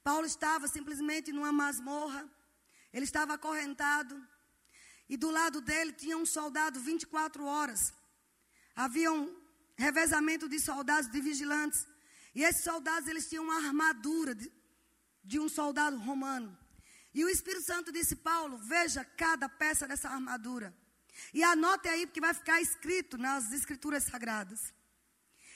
Paulo 0.03 0.27
estava 0.27 0.67
simplesmente 0.67 1.31
numa 1.31 1.53
masmorra, 1.53 2.29
ele 2.93 3.05
estava 3.05 3.35
acorrentado, 3.35 4.21
e 5.09 5.17
do 5.17 5.31
lado 5.31 5.61
dele 5.61 5.93
tinha 5.93 6.19
um 6.19 6.27
soldado 6.27 6.81
24 6.81 7.45
horas. 7.45 7.95
Havia 8.75 9.13
um 9.13 9.25
revezamento 9.77 10.49
de 10.49 10.59
soldados, 10.59 11.09
de 11.09 11.21
vigilantes, 11.21 11.87
e 12.35 12.43
esses 12.43 12.65
soldados 12.65 13.09
eles 13.09 13.29
tinham 13.29 13.45
uma 13.45 13.59
armadura 13.65 14.35
de, 14.35 14.51
de 15.23 15.39
um 15.39 15.49
soldado 15.49 15.97
romano. 15.99 16.51
E 17.15 17.25
o 17.25 17.29
Espírito 17.29 17.65
Santo 17.65 17.93
disse: 17.93 18.17
Paulo, 18.17 18.59
veja 18.59 19.05
cada 19.05 19.49
peça 19.49 19.87
dessa 19.87 20.09
armadura. 20.09 20.77
E 21.33 21.43
anote 21.43 21.89
aí, 21.89 22.07
porque 22.07 22.21
vai 22.21 22.35
ficar 22.35 22.61
escrito 22.61 23.19
nas 23.19 23.53
escrituras 23.53 24.05
sagradas. 24.05 24.73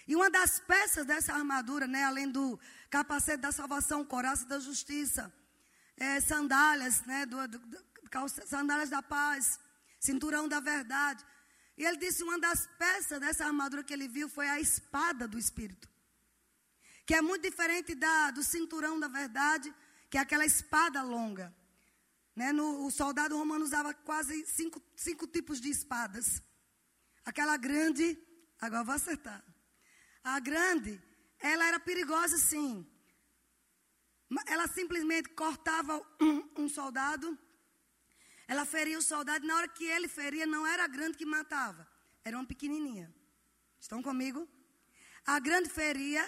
E 0.06 0.16
uma 0.16 0.28
das 0.28 0.58
peças 0.60 1.06
dessa 1.06 1.32
armadura, 1.32 1.86
né, 1.86 2.02
além 2.04 2.28
do 2.30 2.58
capacete 2.90 3.38
da 3.38 3.52
salvação, 3.52 4.04
coraça 4.04 4.44
da 4.46 4.58
justiça, 4.58 5.32
é, 5.96 6.20
sandálias, 6.20 7.02
né, 7.02 7.24
do, 7.26 7.46
do, 7.46 7.60
sandálias 8.46 8.90
da 8.90 9.02
paz, 9.02 9.60
cinturão 10.00 10.48
da 10.48 10.60
verdade. 10.60 11.24
E 11.76 11.84
ele 11.84 11.96
disse 11.96 12.22
uma 12.22 12.38
das 12.38 12.66
peças 12.78 13.20
dessa 13.20 13.46
armadura 13.46 13.84
que 13.84 13.92
ele 13.92 14.08
viu 14.08 14.28
foi 14.28 14.48
a 14.48 14.60
espada 14.60 15.26
do 15.26 15.38
Espírito. 15.38 15.88
Que 17.06 17.14
é 17.14 17.22
muito 17.22 17.42
diferente 17.42 17.94
da, 17.94 18.30
do 18.30 18.42
cinturão 18.42 18.98
da 18.98 19.08
verdade, 19.08 19.72
que 20.10 20.18
é 20.18 20.20
aquela 20.20 20.44
espada 20.44 21.02
longa. 21.02 21.54
Né? 22.34 22.52
No, 22.52 22.86
o 22.86 22.90
soldado 22.90 23.36
romano 23.36 23.64
usava 23.64 23.92
quase 23.92 24.46
cinco, 24.46 24.82
cinco 24.96 25.26
tipos 25.26 25.60
de 25.60 25.68
espadas. 25.68 26.42
Aquela 27.24 27.56
grande, 27.56 28.18
agora 28.60 28.84
vou 28.84 28.94
acertar. 28.94 29.44
A 30.24 30.38
grande, 30.40 31.00
ela 31.38 31.66
era 31.66 31.78
perigosa 31.78 32.38
sim. 32.38 32.86
Ela 34.46 34.66
simplesmente 34.68 35.28
cortava 35.30 36.00
um, 36.20 36.62
um 36.62 36.68
soldado, 36.68 37.38
ela 38.48 38.64
feria 38.64 38.98
o 38.98 39.02
soldado, 39.02 39.44
e 39.44 39.48
na 39.48 39.56
hora 39.56 39.68
que 39.68 39.84
ele 39.84 40.08
feria, 40.08 40.46
não 40.46 40.66
era 40.66 40.84
a 40.84 40.88
grande 40.88 41.18
que 41.18 41.26
matava, 41.26 41.86
era 42.24 42.36
uma 42.36 42.46
pequenininha. 42.46 43.12
Estão 43.78 44.02
comigo? 44.02 44.48
A 45.26 45.38
grande 45.38 45.68
feria, 45.68 46.22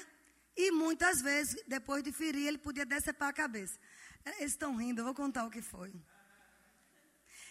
e 0.56 0.70
muitas 0.70 1.20
vezes, 1.22 1.62
depois 1.66 2.02
de 2.02 2.12
ferir, 2.12 2.46
ele 2.46 2.58
podia 2.58 2.84
decepar 2.84 3.30
a 3.30 3.32
cabeça. 3.32 3.78
Eles 4.24 4.52
estão 4.52 4.76
rindo, 4.76 5.00
eu 5.00 5.04
vou 5.04 5.14
contar 5.14 5.44
o 5.44 5.50
que 5.50 5.60
foi. 5.60 5.92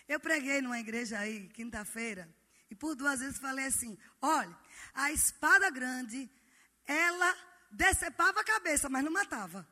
Eu 0.08 0.20
preguei 0.20 0.62
numa 0.62 0.80
igreja 0.80 1.20
aí, 1.20 1.48
quinta-feira, 1.50 2.30
e 2.70 2.76
por 2.76 2.96
duas 2.96 3.20
vezes 3.20 3.38
falei 3.38 3.66
assim: 3.66 3.98
olha, 4.22 4.56
a 4.94 5.12
espada 5.12 5.70
grande, 5.70 6.30
ela 6.86 7.38
decepava 7.72 8.42
a 8.42 8.44
cabeça, 8.44 8.90
mas 8.90 9.04
não 9.04 9.12
matava. 9.12 9.68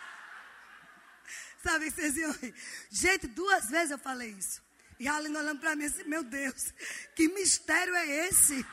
Sabe, 1.62 1.90
vocês 1.90 2.16
iam 2.16 2.32
rir. 2.32 2.54
Gente, 2.90 3.26
duas 3.26 3.68
vezes 3.68 3.90
eu 3.90 3.98
falei 3.98 4.30
isso. 4.30 4.62
E 4.98 5.06
a 5.06 5.14
Aline 5.14 5.36
olhando 5.36 5.60
para 5.60 5.76
mim 5.76 5.84
assim, 5.84 6.04
meu 6.04 6.24
Deus, 6.24 6.72
que 7.14 7.28
mistério 7.28 7.94
é 7.94 8.06
esse? 8.26 8.66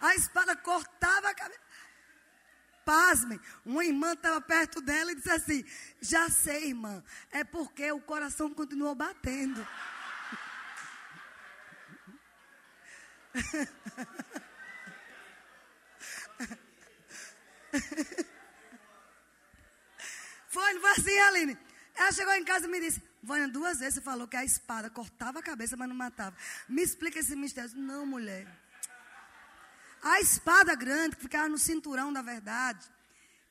A 0.00 0.14
espada 0.14 0.56
cortava 0.56 1.28
a 1.28 1.34
cabeça. 1.34 1.60
Pasmem, 2.88 3.38
uma 3.66 3.84
irmã 3.84 4.14
estava 4.14 4.40
perto 4.40 4.80
dela 4.80 5.12
e 5.12 5.14
disse 5.14 5.30
assim: 5.30 5.62
Já 6.00 6.30
sei, 6.30 6.68
irmã, 6.68 7.04
é 7.30 7.44
porque 7.44 7.92
o 7.92 8.00
coração 8.00 8.54
continuou 8.54 8.94
batendo. 8.94 9.68
Foi, 20.48 20.80
foi 20.80 20.90
assim, 20.92 21.18
Aline? 21.18 21.58
Ela 21.94 22.10
chegou 22.10 22.32
em 22.32 22.42
casa 22.42 22.66
e 22.66 22.70
me 22.70 22.80
disse: 22.80 23.02
Vânia, 23.22 23.48
duas 23.48 23.80
vezes 23.80 23.96
você 23.96 24.00
falou 24.00 24.26
que 24.26 24.36
a 24.36 24.44
espada 24.44 24.88
cortava 24.88 25.40
a 25.40 25.42
cabeça, 25.42 25.76
mas 25.76 25.88
não 25.88 25.94
matava. 25.94 26.34
Me 26.66 26.82
explica 26.82 27.18
esse 27.18 27.36
mistério. 27.36 27.70
Não, 27.76 28.06
mulher. 28.06 28.46
A 30.02 30.20
espada 30.20 30.74
grande 30.74 31.16
que 31.16 31.22
ficava 31.22 31.48
no 31.48 31.58
cinturão 31.58 32.12
da 32.12 32.22
verdade, 32.22 32.88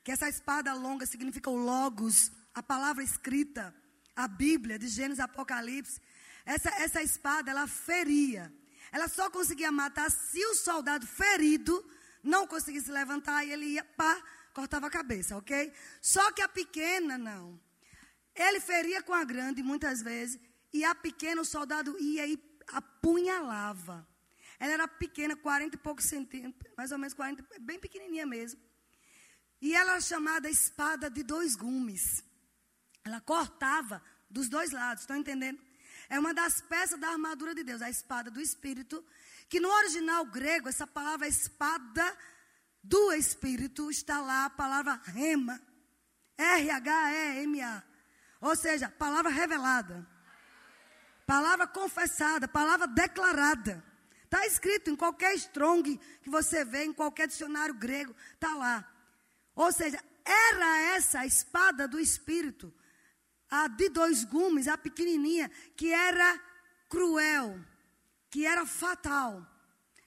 que 0.02 0.10
essa 0.10 0.28
espada 0.28 0.72
longa 0.72 1.04
significa 1.04 1.50
o 1.50 1.56
logos, 1.56 2.32
a 2.54 2.62
palavra 2.62 3.04
escrita, 3.04 3.74
a 4.16 4.26
Bíblia 4.26 4.78
de 4.78 4.88
Gênesis 4.88 5.20
Apocalipse. 5.20 6.00
Essa, 6.44 6.70
essa 6.70 7.02
espada, 7.02 7.50
ela 7.50 7.66
feria. 7.66 8.52
Ela 8.90 9.06
só 9.06 9.28
conseguia 9.30 9.70
matar 9.70 10.10
se 10.10 10.42
o 10.46 10.54
soldado 10.54 11.06
ferido 11.06 11.84
não 12.22 12.46
conseguisse 12.46 12.90
levantar 12.90 13.44
e 13.44 13.52
ele 13.52 13.66
ia, 13.66 13.84
pá, 13.84 14.20
cortava 14.54 14.86
a 14.86 14.90
cabeça, 14.90 15.36
ok? 15.36 15.70
Só 16.00 16.32
que 16.32 16.40
a 16.40 16.48
pequena, 16.48 17.18
não. 17.18 17.60
Ele 18.34 18.60
feria 18.60 19.02
com 19.02 19.12
a 19.12 19.24
grande 19.24 19.62
muitas 19.62 20.00
vezes, 20.00 20.40
e 20.72 20.84
a 20.84 20.94
pequena 20.94 21.42
o 21.42 21.44
soldado 21.44 21.98
ia 21.98 22.26
e 22.26 22.42
apunhalava. 22.68 24.07
Ela 24.58 24.72
era 24.72 24.88
pequena, 24.88 25.36
40 25.36 25.76
e 25.76 25.78
poucos 25.78 26.06
centímetros, 26.06 26.72
mais 26.76 26.90
ou 26.90 26.98
menos 26.98 27.14
40, 27.14 27.44
bem 27.60 27.78
pequenininha 27.78 28.26
mesmo. 28.26 28.60
E 29.60 29.74
ela 29.74 29.92
era 29.92 30.00
chamada 30.00 30.48
espada 30.48 31.08
de 31.10 31.22
dois 31.22 31.54
gumes. 31.56 32.24
Ela 33.04 33.20
cortava 33.20 34.02
dos 34.28 34.48
dois 34.48 34.70
lados, 34.70 35.02
estão 35.02 35.16
entendendo? 35.16 35.60
É 36.08 36.18
uma 36.18 36.32
das 36.32 36.60
peças 36.60 36.98
da 36.98 37.10
armadura 37.10 37.54
de 37.54 37.62
Deus, 37.62 37.82
a 37.82 37.90
espada 37.90 38.30
do 38.30 38.40
Espírito, 38.40 39.04
que 39.48 39.60
no 39.60 39.68
original 39.68 40.24
grego, 40.26 40.68
essa 40.68 40.86
palavra 40.86 41.26
espada 41.26 42.16
do 42.82 43.12
Espírito, 43.12 43.90
está 43.90 44.20
lá 44.20 44.46
a 44.46 44.50
palavra 44.50 45.00
rema. 45.04 45.60
R-H-E-M-A. 46.36 47.82
Ou 48.40 48.54
seja, 48.54 48.88
palavra 48.88 49.30
revelada. 49.30 50.06
Palavra 51.26 51.66
confessada, 51.66 52.46
palavra 52.46 52.86
declarada. 52.86 53.84
Está 54.28 54.46
escrito 54.46 54.90
em 54.90 54.94
qualquer 54.94 55.34
strong 55.36 55.98
que 56.20 56.28
você 56.28 56.62
vê, 56.62 56.84
em 56.84 56.92
qualquer 56.92 57.26
dicionário 57.26 57.74
grego, 57.74 58.14
está 58.34 58.54
lá. 58.54 58.86
Ou 59.54 59.72
seja, 59.72 59.98
era 60.22 60.82
essa 60.94 61.20
a 61.20 61.26
espada 61.26 61.88
do 61.88 61.98
Espírito. 61.98 62.72
a 63.50 63.66
de 63.68 63.88
dois 63.88 64.24
gumes, 64.24 64.68
a 64.68 64.76
pequenininha, 64.76 65.50
que 65.74 65.90
era 65.90 66.38
cruel, 66.90 67.58
que 68.30 68.44
era 68.44 68.66
fatal. 68.66 69.46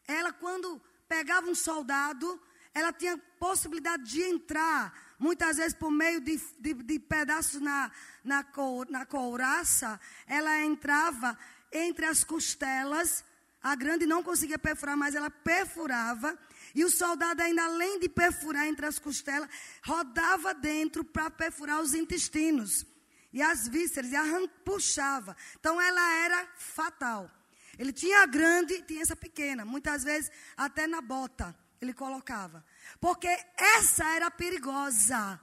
Ela, 0.07 0.31
quando 0.31 0.79
pegava 1.07 1.49
um 1.49 1.55
soldado, 1.55 2.39
ela 2.75 2.93
tinha 2.93 3.17
possibilidade 3.39 4.03
de 4.03 4.21
entrar, 4.21 4.93
muitas 5.17 5.57
vezes 5.57 5.73
por 5.73 5.89
meio 5.89 6.21
de, 6.21 6.37
de, 6.59 6.75
de 6.75 6.99
pedaços 6.99 7.59
na, 7.59 7.91
na, 8.23 8.43
cor, 8.43 8.87
na 8.87 9.03
couraça, 9.03 9.99
ela 10.27 10.63
entrava 10.63 11.35
entre 11.71 12.05
as 12.05 12.23
costelas, 12.23 13.25
a 13.61 13.75
grande 13.75 14.05
não 14.05 14.23
conseguia 14.23 14.57
perfurar, 14.57 14.97
mas 14.97 15.15
ela 15.15 15.29
perfurava, 15.29 16.37
e 16.73 16.83
o 16.83 16.89
soldado, 16.89 17.41
ainda 17.41 17.63
além 17.63 17.99
de 17.99 18.09
perfurar 18.09 18.67
entre 18.67 18.85
as 18.85 18.97
costelas, 18.97 19.49
rodava 19.83 20.53
dentro 20.53 21.03
para 21.03 21.29
perfurar 21.29 21.81
os 21.81 21.93
intestinos 21.93 22.85
e 23.33 23.41
as 23.41 23.67
vísceras, 23.67 24.11
e 24.11 24.47
puxava. 24.63 25.35
Então 25.59 25.79
ela 25.79 26.13
era 26.17 26.47
fatal. 26.55 27.29
Ele 27.77 27.93
tinha 27.93 28.23
a 28.23 28.25
grande 28.25 28.73
e 28.73 28.83
tinha 28.83 29.01
essa 29.01 29.15
pequena. 29.15 29.63
Muitas 29.63 30.03
vezes 30.03 30.31
até 30.57 30.87
na 30.87 31.01
bota 31.01 31.55
ele 31.81 31.93
colocava. 31.93 32.63
Porque 32.99 33.27
essa 33.57 34.05
era 34.09 34.29
perigosa. 34.29 35.39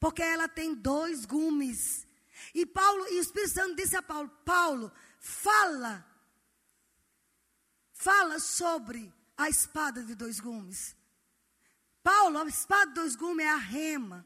Porque 0.00 0.22
ela 0.22 0.48
tem 0.48 0.74
dois 0.74 1.24
gumes. 1.24 2.06
E 2.54 2.64
Paulo, 2.64 3.06
e 3.08 3.18
o 3.18 3.22
Espírito 3.22 3.52
Santo 3.52 3.76
disse 3.76 3.96
a 3.96 4.02
Paulo: 4.02 4.28
Paulo, 4.44 4.92
fala. 5.18 6.07
Fala 7.98 8.38
sobre 8.38 9.12
a 9.36 9.48
espada 9.48 10.04
de 10.04 10.14
dois 10.14 10.38
gumes. 10.38 10.94
Paulo, 12.00 12.38
a 12.38 12.46
espada 12.46 12.86
de 12.86 12.94
dois 12.94 13.16
gumes 13.16 13.44
é 13.44 13.50
a 13.50 13.56
rema. 13.56 14.24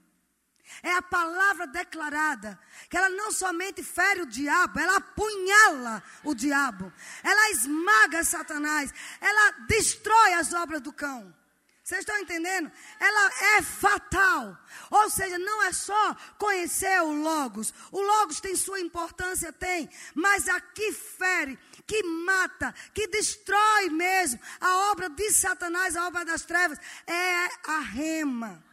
É 0.83 0.93
a 0.93 1.01
palavra 1.01 1.67
declarada. 1.67 2.61
Que 2.91 2.99
ela 2.99 3.09
não 3.09 3.33
somente 3.33 3.83
fere 3.83 4.21
o 4.21 4.27
diabo, 4.27 4.79
ela 4.79 4.97
apunhala 4.97 6.03
o 6.23 6.35
diabo. 6.35 6.93
Ela 7.25 7.51
esmaga 7.51 8.23
Satanás. 8.23 8.93
Ela 9.19 9.53
destrói 9.67 10.35
as 10.35 10.53
obras 10.53 10.83
do 10.83 10.93
cão. 10.93 11.35
Vocês 11.83 12.01
estão 12.01 12.17
entendendo? 12.19 12.71
Ela 13.01 13.57
é 13.57 13.63
fatal. 13.63 14.57
Ou 14.91 15.11
seja, 15.11 15.39
não 15.39 15.63
é 15.63 15.73
só 15.73 16.15
conhecer 16.39 17.03
o 17.03 17.11
Logos. 17.11 17.73
O 17.91 18.01
Logos 18.01 18.39
tem 18.39 18.55
sua 18.55 18.81
importância, 18.81 19.51
tem. 19.51 19.89
Mas 20.15 20.47
aqui 20.47 20.93
fere, 20.93 21.59
que 21.93 22.03
mata, 22.03 22.75
que 22.95 23.07
destrói 23.07 23.91
mesmo 23.91 24.41
a 24.59 24.91
obra 24.93 25.11
de 25.11 25.31
Satanás, 25.31 25.95
a 25.95 26.07
obra 26.07 26.25
das 26.25 26.41
trevas, 26.41 26.79
é 27.07 27.71
a 27.71 27.81
rema 27.81 28.65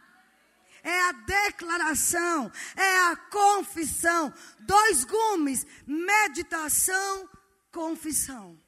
é 0.82 1.00
a 1.08 1.12
declaração, 1.12 2.50
é 2.74 2.98
a 3.08 3.16
confissão. 3.30 4.32
Dois 4.60 5.04
gumes: 5.04 5.66
meditação, 5.86 7.28
confissão. 7.70 8.58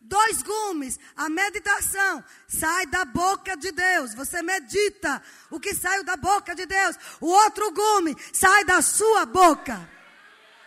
Dois 0.00 0.42
gumes, 0.42 0.98
a 1.14 1.28
meditação 1.28 2.24
sai 2.48 2.86
da 2.86 3.04
boca 3.04 3.56
de 3.56 3.70
Deus. 3.70 4.12
Você 4.16 4.42
medita 4.42 5.22
o 5.48 5.60
que 5.60 5.76
saiu 5.76 6.02
da 6.02 6.16
boca 6.16 6.56
de 6.56 6.66
Deus. 6.66 6.96
O 7.20 7.28
outro 7.28 7.70
gume 7.70 8.16
sai 8.32 8.64
da 8.64 8.82
sua 8.82 9.24
boca. 9.26 9.88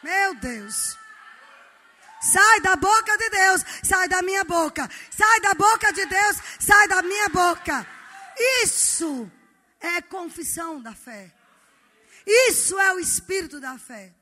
Meu 0.01 0.36
Deus. 0.36 1.02
Sai 2.24 2.61
da 2.61 2.78
boca 2.78 3.17
de 3.17 3.30
Deus, 3.30 3.65
sai 3.84 4.07
da 4.07 4.21
minha 4.21 4.45
boca. 4.45 4.89
Sai 5.11 5.41
da 5.41 5.53
boca 5.53 5.91
de 5.91 6.05
Deus, 6.05 6.38
sai 6.57 6.88
da 6.88 7.01
minha 7.01 7.28
boca. 7.28 7.86
Isso 8.63 9.30
é 9.82 10.01
confissão 10.01 10.82
da 10.82 10.93
fé. 10.93 11.34
Isso 12.26 12.80
é 12.80 12.93
o 12.93 12.99
espírito 12.99 13.59
da 13.59 13.78
fé. 13.78 14.13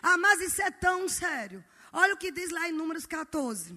Ah, 0.00 0.16
mas 0.16 0.40
isso 0.40 0.62
é 0.62 0.70
tão 0.70 1.08
sério. 1.08 1.64
Olha 1.92 2.14
o 2.14 2.16
que 2.16 2.30
diz 2.30 2.50
lá 2.50 2.68
em 2.68 2.72
Números 2.72 3.06
14. 3.06 3.76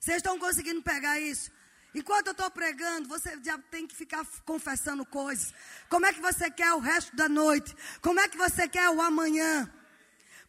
Vocês 0.00 0.16
estão 0.16 0.38
conseguindo 0.38 0.82
pegar 0.82 1.20
isso? 1.20 1.52
Enquanto 1.94 2.28
eu 2.28 2.32
estou 2.32 2.50
pregando, 2.50 3.06
você 3.08 3.38
já 3.42 3.58
tem 3.58 3.86
que 3.86 3.94
ficar 3.94 4.24
confessando 4.46 5.04
coisas. 5.04 5.52
Como 5.90 6.06
é 6.06 6.12
que 6.12 6.20
você 6.20 6.50
quer 6.50 6.72
o 6.72 6.78
resto 6.78 7.14
da 7.14 7.28
noite? 7.28 7.76
Como 8.00 8.18
é 8.18 8.28
que 8.28 8.38
você 8.38 8.66
quer 8.66 8.88
o 8.88 9.02
amanhã? 9.02 9.70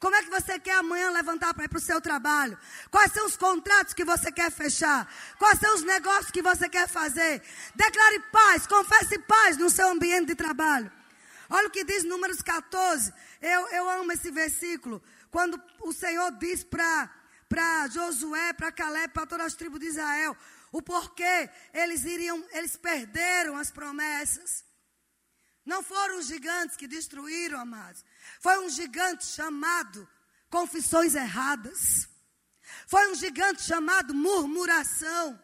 Como 0.02 0.16
é 0.16 0.24
que 0.24 0.32
você 0.32 0.58
quer 0.60 0.78
amanhã 0.78 1.12
levantar 1.12 1.54
para 1.54 1.66
ir 1.66 1.70
para 1.70 1.78
o 1.78 1.82
seu 1.90 2.02
trabalho? 2.02 2.58
Quais 2.90 3.12
são 3.14 3.24
os 3.24 3.38
contratos 3.38 3.94
que 3.94 4.04
você 4.04 4.32
quer 4.32 4.52
fechar? 4.52 5.08
Quais 5.38 5.60
são 5.60 5.76
os 5.76 5.84
negócios 5.84 6.32
que 6.32 6.42
você 6.42 6.68
quer 6.68 6.88
fazer? 6.90 7.40
Declare 7.76 8.20
paz, 8.32 8.66
confesse 8.66 9.20
paz 9.20 9.58
no 9.58 9.70
seu 9.70 9.88
ambiente 9.90 10.30
de 10.30 10.36
trabalho. 10.36 10.92
Olha 11.52 11.68
o 11.68 11.70
que 11.70 11.84
diz 11.84 12.04
Números 12.04 12.42
14. 12.42 13.14
Eu, 13.40 13.68
eu 13.68 13.88
amo 13.92 14.12
esse 14.12 14.32
versículo. 14.32 15.04
Quando 15.30 15.62
o 15.82 15.94
Senhor 15.94 16.32
diz 16.40 16.64
para 16.64 17.88
Josué, 17.90 18.54
para 18.54 18.72
Caleb, 18.72 19.14
para 19.14 19.28
todas 19.28 19.46
as 19.46 19.54
tribos 19.54 19.80
de 19.80 19.86
Israel, 19.86 20.36
o 20.72 20.82
porquê 20.82 21.48
eles 21.72 22.06
iriam, 22.06 22.44
eles 22.54 22.76
perderam 22.76 23.56
as 23.56 23.70
promessas. 23.70 24.66
Não 25.64 25.84
foram 25.84 26.18
os 26.18 26.26
gigantes 26.26 26.76
que 26.76 26.88
destruíram, 26.88 27.60
amados. 27.60 28.04
Foi 28.40 28.60
um 28.60 28.70
gigante 28.70 29.26
chamado 29.26 30.08
confissões 30.50 31.16
erradas. 31.16 32.08
Foi 32.88 33.10
um 33.10 33.16
gigante 33.16 33.62
chamado 33.62 34.14
murmuração. 34.14 35.40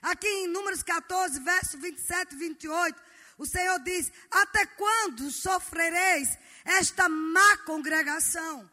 Aqui 0.00 0.28
em 0.28 0.46
Números 0.46 0.82
14, 0.82 1.40
verso 1.40 1.78
27 1.78 2.34
e 2.34 2.38
28, 2.38 3.02
o 3.38 3.46
Senhor 3.46 3.78
diz: 3.80 4.12
Até 4.30 4.66
quando 4.66 5.30
sofrereis 5.30 6.38
esta 6.64 7.08
má 7.08 7.56
congregação? 7.58 8.70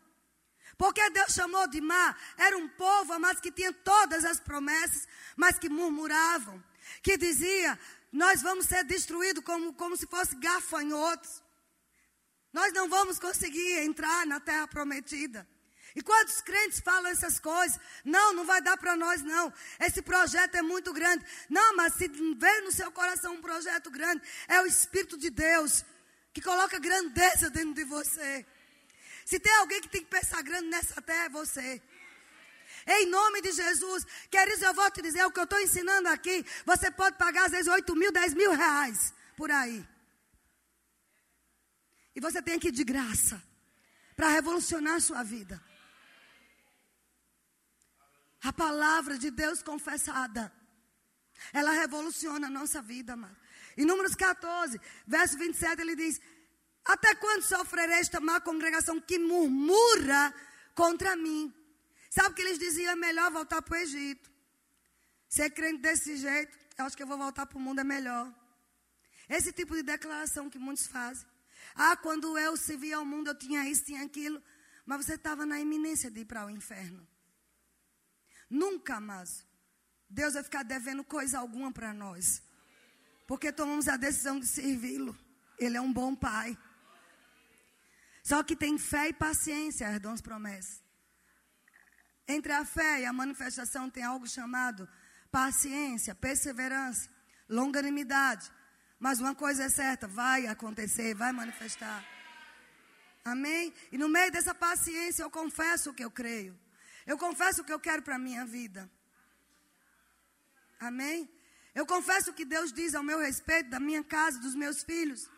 Porque 0.78 1.10
Deus 1.10 1.34
chamou 1.34 1.68
de 1.68 1.80
má, 1.80 2.16
era 2.38 2.58
um 2.58 2.68
povo, 2.68 3.14
amados, 3.14 3.42
que 3.42 3.52
tinha 3.52 3.72
todas 3.72 4.26
as 4.26 4.40
promessas, 4.40 5.08
mas 5.36 5.58
que 5.58 5.70
murmuravam, 5.70 6.62
que 7.02 7.18
dizia: 7.18 7.80
Nós 8.12 8.42
vamos 8.42 8.66
ser 8.66 8.84
destruídos 8.84 9.44
como, 9.44 9.74
como 9.74 9.96
se 9.96 10.06
fosse 10.06 10.36
gafanhotos. 10.36 11.45
Nós 12.58 12.72
não 12.72 12.88
vamos 12.88 13.20
conseguir 13.20 13.80
entrar 13.80 14.26
na 14.26 14.40
terra 14.40 14.66
prometida. 14.66 15.46
E 15.94 16.02
quantos 16.02 16.40
crentes 16.40 16.80
falam 16.80 17.12
essas 17.12 17.38
coisas? 17.38 17.78
Não, 18.06 18.32
não 18.32 18.46
vai 18.46 18.62
dar 18.62 18.78
para 18.78 18.96
nós, 18.96 19.22
não. 19.22 19.52
Esse 19.78 20.02
projeto 20.02 20.56
é 20.56 20.62
muito 20.62 20.94
grande. 20.94 21.26
Não, 21.50 21.76
mas 21.76 21.96
se 21.96 22.08
veio 22.08 22.64
no 22.64 22.72
seu 22.72 22.90
coração 22.94 23.34
um 23.34 23.42
projeto 23.42 23.92
grande, 23.92 24.22
é 24.48 24.62
o 24.62 24.66
Espírito 24.66 25.18
de 25.18 25.30
Deus 25.30 25.84
que 26.34 26.42
coloca 26.42 26.80
grandeza 26.80 27.50
dentro 27.50 27.74
de 27.74 27.84
você. 27.84 28.46
Se 29.26 29.38
tem 29.38 29.54
alguém 29.56 29.82
que 29.82 29.90
tem 29.90 30.02
que 30.06 30.10
pensar 30.10 30.42
grande 30.42 30.70
nessa 30.70 31.02
terra, 31.02 31.26
é 31.26 31.30
você. 31.30 31.82
Em 32.88 33.06
nome 33.08 33.42
de 33.42 33.52
Jesus, 33.52 34.06
queridos, 34.32 34.62
eu 34.62 34.74
vou 34.74 34.90
te 34.92 35.02
dizer 35.02 35.26
o 35.26 35.32
que 35.32 35.42
eu 35.42 35.44
estou 35.44 35.60
ensinando 35.60 36.08
aqui. 36.08 36.46
Você 36.66 36.90
pode 36.90 37.18
pagar 37.18 37.48
às 37.48 37.52
vezes 37.52 37.68
8 37.68 37.94
mil, 37.98 38.14
10 38.14 38.34
mil 38.34 38.52
reais 38.54 39.14
por 39.36 39.52
aí. 39.52 39.86
E 42.16 42.22
você 42.22 42.42
tem 42.42 42.56
ir 42.56 42.72
de 42.72 42.84
graça 42.84 43.42
para 44.16 44.30
revolucionar 44.30 44.96
a 44.96 45.00
sua 45.00 45.24
vida. 45.24 45.62
A 48.42 48.54
palavra 48.54 49.18
de 49.18 49.30
Deus 49.30 49.62
confessada, 49.62 50.52
ela 51.52 51.72
revoluciona 51.72 52.48
a 52.48 52.50
nossa 52.50 52.82
vida, 52.82 53.14
amado. 53.14 53.36
Em 53.76 53.86
Números 53.86 54.16
14, 54.16 54.80
verso 55.06 55.38
27, 55.38 55.82
ele 55.82 55.96
diz: 55.96 56.22
Até 56.86 57.14
quando 57.16 57.42
sofrerei 57.44 58.00
esta 58.00 58.22
má 58.22 58.40
congregação 58.40 59.02
que 59.02 59.20
murmura 59.20 60.34
contra 60.74 61.16
mim? 61.16 61.54
Sabe 62.10 62.30
o 62.30 62.34
que 62.34 62.42
eles 62.42 62.60
diziam? 62.60 62.94
É 62.94 62.96
melhor 62.96 63.30
voltar 63.32 63.62
para 63.62 63.74
o 63.78 63.82
Egito. 63.82 64.32
Ser 65.28 65.50
crente 65.50 65.82
desse 65.82 66.16
jeito, 66.16 66.58
eu 66.78 66.86
acho 66.86 66.96
que 66.96 67.04
eu 67.04 67.08
vou 67.08 67.18
voltar 67.18 67.46
para 67.46 67.58
o 67.58 67.62
mundo, 67.62 67.82
é 67.82 67.84
melhor. 67.84 68.34
Esse 69.28 69.52
tipo 69.52 69.76
de 69.76 69.84
declaração 69.84 70.50
que 70.50 70.58
muitos 70.58 70.88
fazem. 70.88 71.28
Ah, 71.76 71.98
quando 71.98 72.38
eu 72.38 72.56
se 72.56 72.94
ao 72.94 73.06
mundo, 73.06 73.28
eu 73.28 73.38
tinha 73.38 73.68
isso, 73.70 73.84
tinha 73.84 74.04
aquilo. 74.04 74.42
Mas 74.86 75.06
você 75.06 75.16
estava 75.16 75.46
na 75.46 75.60
iminência 75.60 76.10
de 76.10 76.22
ir 76.22 76.26
para 76.26 76.46
o 76.46 76.50
inferno. 76.50 77.06
Nunca 78.50 79.00
mais. 79.00 79.46
Deus 80.10 80.36
vai 80.36 80.44
ficar 80.44 80.64
devendo 80.64 81.04
coisa 81.04 81.40
alguma 81.40 81.72
para 81.72 81.94
nós. 81.94 82.42
Porque 83.28 83.52
tomamos 83.52 83.88
a 83.88 83.98
decisão 83.98 84.40
de 84.40 84.48
servi-lo. 84.48 85.18
Ele 85.58 85.76
é 85.76 85.82
um 85.82 85.92
bom 85.92 86.16
pai. 86.16 86.58
Só 88.24 88.42
que 88.44 88.56
tem 88.56 88.78
fé 88.78 89.10
e 89.10 89.14
paciência, 89.14 89.88
as 89.88 90.22
promessas. 90.22 90.84
Entre 92.28 92.52
a 92.52 92.66
fé 92.66 93.02
e 93.02 93.06
a 93.06 93.14
manifestação 93.14 93.90
tem 93.90 94.04
algo 94.04 94.28
chamado 94.28 94.88
paciência, 95.32 96.16
perseverança, 96.16 97.10
longanimidade. 97.48 98.52
Mas 99.00 99.20
uma 99.20 99.36
coisa 99.36 99.64
é 99.64 99.70
certa, 99.70 100.08
vai 100.08 100.48
acontecer, 100.48 101.14
vai 101.14 101.32
manifestar. 101.32 102.04
Amém? 103.24 103.74
E 103.92 103.98
no 103.98 104.08
meio 104.08 104.32
dessa 104.32 104.54
paciência 104.54 105.24
eu 105.24 105.30
confesso 105.30 105.90
o 105.90 105.94
que 105.94 106.04
eu 106.04 106.12
creio. 106.12 106.58
Eu 107.06 107.18
confesso 107.18 107.62
o 107.62 107.66
que 107.66 107.74
eu 107.74 107.80
quero 107.80 108.02
para 108.02 108.16
a 108.16 108.20
minha 108.20 108.46
vida. 108.46 108.90
Amém? 110.80 111.30
Eu 111.74 111.86
confesso 111.86 112.32
o 112.32 112.34
que 112.34 112.46
Deus 112.46 112.72
diz 112.72 112.96
ao 112.96 113.04
meu 113.04 113.20
respeito, 113.20 113.70
da 113.70 113.80
minha 113.80 114.04
casa, 114.04 114.40
dos 114.40 114.56
meus 114.56 114.84
filhos. 114.84 115.30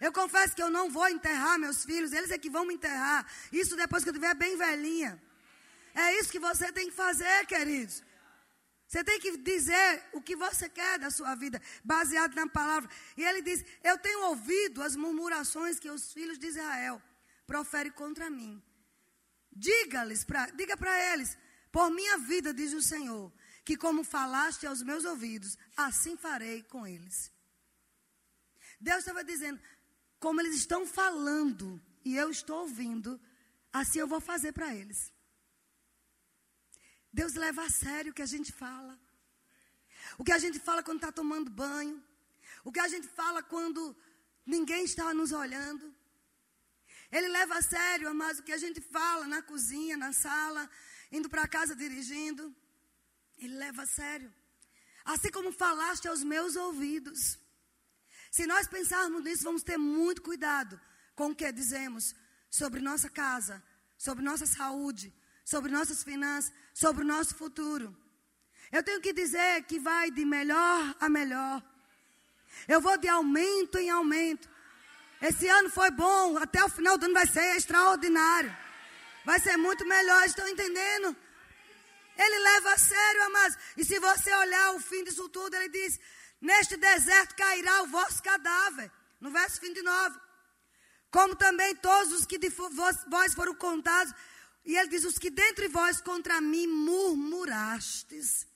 Eu 0.00 0.12
confesso 0.12 0.54
que 0.54 0.62
eu 0.62 0.70
não 0.70 0.88
vou 0.88 1.08
enterrar 1.08 1.58
meus 1.58 1.84
filhos, 1.84 2.12
eles 2.12 2.30
é 2.30 2.38
que 2.38 2.48
vão 2.48 2.64
me 2.64 2.74
enterrar. 2.74 3.26
Isso 3.52 3.76
depois 3.76 4.02
que 4.02 4.10
eu 4.10 4.12
estiver 4.12 4.34
bem 4.34 4.56
velhinha. 4.56 5.20
É 5.94 6.18
isso 6.18 6.30
que 6.30 6.38
você 6.38 6.72
tem 6.72 6.88
que 6.88 6.96
fazer, 6.96 7.46
queridos. 7.46 8.02
Você 8.88 9.04
tem 9.04 9.20
que 9.20 9.36
dizer 9.36 10.02
o 10.14 10.22
que 10.22 10.34
você 10.34 10.66
quer 10.66 10.98
da 10.98 11.10
sua 11.10 11.34
vida, 11.34 11.60
baseado 11.84 12.34
na 12.34 12.48
palavra. 12.48 12.90
E 13.18 13.22
ele 13.22 13.42
diz: 13.42 13.62
Eu 13.84 13.98
tenho 13.98 14.28
ouvido 14.28 14.82
as 14.82 14.96
murmurações 14.96 15.78
que 15.78 15.90
os 15.90 16.10
filhos 16.10 16.38
de 16.38 16.46
Israel 16.46 17.00
proferem 17.46 17.92
contra 17.92 18.30
mim. 18.30 18.62
Diga-lhes, 19.52 20.24
diga 20.56 20.74
para 20.74 21.12
eles, 21.12 21.36
por 21.70 21.90
minha 21.90 22.16
vida, 22.16 22.54
diz 22.54 22.72
o 22.72 22.80
Senhor, 22.80 23.30
que 23.62 23.76
como 23.76 24.02
falaste 24.02 24.66
aos 24.66 24.82
meus 24.82 25.04
ouvidos, 25.04 25.58
assim 25.76 26.16
farei 26.16 26.62
com 26.62 26.86
eles. 26.86 27.30
Deus 28.80 29.00
estava 29.00 29.22
dizendo, 29.22 29.60
como 30.18 30.40
eles 30.40 30.54
estão 30.54 30.86
falando 30.86 31.78
e 32.04 32.16
eu 32.16 32.30
estou 32.30 32.60
ouvindo, 32.60 33.20
assim 33.70 33.98
eu 33.98 34.08
vou 34.08 34.20
fazer 34.20 34.52
para 34.52 34.74
eles. 34.74 35.12
Deus 37.12 37.34
leva 37.34 37.64
a 37.64 37.70
sério 37.70 38.12
o 38.12 38.14
que 38.14 38.22
a 38.22 38.26
gente 38.26 38.52
fala. 38.52 38.98
O 40.18 40.24
que 40.24 40.32
a 40.32 40.38
gente 40.38 40.58
fala 40.58 40.82
quando 40.82 40.98
está 40.98 41.12
tomando 41.12 41.50
banho. 41.50 42.02
O 42.64 42.72
que 42.72 42.80
a 42.80 42.88
gente 42.88 43.08
fala 43.08 43.42
quando 43.42 43.96
ninguém 44.44 44.84
está 44.84 45.12
nos 45.14 45.32
olhando. 45.32 45.94
Ele 47.10 47.28
leva 47.28 47.58
a 47.58 47.62
sério, 47.62 48.14
mas 48.14 48.38
o 48.38 48.42
que 48.42 48.52
a 48.52 48.58
gente 48.58 48.80
fala 48.80 49.26
na 49.26 49.40
cozinha, 49.42 49.96
na 49.96 50.12
sala, 50.12 50.68
indo 51.10 51.28
para 51.28 51.48
casa 51.48 51.74
dirigindo. 51.74 52.54
Ele 53.38 53.56
leva 53.56 53.82
a 53.82 53.86
sério. 53.86 54.32
Assim 55.04 55.30
como 55.30 55.50
falaste 55.52 56.06
aos 56.06 56.22
meus 56.22 56.56
ouvidos. 56.56 57.38
Se 58.30 58.46
nós 58.46 58.68
pensarmos 58.68 59.24
nisso, 59.24 59.44
vamos 59.44 59.62
ter 59.62 59.78
muito 59.78 60.20
cuidado 60.20 60.78
com 61.14 61.30
o 61.30 61.34
que 61.34 61.50
dizemos 61.50 62.14
sobre 62.50 62.80
nossa 62.80 63.08
casa, 63.08 63.62
sobre 63.96 64.22
nossa 64.22 64.46
saúde, 64.46 65.12
sobre 65.44 65.72
nossas 65.72 66.04
finanças, 66.04 66.52
sobre 66.82 67.02
o 67.02 67.06
nosso 67.14 67.34
futuro. 67.34 67.86
Eu 68.70 68.82
tenho 68.84 69.00
que 69.00 69.12
dizer 69.12 69.64
que 69.64 69.78
vai 69.80 70.12
de 70.12 70.24
melhor 70.24 70.94
a 71.00 71.08
melhor. 71.08 71.60
Eu 72.68 72.80
vou 72.80 72.96
de 72.96 73.08
aumento 73.08 73.78
em 73.78 73.90
aumento. 73.90 74.48
Esse 75.20 75.48
ano 75.48 75.68
foi 75.70 75.90
bom, 75.90 76.36
até 76.36 76.62
o 76.62 76.68
final 76.68 76.96
do 76.96 77.06
ano 77.06 77.14
vai 77.14 77.26
ser 77.26 77.56
extraordinário. 77.56 78.56
Vai 79.24 79.40
ser 79.40 79.56
muito 79.56 79.84
melhor, 79.86 80.24
estão 80.24 80.46
entendendo? 80.46 81.16
Ele 82.16 82.38
leva 82.50 82.72
a 82.74 82.78
sério, 82.78 83.24
amados. 83.24 83.58
E 83.76 83.84
se 83.84 83.98
você 83.98 84.32
olhar 84.34 84.74
o 84.76 84.80
fim 84.80 85.02
disso 85.02 85.28
tudo, 85.28 85.54
ele 85.56 85.70
diz: 85.70 85.98
Neste 86.40 86.76
deserto 86.76 87.34
cairá 87.34 87.82
o 87.82 87.88
vosso 87.88 88.22
cadáver. 88.22 88.88
No 89.20 89.30
verso 89.32 89.60
29. 89.60 90.16
Como 91.10 91.34
também 91.34 91.74
todos 91.76 92.12
os 92.12 92.24
que 92.24 92.38
de 92.38 92.50
vós 92.50 93.34
foram 93.34 93.54
contados. 93.54 94.14
E 94.68 94.76
ele 94.76 94.90
diz: 94.90 95.02
Os 95.04 95.18
que 95.18 95.30
dentre 95.30 95.66
vós 95.66 95.98
contra 96.02 96.42
mim 96.42 96.66
murmurastes. 96.66 98.46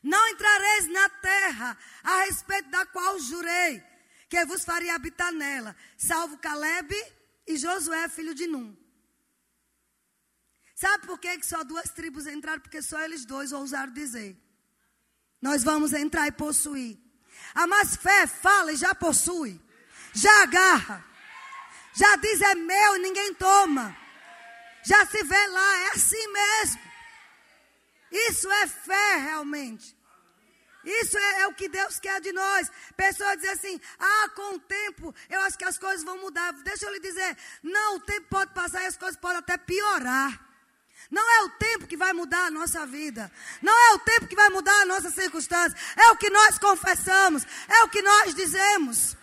Não 0.00 0.28
entrareis 0.28 0.86
na 0.92 1.08
terra 1.08 1.76
a 2.04 2.20
respeito 2.26 2.70
da 2.70 2.86
qual 2.86 3.18
jurei 3.18 3.82
que 4.28 4.44
vos 4.44 4.64
faria 4.64 4.94
habitar 4.94 5.32
nela, 5.32 5.74
salvo 5.98 6.38
Caleb 6.38 6.94
e 7.48 7.56
Josué, 7.56 8.08
filho 8.08 8.32
de 8.32 8.46
Num. 8.46 8.76
Sabe 10.72 11.04
por 11.04 11.18
que, 11.18 11.42
só 11.42 11.64
duas 11.64 11.90
tribos 11.90 12.28
entraram? 12.28 12.60
Porque 12.60 12.80
só 12.80 13.00
eles 13.00 13.24
dois 13.24 13.50
ousaram 13.50 13.92
dizer. 13.92 14.40
Nós 15.42 15.64
vamos 15.64 15.92
entrar 15.92 16.28
e 16.28 16.32
possuir. 16.32 16.96
A 17.54 17.66
mais 17.66 17.96
fé 17.96 18.28
fala 18.28 18.72
e 18.72 18.76
já 18.76 18.94
possui. 18.94 19.60
Já 20.12 20.42
agarra. 20.42 21.04
Já 21.94 22.14
diz 22.16 22.40
é 22.40 22.54
meu 22.54 22.98
ninguém 22.98 23.34
toma. 23.34 24.05
Já 24.86 25.04
se 25.06 25.20
vê 25.24 25.46
lá, 25.48 25.76
é 25.78 25.88
assim 25.88 26.32
mesmo. 26.32 26.80
Isso 28.28 28.48
é 28.52 28.66
fé 28.68 29.16
realmente. 29.16 29.96
Isso 30.84 31.18
é, 31.18 31.40
é, 31.40 31.46
o 31.48 31.54
que 31.54 31.68
Deus 31.68 31.98
quer 31.98 32.20
de 32.20 32.32
nós. 32.32 32.70
Pessoas 32.96 33.36
dizem 33.38 33.50
assim: 33.50 33.80
ah, 33.98 34.28
com 34.28 34.54
o 34.54 34.60
tempo 34.60 35.12
eu 35.28 35.40
acho 35.40 35.58
que 35.58 35.64
as 35.64 35.76
coisas 35.76 36.04
vão 36.04 36.18
mudar. 36.18 36.52
Deixa 36.62 36.86
eu 36.86 36.92
lhe 36.92 37.00
dizer: 37.00 37.36
não, 37.64 37.96
o 37.96 38.00
tempo 38.00 38.28
pode 38.30 38.54
passar 38.54 38.80
e 38.84 38.86
as 38.86 38.96
coisas 38.96 39.18
podem 39.20 39.38
até 39.38 39.58
piorar. 39.58 40.40
Não 41.10 41.28
é 41.36 41.42
o 41.42 41.50
tempo 41.50 41.88
que 41.88 41.96
vai 41.96 42.12
mudar 42.12 42.46
a 42.46 42.50
nossa 42.50 42.86
vida. 42.86 43.30
Não 43.60 43.76
é 43.88 43.94
o 43.94 43.98
tempo 43.98 44.28
que 44.28 44.36
vai 44.36 44.48
mudar 44.50 44.82
a 44.82 44.86
nossa 44.86 45.10
circunstância. 45.10 45.76
É 45.96 46.12
o 46.12 46.16
que 46.16 46.30
nós 46.30 46.60
confessamos. 46.60 47.44
É 47.68 47.82
o 47.82 47.88
que 47.88 48.02
nós 48.02 48.34
dizemos. 48.36 49.16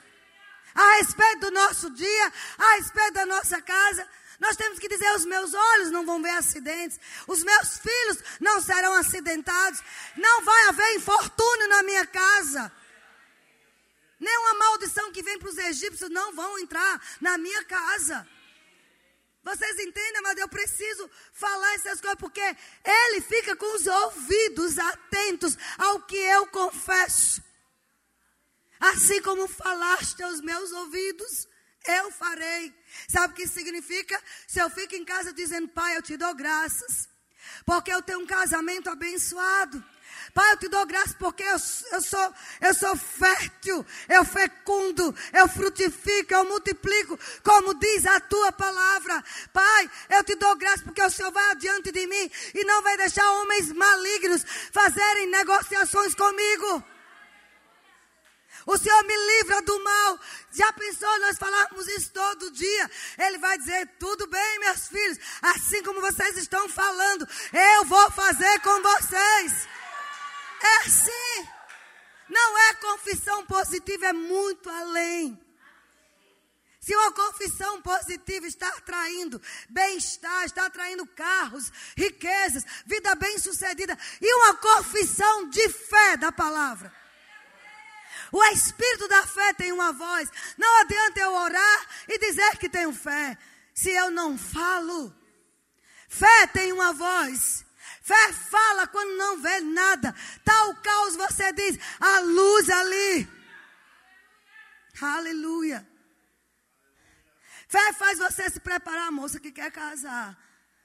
A 0.76 0.96
respeito 0.98 1.40
do 1.40 1.52
nosso 1.52 1.90
dia, 1.92 2.34
a 2.58 2.76
respeito 2.76 3.14
da 3.14 3.26
nossa 3.26 3.62
casa. 3.62 4.06
Nós 4.44 4.58
temos 4.58 4.78
que 4.78 4.90
dizer: 4.90 5.10
os 5.16 5.26
meus 5.26 5.54
olhos 5.54 5.90
não 5.90 6.06
vão 6.06 6.22
ver 6.22 6.32
acidentes, 6.32 7.00
os 7.26 7.42
meus 7.42 7.78
filhos 7.78 8.18
não 8.42 8.62
serão 8.62 8.94
acidentados, 8.96 9.82
não 10.18 10.42
vai 10.44 10.68
haver 10.68 10.96
infortúnio 10.98 11.70
na 11.70 11.82
minha 11.84 12.06
casa. 12.06 12.70
Nenhuma 14.20 14.54
maldição 14.56 15.14
que 15.14 15.24
vem 15.24 15.40
para 15.40 15.48
os 15.48 15.58
egípcios 15.58 16.10
não 16.10 16.34
vão 16.34 16.60
entrar 16.60 17.02
na 17.22 17.38
minha 17.38 17.64
casa. 17.64 18.28
Vocês 19.44 19.80
entendem, 19.80 20.22
mas 20.22 20.38
eu 20.38 20.50
preciso 20.50 21.10
falar 21.32 21.74
essas 21.76 22.02
coisas 22.02 22.20
porque 22.20 22.42
ele 22.84 23.22
fica 23.22 23.56
com 23.56 23.76
os 23.76 23.88
ouvidos 23.88 24.78
atentos 24.78 25.58
ao 25.78 26.02
que 26.02 26.18
eu 26.18 26.48
confesso. 26.48 27.42
Assim 28.80 29.22
como 29.22 29.48
falaste 29.48 30.22
aos 30.22 30.42
meus 30.42 30.70
ouvidos, 30.74 31.48
eu 31.88 32.12
farei. 32.12 32.74
Sabe 33.08 33.34
o 33.34 33.36
que 33.36 33.48
significa? 33.48 34.22
Se 34.48 34.60
eu 34.60 34.70
fico 34.70 34.96
em 34.96 35.06
casa 35.06 35.34
dizendo, 35.34 35.68
Pai, 35.70 35.98
eu 35.98 36.02
te 36.02 36.18
dou 36.18 36.34
graças, 36.36 37.10
porque 37.66 37.92
eu 37.92 38.02
tenho 38.02 38.20
um 38.20 38.26
casamento 38.26 38.90
abençoado. 38.90 39.84
Pai, 40.34 40.54
eu 40.54 40.58
te 40.58 40.68
dou 40.68 40.86
graças 40.86 41.14
porque 41.14 41.44
eu, 41.44 41.58
eu, 41.92 42.02
sou, 42.02 42.34
eu 42.62 42.74
sou 42.74 42.96
fértil, 42.96 43.86
eu 44.10 44.26
fecundo, 44.26 45.16
eu 45.32 45.48
frutifico, 45.48 46.34
eu 46.34 46.46
multiplico, 46.46 47.20
como 47.44 47.74
diz 47.76 48.06
a 48.06 48.20
tua 48.20 48.52
palavra. 48.52 49.24
Pai, 49.52 49.90
eu 50.10 50.24
te 50.24 50.36
dou 50.36 50.56
graças 50.56 50.82
porque 50.82 51.04
o 51.04 51.10
Senhor 51.10 51.32
vai 51.32 51.52
adiante 51.52 51.92
de 51.92 52.08
mim 52.08 52.32
e 52.56 52.64
não 52.64 52.82
vai 52.82 52.98
deixar 52.98 53.30
homens 53.34 53.72
malignos 53.74 54.44
fazerem 54.72 55.28
negociações 55.28 56.16
comigo. 56.16 56.84
O 58.66 58.78
Senhor 58.78 59.04
me 59.04 59.16
livra 59.16 59.62
do 59.62 59.84
mal. 59.84 60.20
Já 60.52 60.72
pensou 60.74 61.20
nós 61.20 61.38
falarmos 61.38 61.88
isso 61.88 62.12
todo 62.12 62.52
dia? 62.52 62.92
Ele 63.18 63.38
vai 63.38 63.58
dizer: 63.58 63.88
tudo 64.00 64.28
bem, 64.28 64.60
meus 64.60 64.88
filhos, 64.88 65.18
assim 65.42 65.84
como 65.84 66.02
vocês 66.02 66.38
estão 66.38 66.68
falando, 66.70 67.28
eu 67.52 67.86
vou 67.86 68.12
fazer 68.12 68.60
com 68.60 68.82
vocês. 68.82 69.68
É 70.62 70.78
assim. 70.86 71.48
Não 72.30 72.58
é 72.58 72.74
confissão 72.76 73.46
positiva, 73.46 74.08
é 74.08 74.14
muito 74.14 74.70
além. 74.70 75.40
Se 76.80 76.94
uma 76.96 77.14
confissão 77.14 77.82
positiva 77.82 78.46
está 78.46 78.68
atraindo 78.68 79.42
bem-estar, 79.70 80.44
está 80.44 80.66
atraindo 80.66 81.06
carros, 81.08 81.72
riquezas, 81.96 82.66
vida 82.86 83.16
bem-sucedida, 83.16 83.98
e 84.22 84.36
uma 84.36 84.56
confissão 84.56 85.50
de 85.50 85.70
fé 85.70 86.18
da 86.18 86.30
palavra. 86.30 87.03
O 88.34 88.44
espírito 88.46 89.08
da 89.08 89.28
fé 89.28 89.54
tem 89.54 89.72
uma 89.72 89.94
voz. 89.94 90.28
Não 90.58 90.82
adianta 90.82 91.20
eu 91.20 91.32
orar 91.32 91.88
e 92.08 92.18
dizer 92.18 92.58
que 92.58 92.68
tenho 92.68 92.92
fé, 92.92 93.38
se 93.76 93.92
eu 93.92 94.10
não 94.10 94.36
falo. 94.36 95.16
Fé 96.10 96.48
tem 96.48 96.74
uma 96.74 96.92
voz. 96.94 97.64
Fé 98.02 98.34
fala 98.34 98.88
quando 98.88 99.16
não 99.18 99.40
vê 99.40 99.60
nada. 99.62 100.16
Tal 100.44 100.76
caos 100.78 101.16
você 101.16 101.54
diz, 101.54 101.78
a 102.00 102.20
luz 102.22 102.70
ali. 102.72 103.30
Aleluia. 105.00 105.88
Fé 107.68 107.94
faz 107.94 108.18
você 108.18 108.50
se 108.50 108.60
preparar, 108.60 109.12
moça 109.12 109.40
que 109.40 109.52
quer 109.52 109.72
casar. 109.72 110.36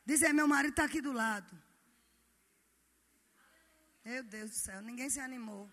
Dizer, 0.04 0.34
meu 0.34 0.46
marido 0.46 0.72
está 0.72 0.84
aqui 0.84 1.00
do 1.00 1.12
lado. 1.12 1.50
Meu 4.04 4.22
Deus 4.22 4.50
do 4.50 4.56
céu, 4.56 4.82
ninguém 4.82 5.08
se 5.08 5.18
animou. 5.18 5.70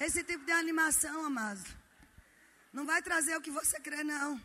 Esse 0.00 0.22
tipo 0.22 0.44
de 0.44 0.52
animação, 0.52 1.24
amado, 1.24 1.64
não 2.72 2.86
vai 2.86 3.02
trazer 3.02 3.36
o 3.36 3.40
que 3.40 3.50
você 3.50 3.80
crê, 3.80 4.04
não. 4.04 4.40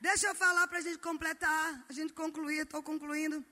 Deixa 0.00 0.26
eu 0.28 0.34
falar 0.34 0.66
para 0.68 0.78
a 0.78 0.82
gente 0.82 0.98
completar, 0.98 1.84
a 1.88 1.92
gente 1.92 2.12
concluir, 2.12 2.62
estou 2.62 2.82
concluindo. 2.82 3.44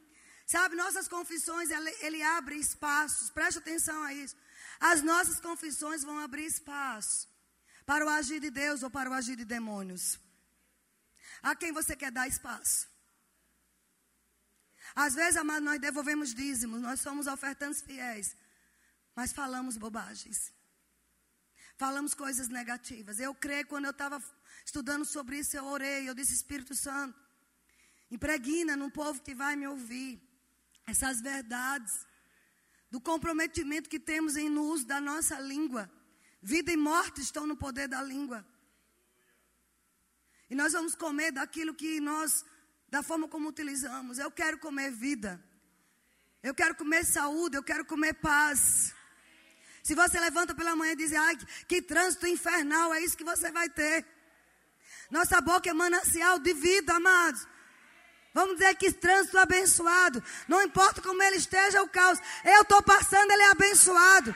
Sabe, 0.47 0.77
nossas 0.77 1.09
confissões, 1.09 1.71
ele, 1.71 1.91
ele 2.01 2.23
abre 2.23 2.57
espaços, 2.57 3.31
preste 3.31 3.59
atenção 3.59 4.03
a 4.03 4.13
isso. 4.13 4.37
As 4.79 5.03
nossas 5.03 5.41
confissões 5.41 6.05
vão 6.05 6.19
abrir 6.19 6.45
espaço 6.45 7.29
para 7.87 8.05
o 8.05 8.09
agir 8.09 8.41
de 8.41 8.51
Deus 8.51 8.83
ou 8.83 8.91
para 8.91 9.11
o 9.11 9.15
agir 9.15 9.37
de 9.37 9.45
demônios. 9.45 10.21
A 11.43 11.57
quem 11.57 11.73
você 11.73 11.97
quer 11.97 12.13
dar 12.13 12.29
espaço? 12.29 12.89
Às 14.95 15.15
vezes, 15.15 15.37
amado, 15.37 15.65
nós 15.65 15.81
devolvemos 15.81 16.35
dízimos, 16.35 16.83
nós 16.83 17.01
somos 17.01 17.27
ofertantes 17.27 17.81
fiéis, 17.81 18.37
mas 19.17 19.33
falamos 19.33 19.77
bobagens. 19.77 20.53
Falamos 21.77 22.15
coisas 22.15 22.49
negativas. 22.49 23.19
Eu 23.19 23.35
creio, 23.35 23.67
quando 23.67 23.87
eu 23.87 23.91
estava 23.91 24.23
estudando 24.65 25.05
sobre 25.05 25.39
isso, 25.39 25.57
eu 25.57 25.65
orei, 25.65 26.09
eu 26.09 26.15
disse, 26.15 26.35
Espírito 26.35 26.75
Santo, 26.75 27.19
impregna 28.11 28.77
no 28.77 28.91
povo 28.91 29.23
que 29.23 29.35
vai 29.35 29.57
me 29.57 29.67
ouvir 29.67 30.21
essas 30.87 31.21
verdades 31.21 32.07
do 32.91 33.01
comprometimento 33.01 33.89
que 33.89 33.99
temos 33.99 34.37
em 34.37 34.49
no 34.49 34.65
uso 34.65 34.87
da 34.87 35.01
nossa 35.01 35.39
língua. 35.41 35.91
Vida 36.43 36.73
e 36.73 36.77
morte 36.77 37.21
estão 37.21 37.47
no 37.47 37.57
poder 37.57 37.89
da 37.89 38.03
língua. 38.03 38.45
E 40.51 40.55
nós 40.55 40.73
vamos 40.75 40.95
comer 40.95 41.33
daquilo 41.33 41.75
que 41.75 42.01
nós, 42.01 42.45
da 42.89 43.03
forma 43.03 43.27
como 43.27 43.49
utilizamos. 43.49 44.19
Eu 44.19 44.31
quero 44.31 44.59
comer 44.59 44.91
vida. 44.91 45.43
Eu 46.43 46.55
quero 46.55 46.75
comer 46.75 47.05
saúde, 47.07 47.57
eu 47.57 47.63
quero 47.63 47.85
comer 47.87 48.15
paz. 48.15 48.93
Se 49.83 49.95
você 49.95 50.21
levanta 50.21 50.55
pela 50.55 50.77
manhã 50.77 50.93
e 50.93 50.97
diz, 50.97 51.13
ai, 51.13 51.37
que 51.67 51.83
trânsito 51.83 52.27
infernal, 52.27 52.95
é 52.95 53.01
isso 53.01 53.17
que 53.17 53.25
você 53.25 53.51
vai 53.51 53.69
ter. 53.69 54.05
Nossa 55.11 55.41
boca 55.41 55.69
é 55.69 55.73
manancial 55.75 56.39
de 56.39 56.55
vida, 56.55 56.95
amados. 56.95 57.47
Vamos 58.33 58.57
dizer 58.57 58.75
que 58.77 58.93
trânsito 58.93 59.39
abençoado. 59.39 60.23
Não 60.49 60.63
importa 60.63 61.03
como 61.03 61.23
ele 61.23 61.37
esteja, 61.37 61.83
o 61.83 61.89
caos. 61.89 62.19
Eu 62.45 62.63
estou 62.63 62.83
passando, 62.83 63.31
ele 63.31 63.43
é 63.43 63.51
abençoado. 63.51 64.35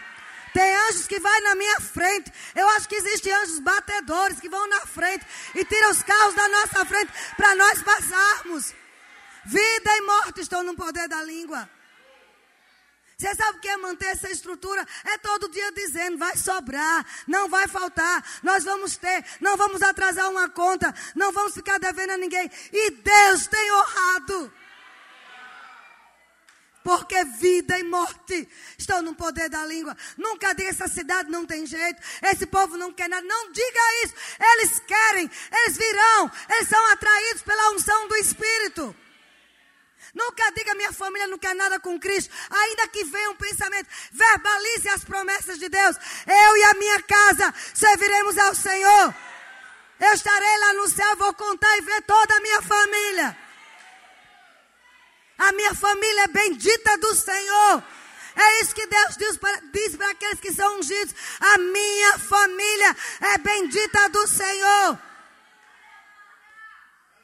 Tem 0.53 0.75
anjos 0.89 1.07
que 1.07 1.21
vai 1.21 1.41
na 1.41 1.55
minha 1.55 1.81
frente. 1.81 2.33
Eu 2.55 2.69
acho 2.71 2.89
que 2.89 2.97
existem 2.97 3.33
anjos 3.33 3.59
batedores 3.61 4.41
que 4.41 4.49
vão 4.49 4.67
na 4.69 4.81
frente 4.87 5.25
e 5.55 5.65
tiram 5.65 5.91
os 5.91 6.03
carros 6.03 6.35
da 6.35 6.49
nossa 6.49 6.85
frente 6.85 7.13
para 7.37 7.55
nós 7.55 7.83
passarmos. 7.83 8.75
Vida 9.45 9.97
e 9.97 10.01
morte 10.03 10.41
estão 10.41 10.63
no 10.63 10.75
poder 10.75 11.09
da 11.09 11.23
língua. 11.23 11.69
Você 13.19 13.35
sabe 13.35 13.57
o 13.57 13.61
que 13.63 13.69
é 13.69 13.77
manter 13.79 14.09
essa 14.09 14.31
estrutura? 14.31 14.87
É 15.05 15.17
todo 15.19 15.49
dia 15.49 15.73
dizendo: 15.73 16.19
vai 16.19 16.37
sobrar, 16.37 17.07
não 17.27 17.49
vai 17.49 17.67
faltar, 17.67 18.23
nós 18.43 18.63
vamos 18.63 18.97
ter, 18.99 19.25
não 19.41 19.57
vamos 19.57 19.81
atrasar 19.81 20.31
uma 20.31 20.51
conta, 20.51 20.95
não 21.15 21.33
vamos 21.33 21.55
ficar 21.55 21.79
devendo 21.79 22.11
a 22.11 22.19
ninguém. 22.19 22.51
E 22.71 22.91
Deus 22.91 23.47
tem 23.47 23.73
honrado. 23.73 24.53
Porque 26.85 27.25
vida 27.25 27.77
e 27.79 27.83
morte 27.83 28.49
estão 28.79 29.01
no 29.03 29.15
poder 29.15 29.49
da 29.49 29.65
língua. 29.65 29.97
Nunca 30.17 30.55
diga 30.55 30.69
essa 30.69 30.87
cidade 30.87 31.31
não 31.31 31.45
tem 31.45 31.67
jeito, 31.67 32.01
esse 32.23 32.47
povo 32.47 32.77
não 32.77 32.93
quer 32.93 33.09
nada. 33.09 33.27
Não 33.27 33.51
diga 33.51 34.05
isso. 34.05 34.15
Eles 34.39 34.79
querem, 34.81 35.31
eles 35.53 35.77
virão, 35.77 36.31
eles 36.51 36.69
são 36.69 36.87
atraídos 36.93 37.43
pela 37.43 37.73
unção 37.73 38.09
do 38.09 38.17
Espírito. 38.17 38.95
Nunca 40.15 40.51
diga 40.53 40.75
minha 40.75 40.93
família 40.93 41.27
não 41.27 41.39
quer 41.39 41.55
nada 41.55 41.79
com 41.81 41.99
Cristo. 41.99 42.35
Ainda 42.51 42.89
que 42.89 43.05
venha 43.05 43.31
um 43.31 43.37
pensamento, 43.37 43.89
verbalize 44.13 44.89
as 44.89 45.05
promessas 45.05 45.59
de 45.59 45.69
Deus. 45.69 45.97
Eu 46.27 46.57
e 46.57 46.65
a 46.65 46.75
minha 46.75 47.03
casa 47.03 47.55
serviremos 47.75 48.39
ao 48.39 48.55
Senhor. 48.55 49.15
Eu 49.99 50.13
estarei 50.13 50.59
lá 50.59 50.73
no 50.75 50.89
céu, 50.89 51.17
vou 51.17 51.33
contar 51.35 51.77
e 51.79 51.81
ver 51.83 52.03
toda 52.03 52.37
a 52.37 52.41
minha 52.41 52.63
família. 52.63 53.37
A 55.39 55.53
minha 55.53 55.75
família 55.75 56.23
é 56.23 56.29
bendita 56.29 56.99
do 56.99 57.15
Senhor. 57.15 57.83
É 58.37 58.61
isso 58.61 58.75
que 58.75 58.87
Deus 58.87 59.17
diz 59.17 59.37
para, 59.39 59.61
diz 59.73 59.97
para 59.97 60.11
aqueles 60.11 60.41
que 60.41 60.53
são 60.53 60.79
ungidos. 60.79 61.15
A 61.41 61.59
minha 61.59 62.19
família 62.19 62.97
é 63.21 63.39
bendita 63.39 64.09
do 64.11 64.27
Senhor. 64.27 64.99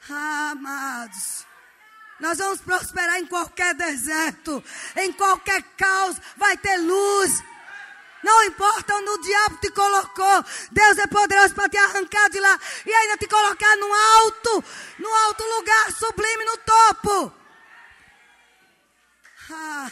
Amados. 0.09 1.47
Nós 2.23 2.39
vamos 2.39 2.61
prosperar 2.61 3.19
em 3.19 3.27
qualquer 3.27 3.75
deserto, 3.75 4.63
em 4.95 5.13
qualquer 5.13 5.61
caos, 5.77 6.17
vai 6.37 6.57
ter 6.57 6.77
luz. 6.77 7.43
Não 8.23 8.45
importa 8.45 8.95
onde 8.95 9.11
o 9.11 9.19
diabo 9.23 9.57
te 9.57 9.69
colocou, 9.73 10.45
Deus 10.71 10.99
é 10.99 11.07
poderoso 11.09 11.53
para 11.53 11.69
te 11.69 11.77
arrancar 11.77 12.31
de 12.31 12.39
lá 12.39 12.61
e 12.87 12.95
ainda 12.95 13.17
te 13.17 13.27
colocar 13.27 13.77
no 13.77 13.93
alto, 13.93 14.65
no 15.01 15.13
alto 15.13 15.43
lugar, 15.43 15.93
sublime 15.95 16.45
no 16.45 16.57
topo. 16.59 17.35
Ah, 19.51 19.91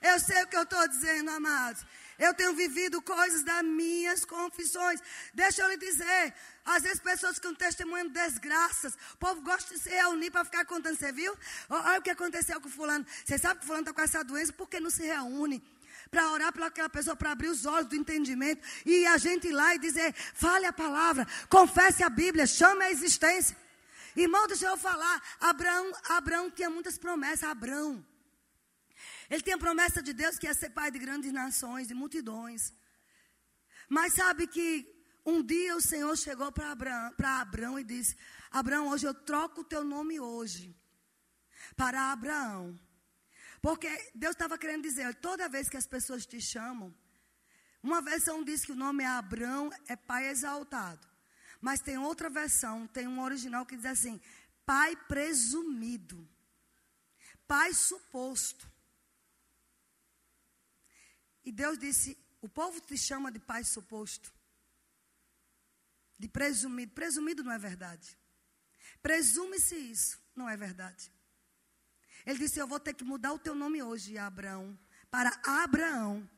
eu 0.00 0.18
sei 0.18 0.42
o 0.42 0.48
que 0.48 0.56
eu 0.56 0.64
estou 0.64 0.88
dizendo, 0.88 1.30
amados. 1.30 1.86
Eu 2.18 2.34
tenho 2.34 2.54
vivido 2.54 3.00
coisas 3.02 3.44
das 3.44 3.62
minhas 3.62 4.24
confissões. 4.24 5.00
Deixa 5.32 5.62
eu 5.62 5.68
lhe 5.68 5.76
dizer, 5.76 6.34
às 6.64 6.82
vezes 6.82 7.00
pessoas 7.00 7.38
com 7.38 7.54
testemunho 7.54 8.08
desgraças. 8.10 8.94
O 9.14 9.16
povo 9.16 9.40
gosta 9.42 9.74
de 9.74 9.80
se 9.80 9.90
reunir 9.90 10.30
para 10.30 10.44
ficar 10.44 10.64
contando. 10.64 10.96
Você 10.96 11.10
viu? 11.12 11.36
Olha 11.68 11.98
o 11.98 12.02
que 12.02 12.10
aconteceu 12.10 12.60
com 12.60 12.68
fulano. 12.68 13.04
Você 13.24 13.36
sabe 13.36 13.60
que 13.60 13.66
fulano 13.66 13.82
está 13.82 13.92
com 13.92 14.00
essa 14.00 14.22
doença, 14.22 14.52
por 14.52 14.68
que 14.68 14.78
não 14.78 14.90
se 14.90 15.04
reúne? 15.04 15.62
Para 16.10 16.30
orar 16.30 16.52
pela 16.52 16.66
aquela 16.66 16.88
pessoa, 16.88 17.16
para 17.16 17.32
abrir 17.32 17.48
os 17.48 17.66
olhos 17.66 17.88
do 17.88 17.96
entendimento. 17.96 18.66
E 18.86 19.06
a 19.06 19.16
gente 19.18 19.48
ir 19.48 19.52
lá 19.52 19.74
e 19.74 19.78
dizer, 19.78 20.14
fale 20.34 20.66
a 20.66 20.72
palavra, 20.72 21.26
confesse 21.48 22.02
a 22.02 22.08
Bíblia, 22.08 22.46
chame 22.46 22.84
a 22.84 22.90
existência. 22.90 23.56
Irmão, 24.14 24.46
deixa 24.46 24.66
eu 24.66 24.76
falar. 24.76 25.22
Abraão, 25.40 25.90
Abraão 26.10 26.50
tinha 26.50 26.70
muitas 26.70 26.98
promessas. 26.98 27.48
Abraão. 27.48 28.04
Ele 29.28 29.42
tinha 29.42 29.56
promessa 29.56 30.02
de 30.02 30.12
Deus 30.12 30.38
que 30.38 30.46
ia 30.46 30.54
ser 30.54 30.70
pai 30.70 30.90
de 30.90 30.98
grandes 30.98 31.32
nações, 31.32 31.88
de 31.88 31.94
multidões. 31.94 32.72
Mas 33.88 34.12
sabe 34.12 34.46
que 34.46 34.86
um 35.24 35.42
dia 35.42 35.76
o 35.76 35.80
Senhor 35.80 36.16
chegou 36.16 36.50
para 36.50 36.72
Abraão, 36.72 37.14
Abraão 37.22 37.78
e 37.78 37.84
disse: 37.84 38.16
Abraão, 38.50 38.88
hoje 38.88 39.06
eu 39.06 39.14
troco 39.14 39.60
o 39.60 39.64
teu 39.64 39.84
nome 39.84 40.18
hoje 40.18 40.76
para 41.76 42.12
Abraão. 42.12 42.78
Porque 43.60 43.88
Deus 44.14 44.32
estava 44.32 44.58
querendo 44.58 44.82
dizer, 44.82 45.14
toda 45.14 45.48
vez 45.48 45.68
que 45.68 45.76
as 45.76 45.86
pessoas 45.86 46.26
te 46.26 46.40
chamam, 46.40 46.92
uma 47.80 48.02
versão 48.02 48.42
diz 48.42 48.64
que 48.64 48.72
o 48.72 48.76
nome 48.76 49.04
é 49.04 49.06
Abraão, 49.06 49.70
é 49.86 49.94
pai 49.94 50.28
exaltado. 50.28 51.06
Mas 51.60 51.80
tem 51.80 51.96
outra 51.96 52.28
versão, 52.28 52.88
tem 52.88 53.06
um 53.06 53.22
original 53.22 53.64
que 53.64 53.76
diz 53.76 53.86
assim: 53.86 54.20
pai 54.66 54.96
presumido, 55.06 56.28
pai 57.46 57.72
suposto. 57.72 58.68
E 61.44 61.52
Deus 61.52 61.78
disse: 61.78 62.18
o 62.40 62.48
povo 62.48 62.80
te 62.80 62.98
chama 62.98 63.30
de 63.30 63.38
pai 63.38 63.62
suposto 63.62 64.41
de 66.22 66.28
presumido. 66.28 66.92
Presumido 66.92 67.42
não 67.42 67.50
é 67.50 67.58
verdade. 67.58 68.16
Presume-se 69.02 69.74
isso, 69.74 70.20
não 70.36 70.48
é 70.48 70.56
verdade. 70.56 71.12
Ele 72.24 72.38
disse: 72.38 72.60
Eu 72.60 72.68
vou 72.68 72.78
ter 72.78 72.94
que 72.94 73.02
mudar 73.02 73.32
o 73.32 73.38
teu 73.40 73.56
nome 73.56 73.82
hoje, 73.82 74.16
Abraão, 74.16 74.78
para 75.10 75.36
Abraão, 75.44 76.28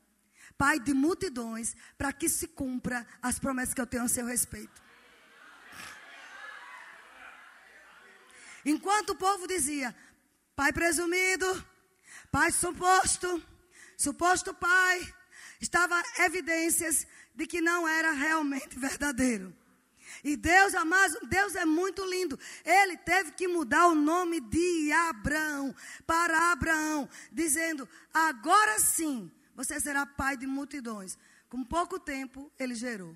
pai 0.57 0.79
de 0.79 0.91
multidões, 0.91 1.75
para 1.99 2.11
que 2.11 2.27
se 2.27 2.47
cumpra 2.47 3.05
as 3.21 3.37
promessas 3.37 3.75
que 3.75 3.81
eu 3.81 3.85
tenho 3.85 4.03
a 4.03 4.09
seu 4.09 4.25
respeito. 4.25 4.83
Enquanto 8.65 9.11
o 9.11 9.15
povo 9.15 9.47
dizia: 9.47 9.95
Pai 10.55 10.73
presumido, 10.73 11.47
pai 12.31 12.51
suposto, 12.51 13.29
suposto 13.95 14.51
pai, 14.51 15.13
estava 15.61 16.01
evidências 16.21 17.05
de 17.35 17.45
que 17.45 17.61
não 17.61 17.87
era 17.87 18.11
realmente 18.13 18.79
verdadeiro. 18.79 19.55
E 20.25 20.35
Deus, 20.35 20.73
amado, 20.73 21.19
Deus 21.27 21.53
é 21.53 21.65
muito 21.65 22.03
lindo. 22.03 22.39
Ele 22.65 22.97
teve 22.97 23.33
que 23.33 23.47
mudar 23.47 23.85
o 23.89 23.93
nome 23.93 24.41
de 24.41 24.91
Abraão 24.91 25.73
para 26.03 26.51
Abraão, 26.51 27.07
dizendo: 27.31 27.87
agora 28.11 28.79
sim 28.79 29.31
você 29.53 29.79
será 29.79 30.03
pai 30.03 30.35
de 30.35 30.47
multidões. 30.47 31.15
Com 31.47 31.63
pouco 31.63 31.99
tempo 31.99 32.51
ele 32.57 32.73
gerou. 32.73 33.15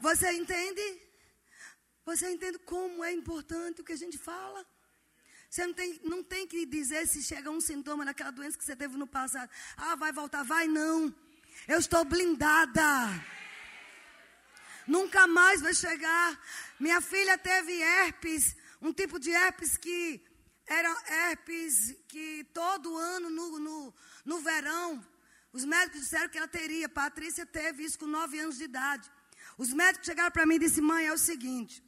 Você 0.00 0.30
entende? 0.32 1.00
Você 2.04 2.30
entende 2.30 2.58
como 2.58 3.02
é 3.02 3.10
importante 3.10 3.80
o 3.80 3.84
que 3.84 3.94
a 3.94 4.02
gente 4.04 4.18
fala? 4.18 4.66
Você 5.48 5.66
não 5.66 5.72
tem, 5.72 6.00
não 6.04 6.22
tem 6.22 6.46
que 6.46 6.66
dizer 6.66 7.08
se 7.08 7.22
chega 7.22 7.50
um 7.50 7.60
sintoma 7.60 8.04
daquela 8.04 8.30
doença 8.30 8.58
que 8.58 8.64
você 8.66 8.76
teve 8.76 8.98
no 8.98 9.06
passado. 9.06 9.50
Ah, 9.78 9.96
vai 9.96 10.12
voltar, 10.12 10.42
vai 10.42 10.68
não. 10.68 11.14
Eu 11.66 11.78
estou 11.78 12.04
blindada. 12.04 12.82
Nunca 14.86 15.26
mais 15.26 15.60
vai 15.60 15.74
chegar. 15.74 16.38
Minha 16.78 17.00
filha 17.00 17.38
teve 17.38 17.80
herpes, 17.80 18.56
um 18.80 18.92
tipo 18.92 19.18
de 19.18 19.30
herpes 19.30 19.76
que 19.76 20.22
era 20.66 20.90
herpes 21.08 21.96
que 22.08 22.44
todo 22.54 22.96
ano 22.96 23.28
no, 23.28 23.58
no, 23.58 23.94
no 24.24 24.40
verão, 24.40 25.04
os 25.52 25.64
médicos 25.64 26.02
disseram 26.02 26.28
que 26.28 26.38
ela 26.38 26.48
teria. 26.48 26.88
Patrícia 26.88 27.44
teve 27.44 27.84
isso 27.84 27.98
com 27.98 28.06
nove 28.06 28.38
anos 28.38 28.56
de 28.56 28.64
idade. 28.64 29.10
Os 29.58 29.72
médicos 29.72 30.06
chegaram 30.06 30.30
para 30.30 30.46
mim 30.46 30.54
e 30.54 30.60
disseram: 30.60 30.86
mãe, 30.86 31.06
é 31.06 31.12
o 31.12 31.18
seguinte, 31.18 31.82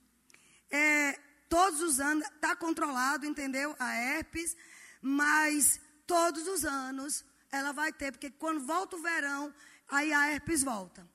é, 0.71 1.19
todos 1.49 1.81
os 1.81 2.01
anos, 2.01 2.27
está 2.27 2.57
controlado, 2.57 3.25
entendeu? 3.25 3.75
A 3.79 3.95
herpes, 3.95 4.57
mas 5.01 5.81
todos 6.07 6.47
os 6.49 6.65
anos 6.65 7.25
ela 7.53 7.73
vai 7.73 7.93
ter, 7.93 8.11
porque 8.11 8.31
quando 8.31 8.67
volta 8.67 8.97
o 8.97 9.03
verão, 9.03 9.55
aí 9.89 10.13
a 10.13 10.33
herpes 10.33 10.65
volta. 10.65 11.07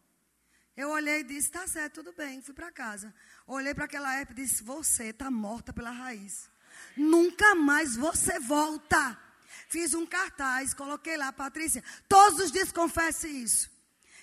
Eu 0.76 0.92
olhei 0.92 1.22
e 1.22 1.24
disse, 1.24 1.50
tá 1.50 1.68
certo, 1.68 1.96
tudo 1.96 2.14
bem, 2.14 2.40
fui 2.44 2.54
para 2.54 2.72
casa. 2.72 3.12
Olhei 3.48 3.74
para 3.74 3.86
aquela 3.86 4.16
herpes 4.16 4.38
e 4.38 4.42
disse, 4.42 4.64
você 4.64 5.06
está 5.06 5.32
morta 5.32 5.74
pela 5.74 5.90
raiz. 5.90 6.48
Nunca 6.96 7.56
mais 7.56 7.96
você 7.96 8.40
volta. 8.40 9.20
Fiz 9.68 9.96
um 9.96 10.06
cartaz, 10.06 10.76
coloquei 10.76 11.18
lá, 11.18 11.34
Patrícia, 11.34 11.84
todos 12.08 12.40
os 12.40 12.52
dias 12.52 12.72
confesse 12.72 13.28
isso. 13.28 13.76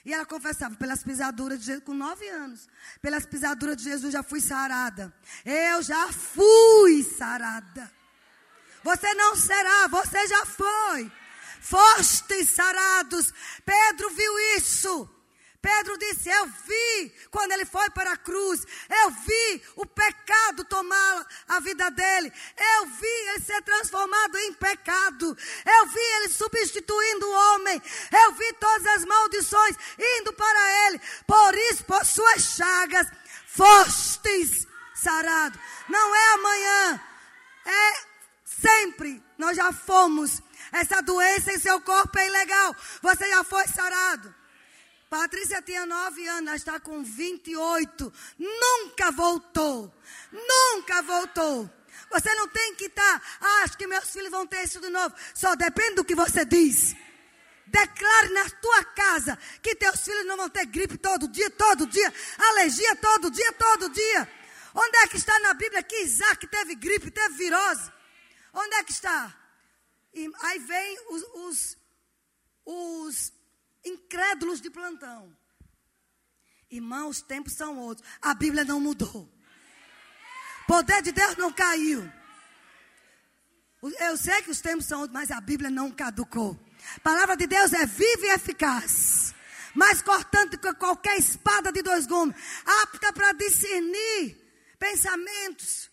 E 0.05 0.13
ela 0.13 0.25
confessava, 0.25 0.77
pelas 0.77 1.03
pisaduras 1.03 1.59
de 1.59 1.67
Jesus, 1.67 1.85
com 1.85 1.95
nove 1.95 2.29
anos, 2.29 2.69
pelas 3.03 3.27
pisaduras 3.27 3.77
de 3.77 3.85
Jesus 3.85 4.13
já 4.13 4.23
fui 4.23 4.41
sarada. 4.41 5.13
Eu 5.45 5.83
já 5.83 6.13
fui 6.13 7.03
sarada. 7.03 7.91
Você 8.85 9.13
não 9.15 9.35
será, 9.35 9.89
você 9.89 10.27
já 10.29 10.47
foi. 10.47 11.11
Fostes 11.65 12.51
sarados. 12.51 13.33
Pedro 13.65 14.11
viu 14.11 14.39
isso. 14.59 15.09
Pedro 15.63 15.97
disse: 15.97 16.29
Eu 16.29 16.45
vi 16.47 17.11
quando 17.31 17.53
ele 17.53 17.65
foi 17.65 17.89
para 17.89 18.13
a 18.13 18.19
cruz, 18.19 18.67
eu 18.91 19.11
vi 19.11 19.63
o 19.77 19.87
pecado 19.87 20.63
tomar 20.67 21.27
a 21.49 21.61
vida 21.61 21.91
dele, 21.91 22.31
eu 22.77 22.87
vi 22.87 23.07
ele 23.07 23.41
ser 23.41 23.63
transformado 23.63 24.37
em 24.37 24.53
pecado, 24.53 25.35
eu 25.65 25.87
vi 25.87 26.01
ele 26.17 26.29
substituindo 26.29 27.27
o 27.27 27.55
homem, 27.55 27.83
eu 28.25 28.33
vi 28.33 28.53
todas 28.61 28.87
as 28.89 29.05
maldições 29.07 29.77
indo 29.99 30.35
para 30.35 30.87
ele. 30.87 31.01
Por 31.27 31.55
isso, 31.71 31.83
por 31.85 32.05
suas 32.05 32.43
chagas, 32.43 33.07
fostes 33.47 34.67
sarado. 34.95 35.59
Não 35.89 36.15
é 36.15 36.35
amanhã, 36.35 37.01
é 37.65 37.93
sempre. 38.45 39.23
Nós 39.39 39.57
já 39.57 39.73
fomos. 39.73 40.43
Essa 40.73 41.01
doença 41.01 41.53
em 41.53 41.59
seu 41.59 41.81
corpo 41.81 42.19
é 42.19 42.27
ilegal. 42.27 42.77
Você 43.03 43.29
já 43.29 43.45
foi 43.45 43.67
sarado. 43.69 44.35
Patrícia 45.09 45.63
tinha 45.63 45.87
9 45.87 46.27
anos, 46.27 46.47
ela 46.49 46.57
está 46.57 46.81
com 46.81 47.03
28. 47.03 48.13
Nunca 48.39 49.13
voltou. 49.13 49.95
Nunca 50.33 51.03
voltou. 51.03 51.71
Você 52.11 52.35
não 52.35 52.49
tem 52.49 52.75
que 52.75 52.87
estar, 52.87 53.21
tá, 53.21 53.27
ah, 53.41 53.63
acho 53.65 53.79
que 53.79 53.87
meus 53.87 54.11
filhos 54.11 54.31
vão 54.31 54.47
ter 54.47 54.65
isso 54.65 54.81
de 54.81 54.89
novo. 54.89 55.15
Só 55.35 55.55
depende 55.55 55.97
do 55.97 56.05
que 56.05 56.15
você 56.15 56.45
diz. 56.45 56.97
Declare 57.67 58.29
na 58.31 58.51
tua 58.51 58.85
casa 58.85 59.39
que 59.63 59.75
teus 59.75 60.01
filhos 60.01 60.27
não 60.27 60.37
vão 60.37 60.49
ter 60.49 60.67
gripe 60.67 60.99
todo 60.99 61.27
dia, 61.29 61.51
todo 61.51 61.87
dia, 61.87 62.13
alergia 62.39 62.97
todo 62.97 63.31
dia, 63.31 63.53
todo 63.53 63.89
dia. 63.91 64.29
Onde 64.75 64.97
é 64.99 65.07
que 65.07 65.17
está 65.17 65.39
na 65.41 65.55
Bíblia 65.55 65.83
que 65.83 66.03
Isaac 66.03 66.47
teve 66.49 66.75
gripe, 66.75 67.11
teve 67.11 67.35
virose? 67.35 67.91
Onde 68.53 68.75
é 68.77 68.85
que 68.85 68.93
está? 68.93 69.33
E 70.15 70.31
aí 70.43 70.59
vem 70.61 70.99
os, 71.11 71.23
os, 71.35 71.79
os 72.65 73.33
incrédulos 73.85 74.61
de 74.61 74.71
plantão. 74.71 75.37
Irmão, 76.71 77.09
os 77.09 77.21
tempos 77.21 77.53
são 77.55 77.79
outros. 77.79 78.07
A 78.23 78.35
Bíblia 78.35 78.65
não 78.65 78.81
mudou. 78.81 79.29
Poder 80.67 81.03
de 81.03 81.13
Deus 81.13 81.37
não 81.37 81.53
caiu. 81.53 82.11
Eu 83.83 84.17
sei 84.17 84.41
que 84.43 84.51
os 84.51 84.61
tempos 84.61 84.87
são 84.87 85.01
outros, 85.01 85.15
mas 85.15 85.31
a 85.31 85.41
Bíblia 85.41 85.71
não 85.71 85.91
caducou. 85.91 86.59
A 86.97 87.01
palavra 87.01 87.37
de 87.37 87.47
Deus 87.47 87.73
é 87.73 87.85
viva 87.85 88.27
e 88.27 88.31
eficaz. 88.31 89.35
Mais 89.75 90.01
cortante 90.01 90.57
que 90.57 90.73
qualquer 90.75 91.19
espada 91.19 91.71
de 91.71 91.83
dois 91.83 92.07
gumes. 92.07 92.35
Apta 92.83 93.13
para 93.13 93.33
discernir 93.33 94.41
pensamentos. 94.79 95.91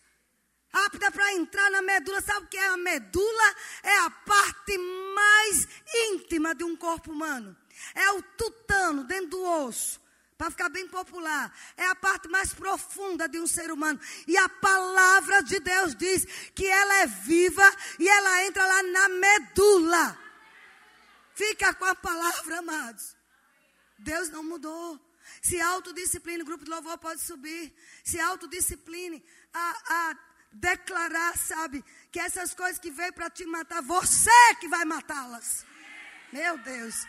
Apta 0.74 1.12
para 1.12 1.34
entrar 1.34 1.70
na 1.72 1.82
medula. 1.82 2.22
Sabe 2.22 2.46
o 2.46 2.50
que 2.50 2.58
é 2.58 2.68
a 2.68 2.78
medula? 2.78 3.56
É 3.84 3.98
a 4.00 4.10
parte 4.10 4.78
mais 4.78 5.68
íntima 6.10 6.56
de 6.56 6.64
um 6.64 6.76
corpo 6.76 7.12
humano. 7.12 7.56
É 7.94 8.12
o 8.12 8.22
tutano 8.22 9.04
dentro 9.04 9.32
do 9.32 9.44
osso. 9.44 10.00
Para 10.38 10.50
ficar 10.50 10.70
bem 10.70 10.88
popular, 10.88 11.56
é 11.78 11.86
a 11.86 11.94
parte 11.94 12.28
mais 12.28 12.52
profunda 12.52 13.30
de 13.30 13.40
um 13.40 13.46
ser 13.46 13.72
humano. 13.72 14.00
E 14.28 14.36
a 14.36 14.50
palavra 14.50 15.44
de 15.44 15.60
Deus 15.60 15.94
diz 15.94 16.26
que 16.56 16.66
ela 16.66 16.96
é 16.96 17.06
viva 17.06 17.76
e 18.00 18.10
ela 18.10 18.46
entra 18.46 18.66
lá 18.66 18.82
na 18.82 19.10
medula. 19.10 20.18
Fica 21.36 21.74
com 21.76 21.86
a 21.86 21.94
palavra, 21.94 22.58
amados. 22.58 23.16
Deus 24.00 24.30
não 24.30 24.44
mudou. 24.44 25.00
Se 25.44 25.62
autodiscipline, 25.62 26.42
o 26.42 26.46
grupo 26.46 26.66
de 26.66 26.72
louvor 26.72 26.98
pode 26.98 27.22
subir. 27.22 27.72
Se 28.04 28.20
autodiscipline 28.20 29.24
a, 29.54 30.10
a 30.10 30.18
declarar, 30.52 31.38
sabe, 31.38 31.84
que 32.12 32.20
essas 32.20 32.54
coisas 32.54 32.80
que 32.80 32.92
veio 32.92 33.14
para 33.14 33.30
te 33.30 33.46
matar, 33.46 33.82
você 33.82 34.56
que 34.60 34.68
vai 34.68 34.86
matá-las. 34.86 35.66
Meu 36.32 36.58
Deus. 36.60 37.08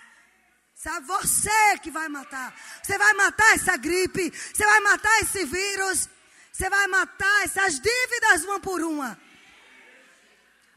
Sabe, 0.75 1.07
você 1.07 1.79
que 1.79 1.91
vai 1.91 2.09
matar. 2.09 2.55
Você 2.83 2.99
vai 2.99 3.13
matar 3.15 3.55
essa 3.55 3.77
gripe. 3.77 4.33
Você 4.33 4.65
vai 4.65 4.81
matar 4.81 5.21
esse 5.21 5.45
vírus. 5.45 6.09
Você 6.53 6.69
vai 6.69 6.87
matar 6.89 7.45
essas 7.45 7.79
dívidas 7.81 8.45
uma 8.45 8.59
por 8.59 8.83
uma. 8.83 9.19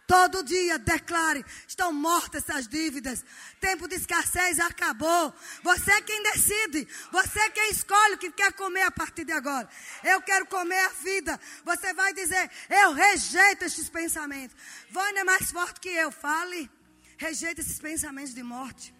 Todo 0.07 0.43
dia 0.43 0.77
declare: 0.77 1.43
estão 1.67 1.91
mortas 1.91 2.47
essas 2.47 2.67
dívidas. 2.67 3.23
Tempo 3.59 3.87
de 3.87 3.95
escassez 3.95 4.59
acabou. 4.59 5.33
Você 5.63 5.91
é 5.91 6.01
quem 6.01 6.21
decide. 6.23 6.87
Você 7.11 7.39
é 7.39 7.49
quem 7.49 7.71
escolhe 7.71 8.15
o 8.15 8.17
que 8.17 8.31
quer 8.31 8.53
comer 8.53 8.83
a 8.83 8.91
partir 8.91 9.25
de 9.25 9.31
agora. 9.31 9.67
Eu 10.03 10.21
quero 10.21 10.45
comer 10.45 10.79
a 10.79 10.89
vida. 10.89 11.39
Você 11.63 11.93
vai 11.93 12.13
dizer: 12.13 12.49
eu 12.69 12.93
rejeito 12.93 13.65
estes 13.65 13.89
pensamentos. 13.89 14.55
Vânia 14.89 15.21
é 15.21 15.23
mais 15.23 15.51
forte 15.51 15.79
que 15.79 15.89
eu. 15.89 16.11
Fale. 16.11 16.69
Rejeita 17.17 17.61
esses 17.61 17.79
pensamentos 17.79 18.33
de 18.33 18.43
morte. 18.43 18.93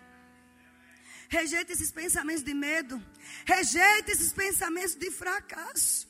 Rejeita 1.29 1.73
esses 1.73 1.91
pensamentos 1.91 2.43
de 2.43 2.53
medo. 2.53 3.03
Rejeita 3.45 4.11
esses 4.11 4.31
pensamentos 4.33 4.95
de 4.95 5.11
fracasso. 5.11 6.07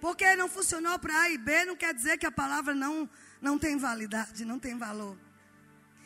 Porque 0.00 0.36
não 0.36 0.48
funcionou 0.48 0.98
para 0.98 1.22
A 1.22 1.30
e 1.30 1.38
B, 1.38 1.64
não 1.64 1.76
quer 1.76 1.92
dizer 1.92 2.18
que 2.18 2.26
a 2.26 2.30
palavra 2.30 2.74
não, 2.74 3.08
não 3.40 3.58
tem 3.58 3.76
validade, 3.76 4.44
não 4.44 4.58
tem 4.58 4.76
valor. 4.76 5.16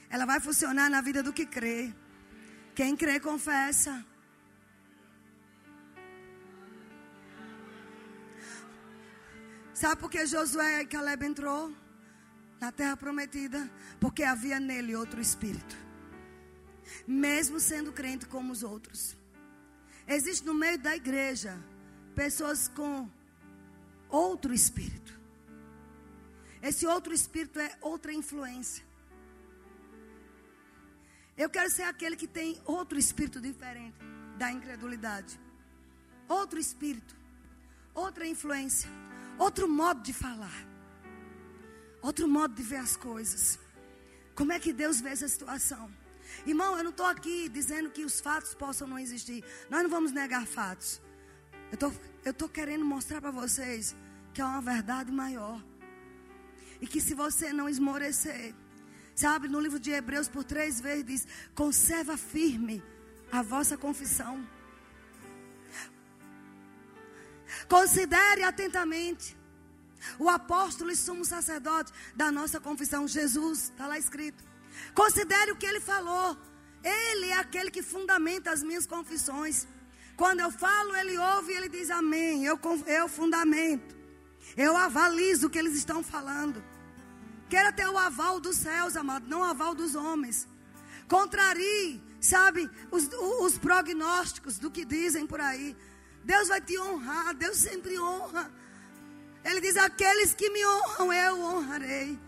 Ela 0.08 0.26
vai 0.26 0.40
funcionar 0.40 0.90
na 0.90 1.00
vida 1.00 1.22
do 1.22 1.32
que 1.32 1.46
crê. 1.46 1.92
Quem 2.74 2.96
crê, 2.96 3.18
confessa. 3.18 4.04
Sabe 9.74 10.00
por 10.00 10.10
que 10.10 10.24
Josué 10.26 10.82
e 10.82 10.86
Caleb 10.86 11.24
entrou 11.26 11.74
na 12.60 12.70
terra 12.70 12.96
prometida? 12.96 13.70
Porque 13.98 14.22
havia 14.22 14.60
nele 14.60 14.94
outro 14.94 15.20
espírito 15.20 15.82
mesmo 17.06 17.58
sendo 17.58 17.92
crente 17.92 18.26
como 18.26 18.52
os 18.52 18.62
outros. 18.62 19.16
Existe 20.06 20.44
no 20.44 20.54
meio 20.54 20.78
da 20.78 20.96
igreja 20.96 21.58
pessoas 22.14 22.68
com 22.68 23.08
outro 24.08 24.52
espírito. 24.52 25.20
Esse 26.62 26.86
outro 26.86 27.12
espírito 27.12 27.58
é 27.58 27.76
outra 27.80 28.12
influência. 28.12 28.84
Eu 31.36 31.50
quero 31.50 31.70
ser 31.70 31.82
aquele 31.82 32.14
que 32.14 32.26
tem 32.26 32.60
outro 32.64 32.98
espírito 32.98 33.40
diferente 33.40 33.98
da 34.38 34.50
incredulidade. 34.50 35.40
Outro 36.28 36.58
espírito, 36.58 37.16
outra 37.92 38.26
influência, 38.26 38.88
outro 39.38 39.68
modo 39.68 40.02
de 40.02 40.12
falar, 40.12 40.66
outro 42.00 42.28
modo 42.28 42.54
de 42.54 42.62
ver 42.62 42.76
as 42.76 42.96
coisas. 42.96 43.58
Como 44.34 44.52
é 44.52 44.58
que 44.60 44.72
Deus 44.72 45.00
vê 45.00 45.10
essa 45.10 45.28
situação? 45.28 45.90
Irmão, 46.46 46.78
eu 46.78 46.84
não 46.84 46.90
estou 46.90 47.06
aqui 47.06 47.48
dizendo 47.48 47.90
que 47.90 48.04
os 48.04 48.20
fatos 48.20 48.54
possam 48.54 48.86
não 48.86 48.98
existir. 48.98 49.44
Nós 49.68 49.82
não 49.82 49.90
vamos 49.90 50.12
negar 50.12 50.46
fatos. 50.46 51.02
Eu 52.24 52.30
estou 52.30 52.48
querendo 52.48 52.84
mostrar 52.84 53.20
para 53.20 53.30
vocês 53.30 53.94
que 54.32 54.40
é 54.40 54.44
uma 54.44 54.62
verdade 54.62 55.10
maior. 55.10 55.62
E 56.82 56.86
que 56.86 57.00
se 57.00 57.14
você 57.14 57.52
não 57.52 57.68
esmorecer, 57.68 58.52
sabe, 59.14 59.46
no 59.46 59.60
livro 59.60 59.78
de 59.78 59.92
Hebreus, 59.92 60.28
por 60.28 60.42
três 60.42 60.80
vezes 60.80 61.04
diz: 61.04 61.28
conserva 61.54 62.16
firme 62.16 62.82
a 63.30 63.40
vossa 63.40 63.78
confissão. 63.78 64.44
Considere 67.68 68.42
atentamente 68.42 69.36
o 70.18 70.28
apóstolo 70.28 70.90
e 70.90 70.96
sumo 70.96 71.24
sacerdote 71.24 71.92
da 72.16 72.32
nossa 72.32 72.58
confissão, 72.58 73.06
Jesus, 73.06 73.70
está 73.70 73.86
lá 73.86 73.96
escrito. 73.96 74.42
Considere 74.92 75.52
o 75.52 75.56
que 75.56 75.66
ele 75.66 75.80
falou. 75.80 76.36
Ele 76.82 77.26
é 77.26 77.38
aquele 77.38 77.70
que 77.70 77.82
fundamenta 77.82 78.50
as 78.50 78.64
minhas 78.64 78.86
confissões. 78.86 79.68
Quando 80.16 80.40
eu 80.40 80.50
falo, 80.50 80.96
ele 80.96 81.16
ouve 81.16 81.52
e 81.52 81.56
ele 81.56 81.68
diz 81.68 81.90
amém. 81.90 82.44
Eu, 82.44 82.58
eu 82.88 83.08
fundamento. 83.08 83.94
Eu 84.56 84.76
avalizo 84.76 85.46
o 85.46 85.50
que 85.50 85.58
eles 85.60 85.76
estão 85.76 86.02
falando. 86.02 86.71
Queira 87.52 87.70
ter 87.70 87.86
o 87.86 87.98
aval 87.98 88.40
dos 88.40 88.56
céus, 88.56 88.96
amado, 88.96 89.28
não 89.28 89.40
o 89.40 89.44
aval 89.44 89.74
dos 89.74 89.94
homens. 89.94 90.48
Contrarie, 91.06 92.02
sabe, 92.18 92.70
os, 92.90 93.10
os 93.42 93.58
prognósticos 93.58 94.58
do 94.58 94.70
que 94.70 94.86
dizem 94.86 95.26
por 95.26 95.38
aí. 95.38 95.76
Deus 96.24 96.48
vai 96.48 96.62
te 96.62 96.78
honrar, 96.78 97.34
Deus 97.34 97.58
sempre 97.58 97.98
honra. 97.98 98.50
Ele 99.44 99.60
diz: 99.60 99.76
Aqueles 99.76 100.32
que 100.32 100.48
me 100.48 100.64
honram, 100.66 101.12
eu 101.12 101.40
honrarei. 101.42 102.18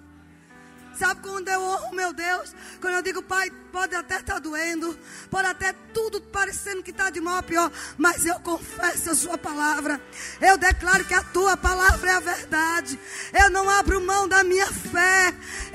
Sabe 0.99 1.21
quando 1.23 1.49
eu 1.49 1.61
honro 1.61 1.95
meu 1.95 2.13
Deus? 2.13 2.55
Quando 2.81 2.95
eu 2.95 3.03
digo, 3.03 3.23
Pai, 3.23 3.51
pode 3.73 3.95
até 3.95 4.17
estar 4.17 4.35
tá 4.35 4.39
doendo, 4.39 4.97
pode 5.31 5.49
até 5.49 5.73
tudo 5.93 6.21
parecendo 6.21 6.83
que 6.83 6.91
está 6.91 7.11
de 7.11 7.21
mal 7.21 7.39
a 7.39 7.43
pior, 7.43 7.71
mas 7.99 8.25
eu 8.25 8.39
confesso 8.41 9.11
a 9.11 9.15
Sua 9.15 9.37
palavra. 9.37 10.01
Eu 10.41 10.57
declaro 10.57 11.05
que 11.05 11.15
a 11.15 11.23
Tua 11.25 11.57
palavra 11.57 12.11
é 12.11 12.15
a 12.15 12.21
verdade. 12.21 12.99
Eu 13.33 13.51
não 13.51 13.69
abro 13.69 14.01
mão 14.01 14.29
da 14.29 14.45
minha 14.45 14.67
fé. 14.67 15.35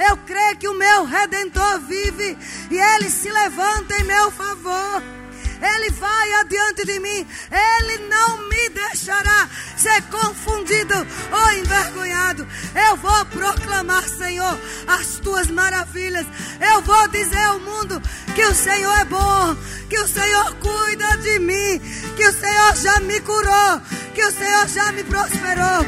Eu 0.09 0.17
creio 0.17 0.57
que 0.57 0.67
o 0.67 0.73
meu 0.73 1.03
Redentor 1.03 1.79
vive 1.81 2.37
e 2.71 2.77
Ele 2.77 3.09
se 3.09 3.29
levanta 3.29 3.95
em 3.99 4.05
meu 4.05 4.31
favor. 4.31 5.18
Ele 5.61 5.89
vai 5.91 6.33
adiante 6.33 6.85
de 6.85 6.99
mim. 6.99 7.27
Ele 7.51 8.07
não 8.07 8.49
me 8.49 8.69
deixará 8.69 9.49
ser 9.77 10.01
confundido 10.03 10.95
ou 11.31 11.53
envergonhado. 11.53 12.47
Eu 12.89 12.97
vou 12.97 13.25
proclamar, 13.25 14.07
Senhor, 14.07 14.59
as 14.87 15.19
tuas 15.19 15.47
maravilhas. 15.47 16.25
Eu 16.73 16.81
vou 16.81 17.07
dizer 17.09 17.43
ao 17.43 17.59
mundo 17.59 18.01
que 18.35 18.45
o 18.45 18.55
Senhor 18.55 18.99
é 18.99 19.05
bom, 19.05 19.55
que 19.89 19.99
o 19.99 20.07
Senhor 20.07 20.55
cuida 20.55 21.17
de 21.17 21.39
mim, 21.39 21.79
que 22.15 22.27
o 22.27 22.33
Senhor 22.33 22.75
já 22.75 22.99
me 23.01 23.19
curou, 23.21 23.81
que 24.15 24.23
o 24.23 24.31
Senhor 24.31 24.67
já 24.67 24.91
me 24.91 25.03
prosperou. 25.03 25.85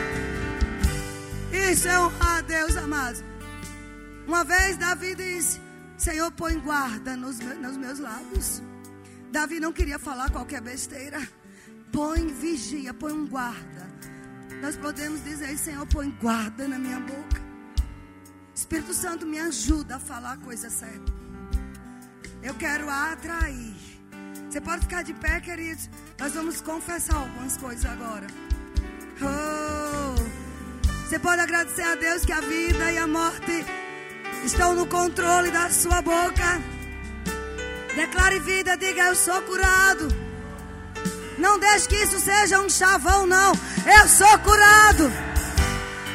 Isso 1.72 1.88
é 1.88 1.99
honrar 1.99 2.38
a 2.38 2.41
Deus, 2.41 2.78
amados. 2.78 3.24
Uma 4.28 4.43
vez 4.43 4.78
Davi 4.78 5.15
disse: 5.15 5.59
Senhor, 5.97 6.32
põe 6.32 6.57
guarda 6.59 7.15
nos, 7.15 7.39
meus 7.39 7.99
lábios. 7.99 8.61
Davi 9.32 9.59
não 9.59 9.71
queria 9.71 9.97
falar 9.97 10.29
qualquer 10.29 10.61
besteira. 10.61 11.25
Põe 11.91 12.27
vigia, 12.27 12.93
põe 12.93 13.13
um 13.13 13.25
guarda. 13.27 13.89
Nós 14.61 14.75
podemos 14.75 15.23
dizer, 15.23 15.57
Senhor, 15.57 15.86
põe 15.88 16.09
guarda 16.21 16.67
na 16.67 16.77
minha 16.77 16.99
boca. 16.99 17.41
Espírito 18.53 18.93
Santo 18.93 19.25
me 19.25 19.39
ajuda 19.39 19.95
a 19.95 19.99
falar 19.99 20.38
coisa 20.38 20.69
certa. 20.69 21.11
Eu 22.43 22.53
quero 22.55 22.89
atrair. 22.89 23.75
Você 24.49 24.59
pode 24.59 24.82
ficar 24.82 25.03
de 25.03 25.13
pé, 25.13 25.39
queridos. 25.39 25.89
Nós 26.19 26.34
vamos 26.34 26.59
confessar 26.61 27.15
algumas 27.15 27.55
coisas 27.57 27.86
agora. 27.86 28.27
Oh. 29.21 30.41
Você 31.07 31.17
pode 31.19 31.41
agradecer 31.41 31.84
a 31.84 31.95
Deus 31.95 32.25
que 32.25 32.34
a 32.34 32.41
vida 32.41 32.91
e 32.91 32.97
a 32.97 33.07
morte 33.07 33.65
estão 34.43 34.75
no 34.75 34.86
controle 34.88 35.51
da 35.51 35.69
sua 35.69 36.01
boca. 36.01 36.80
Declare 37.95 38.39
vida, 38.39 38.77
diga 38.77 39.03
eu 39.03 39.15
sou 39.15 39.41
curado. 39.41 40.07
Não 41.37 41.59
deixe 41.59 41.87
que 41.87 41.95
isso 41.95 42.19
seja 42.19 42.59
um 42.59 42.69
chavão, 42.69 43.25
não. 43.25 43.51
Eu 43.85 44.07
sou 44.07 44.39
curado. 44.39 45.11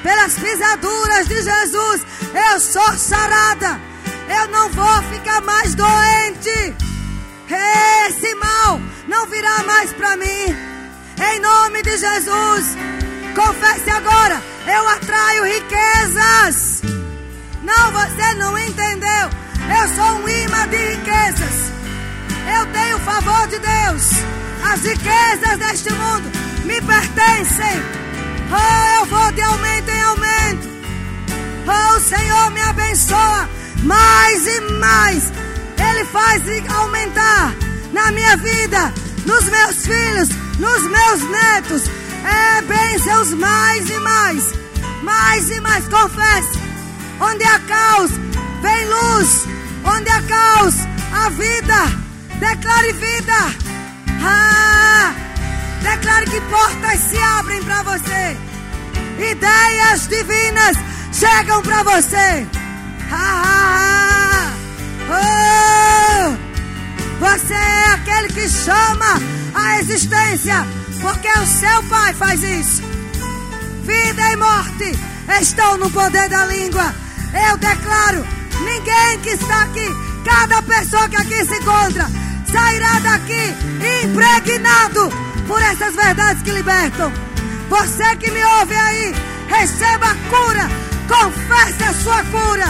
Pelas 0.02 0.34
pisaduras 0.34 1.26
de 1.28 1.42
Jesus, 1.42 2.02
eu 2.52 2.60
sou 2.60 2.92
sarada. 2.96 3.80
Eu 4.28 4.48
não 4.48 4.70
vou 4.70 5.02
ficar 5.14 5.40
mais 5.42 5.74
doente. 5.74 6.74
Esse 8.08 8.34
mal 8.36 8.80
não 9.08 9.26
virá 9.26 9.62
mais 9.64 9.92
para 9.92 10.16
mim. 10.16 10.56
Em 11.18 11.40
nome 11.40 11.82
de 11.82 11.96
Jesus. 11.96 12.76
Confesse 13.34 13.90
agora. 13.90 14.40
Eu 14.66 14.88
atraio 14.88 15.44
riquezas. 15.44 16.82
Não, 17.62 17.92
você 17.92 18.34
não 18.34 18.58
entendeu. 18.58 19.45
Eu 19.68 19.88
sou 19.94 20.22
um 20.22 20.28
imã 20.28 20.68
de 20.68 20.76
riquezas. 20.76 21.72
Eu 22.56 22.66
tenho 22.66 22.96
o 22.96 23.00
favor 23.00 23.46
de 23.48 23.58
Deus. 23.58 24.10
As 24.72 24.82
riquezas 24.82 25.58
deste 25.58 25.92
mundo 25.92 26.30
me 26.64 26.80
pertencem. 26.80 27.82
Oh, 28.50 29.00
eu 29.00 29.06
vou 29.06 29.32
de 29.32 29.42
aumento 29.42 29.88
em 29.88 30.02
aumento. 30.02 30.68
Oh, 31.66 31.96
o 31.96 32.00
Senhor 32.00 32.50
me 32.52 32.60
abençoa 32.60 33.48
mais 33.82 34.46
e 34.46 34.60
mais. 34.78 35.32
Ele 35.78 36.04
faz 36.06 36.42
aumentar 36.70 37.54
na 37.92 38.12
minha 38.12 38.36
vida, 38.36 38.92
nos 39.24 39.44
meus 39.44 39.86
filhos, 39.86 40.28
nos 40.58 40.82
meus 40.82 41.30
netos. 41.30 41.90
É 42.24 42.62
bênçãos 42.62 43.34
mais 43.34 43.90
e 43.90 43.98
mais. 43.98 44.52
Mais 45.02 45.50
e 45.50 45.60
mais. 45.60 45.88
Confesse. 45.88 46.58
Onde 47.20 47.44
há 47.44 47.58
caos, 47.60 48.10
vem 48.62 48.88
luz. 48.88 49.55
Onde 49.86 50.10
há 50.10 50.22
caos, 50.22 50.74
a 51.12 51.28
vida. 51.30 52.06
Declare 52.40 52.92
vida. 52.92 53.66
Ah, 54.22 55.14
declare 55.82 56.26
que 56.26 56.40
portas 56.42 57.00
se 57.00 57.18
abrem 57.18 57.62
para 57.62 57.82
você. 57.84 58.36
Ideias 59.18 60.08
divinas 60.08 60.76
chegam 61.12 61.62
para 61.62 61.82
você. 61.84 62.46
Ah, 63.10 64.50
oh, 65.08 66.36
você 67.20 67.54
é 67.54 67.86
aquele 67.94 68.28
que 68.28 68.48
chama 68.48 69.20
a 69.54 69.78
existência, 69.78 70.66
porque 71.00 71.28
o 71.28 71.46
seu 71.46 71.82
pai 71.84 72.12
faz 72.12 72.42
isso. 72.42 72.82
Vida 73.84 74.32
e 74.32 74.36
morte 74.36 74.98
estão 75.40 75.78
no 75.78 75.90
poder 75.90 76.28
da 76.28 76.44
língua. 76.46 76.94
Eu 77.48 77.56
declaro: 77.56 78.26
ninguém 78.64 79.20
que 79.22 79.30
está 79.30 79.62
aqui, 79.62 79.88
cada 80.24 80.62
pessoa 80.62 81.08
que 81.08 81.16
aqui 81.16 81.44
se 81.44 81.54
encontra, 81.56 82.06
sairá 82.50 82.98
daqui 83.00 83.54
impregnado 84.04 85.10
por 85.46 85.60
essas 85.62 85.94
verdades 85.94 86.42
que 86.42 86.50
libertam. 86.52 87.12
Você 87.68 88.16
que 88.16 88.30
me 88.30 88.44
ouve 88.44 88.74
aí, 88.74 89.14
receba 89.48 90.06
a 90.06 90.14
cura, 90.14 90.70
confesse 91.08 91.82
a 91.84 91.94
sua 91.94 92.22
cura, 92.24 92.66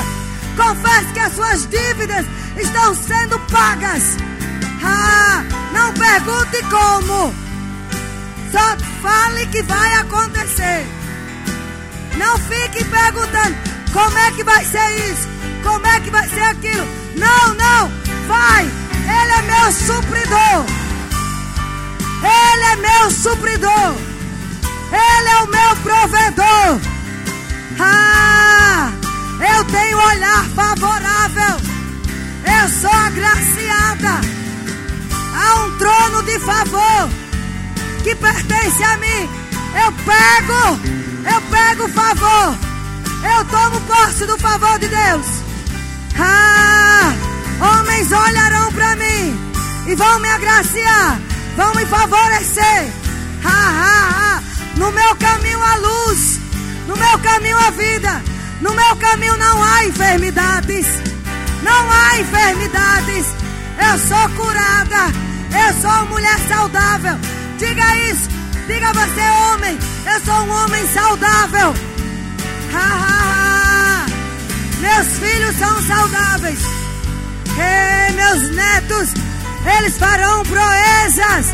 confesse 0.57 1.12
que 1.12 1.20
as 1.20 1.32
suas 1.34 1.68
dívidas 1.68 2.26
estão 2.57 2.95
sendo 2.95 3.39
pagas. 3.51 4.16
Ah, 4.82 5.45
não 5.72 5.93
pergunte 5.93 6.62
como, 6.70 7.34
só 8.53 8.76
fale 9.03 9.47
que 9.47 9.62
vai 9.62 9.95
acontecer. 9.95 10.87
Não 12.16 12.39
fique 12.39 12.84
perguntando 12.84 13.57
como 13.93 14.18
é 14.18 14.30
que 14.32 14.45
vai 14.45 14.64
ser 14.64 15.11
isso, 15.11 15.28
como 15.67 15.85
é 15.85 16.01
que 16.01 16.11
vai 16.11 16.29
ser 16.29 16.43
aquilo. 16.43 16.87
Não, 17.17 17.55
não, 17.55 17.91
vai. 18.29 18.64
Ele 18.64 19.33
é 19.33 19.43
meu 19.43 19.73
supridor. 19.73 20.64
Ele 22.23 22.64
é 22.64 22.77
meu 22.77 23.11
supridor. 23.11 23.95
Ele 24.93 25.29
é 25.29 25.37
o 25.39 25.49
meu 25.49 25.77
provedor. 25.83 26.81
Ah, 27.81 28.93
eu 29.55 29.64
tenho 29.64 29.99
olhar 29.99 30.45
favorável. 30.55 31.57
Eu 32.45 32.69
sou 32.69 32.91
agraciada. 32.91 34.21
Há 35.35 35.55
um 35.64 35.79
trono 35.79 36.23
de 36.23 36.39
favor 36.39 37.11
que 38.05 38.14
pertence 38.14 38.83
a 38.85 38.97
mim. 38.99 39.29
Eu 39.85 39.93
pego, 39.93 40.81
eu 41.35 41.41
pego 41.51 41.85
o 41.85 41.89
favor. 41.89 42.57
Eu 43.37 43.45
tomo 43.47 43.81
posse 43.81 44.27
do 44.27 44.39
favor 44.39 44.79
de 44.79 44.89
Deus. 44.89 45.36
Ah! 46.19 47.12
Homens 47.61 48.11
olharão 48.12 48.73
para 48.73 48.97
mim 48.97 49.39
e 49.87 49.95
vão 49.95 50.19
me 50.19 50.29
agraciar, 50.29 51.21
vão 51.57 51.75
me 51.75 51.87
favorecer. 51.87 52.93
Ha. 53.45 54.43
No 54.77 54.93
meu 54.93 55.17
caminho 55.17 55.62
a 55.62 55.77
luz, 55.77 56.39
no 56.87 56.97
meu 56.97 57.19
caminho 57.21 57.57
a 57.59 57.71
vida, 57.71 58.23
no 58.61 58.75
meu 58.75 58.97
caminho 58.97 59.37
não 59.37 59.62
há 59.62 59.85
enfermidades, 59.87 60.87
não 61.62 61.91
há 61.91 62.21
enfermidades. 62.21 63.27
Eu 63.79 63.99
sou 63.99 64.29
curada, 64.31 65.12
eu 65.67 65.80
sou 65.80 66.07
mulher 66.07 66.38
saudável. 66.49 67.18
Diga 67.59 67.97
isso, 68.11 68.29
diga 68.67 68.93
você, 68.93 69.30
homem, 69.53 69.79
eu 70.13 70.21
sou 70.21 70.34
um 70.34 70.64
homem 70.64 70.87
saudável. 70.88 71.75
Ha. 72.75 73.36
Meus 74.80 75.07
filhos 75.18 75.57
são 75.57 75.82
saudáveis. 75.82 76.61
Ei, 77.58 78.12
meus 78.14 78.50
netos, 78.50 79.14
eles 79.78 79.98
farão 79.98 80.42
proezas, 80.44 81.46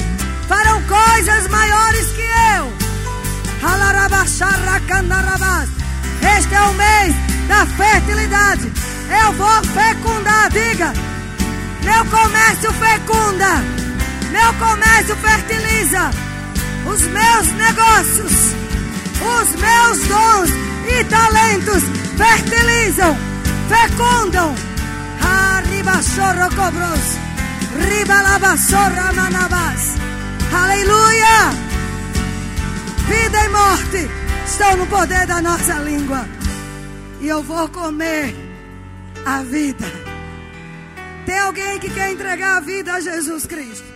farão 0.48 0.82
coisas 0.82 1.48
maiores 1.48 2.06
que 2.12 2.22
eu. 2.22 2.72
Este 6.36 6.54
é 6.54 6.60
o 6.62 6.74
mês 6.74 7.14
da 7.48 7.66
fertilidade. 7.66 8.72
Eu 9.24 9.32
vou 9.34 9.64
fecundar, 9.64 10.50
diga. 10.50 10.92
Meu 11.84 12.04
comércio 12.06 12.72
fecunda. 12.72 13.82
Meu 14.30 14.52
comércio 14.54 15.16
fertiliza. 15.16 16.10
Os 16.86 17.02
meus 17.02 17.46
negócios, 17.52 18.54
os 19.22 19.48
meus 19.54 19.98
dons 20.08 20.50
e 20.88 21.04
talentos 21.04 21.82
fertilizam, 22.16 23.16
fecundam 23.68 24.72
Arriba 25.22 26.02
sorro 26.02 26.48
cobros. 26.56 27.06
Riba 27.78 28.22
lava 28.22 28.56
sorra 28.56 29.12
nanabas. 29.12 29.96
Aleluia. 30.52 31.36
Vida 33.08 33.44
e 33.44 33.48
morte 33.48 34.10
estão 34.46 34.76
no 34.76 34.86
poder 34.86 35.26
da 35.26 35.40
nossa 35.40 35.74
língua. 35.74 36.26
E 37.20 37.28
eu 37.28 37.42
vou 37.42 37.68
comer 37.68 38.34
a 39.24 39.42
vida. 39.42 39.86
Tem 41.24 41.38
alguém 41.38 41.78
que 41.78 41.88
quer 41.90 42.12
entregar 42.12 42.56
a 42.56 42.60
vida 42.60 42.94
a 42.94 43.00
Jesus 43.00 43.46
Cristo? 43.46 43.86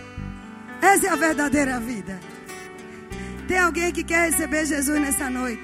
Essa 0.81 1.07
é 1.07 1.09
a 1.09 1.15
verdadeira 1.15 1.79
vida. 1.79 2.16
Tem 3.47 3.57
alguém 3.57 3.93
que 3.93 4.03
quer 4.03 4.29
receber 4.29 4.65
Jesus 4.65 4.99
nessa 4.99 5.29
noite? 5.29 5.63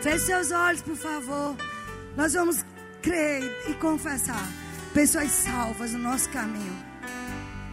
Feche 0.00 0.26
seus 0.26 0.50
olhos, 0.50 0.80
por 0.80 0.96
favor. 0.96 1.54
Nós 2.16 2.32
vamos 2.32 2.64
crer 3.02 3.42
e 3.68 3.74
confessar 3.74 4.48
pessoas 4.94 5.30
salvas 5.32 5.92
no 5.92 5.98
nosso 5.98 6.30
caminho. 6.30 6.74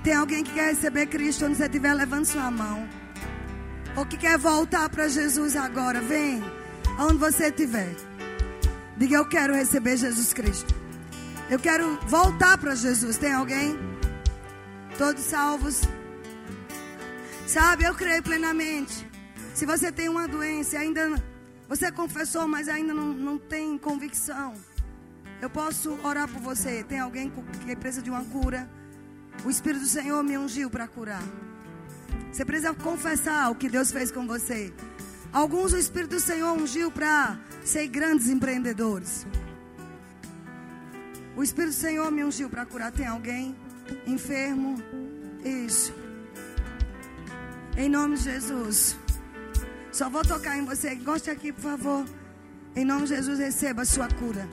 Tem 0.04 0.14
alguém 0.14 0.44
que 0.44 0.52
quer 0.52 0.72
receber 0.72 1.06
Cristo 1.06 1.46
onde 1.46 1.56
você 1.56 1.66
estiver, 1.66 1.94
levando 1.94 2.26
sua 2.26 2.52
mão. 2.52 2.88
Ou 3.96 4.06
que 4.06 4.18
quer 4.18 4.38
voltar 4.38 4.90
para 4.90 5.08
Jesus 5.08 5.56
agora, 5.56 6.02
vem. 6.02 6.44
Aonde 6.98 7.18
você 7.18 7.48
estiver. 7.48 7.96
Diga, 8.98 9.16
eu 9.16 9.26
quero 9.26 9.54
receber 9.54 9.96
Jesus 9.96 10.34
Cristo. 10.34 10.76
Eu 11.50 11.58
quero 11.58 11.98
voltar 12.08 12.58
para 12.58 12.76
Jesus. 12.76 13.18
Tem 13.18 13.32
alguém? 13.32 13.80
Todos 14.98 15.24
salvos? 15.24 15.82
Sabe, 17.54 17.84
eu 17.84 17.94
creio 17.94 18.24
plenamente. 18.24 19.08
Se 19.54 19.64
você 19.64 19.92
tem 19.92 20.10
uma 20.10 20.28
doença, 20.28 20.80
ainda 20.80 21.22
você 21.70 21.92
confessou, 21.92 22.48
mas 22.48 22.68
ainda 22.68 22.96
não, 22.96 23.14
não 23.14 23.38
tem 23.38 23.78
convicção. 23.78 24.56
Eu 25.40 25.52
posso 25.52 25.92
orar 26.04 26.28
por 26.28 26.42
você. 26.42 26.84
Tem 26.84 26.98
alguém 27.00 27.32
que 27.64 27.76
precisa 27.76 28.02
de 28.02 28.10
uma 28.10 28.26
cura? 28.26 28.68
O 29.46 29.52
Espírito 29.52 29.82
do 29.82 29.88
Senhor 29.88 30.24
me 30.24 30.36
ungiu 30.36 30.68
para 30.68 30.88
curar. 30.88 31.22
Você 32.32 32.44
precisa 32.44 32.74
confessar 32.74 33.52
o 33.52 33.56
que 33.56 33.70
Deus 33.70 33.92
fez 33.92 34.12
com 34.12 34.26
você. 34.26 34.74
Alguns 35.32 35.74
o 35.74 35.78
Espírito 35.78 36.16
do 36.16 36.20
Senhor 36.20 36.54
ungiu 36.54 36.90
para 36.90 37.38
ser 37.64 37.86
grandes 37.88 38.30
empreendedores. 38.30 39.28
O 41.38 41.44
Espírito 41.44 41.76
do 41.76 41.80
Senhor 41.80 42.10
me 42.10 42.24
ungiu 42.24 42.50
para 42.50 42.66
curar. 42.66 42.92
Tem 42.92 43.06
alguém 43.06 43.56
enfermo? 44.08 44.82
Isso. 45.46 46.03
Em 47.78 47.90
nome 47.90 48.18
de 48.18 48.24
Jesus. 48.24 48.96
Só 49.92 50.10
vou 50.10 50.24
tocar 50.24 50.58
em 50.58 50.66
você. 50.66 50.96
Goste 50.96 51.30
aqui, 51.30 51.52
por 51.52 51.62
favor. 51.62 52.06
Em 52.76 52.86
nome 52.86 53.04
de 53.04 53.16
Jesus, 53.16 53.40
receba 53.40 53.82
a 53.84 53.86
sua 53.86 54.08
cura. 54.08 54.48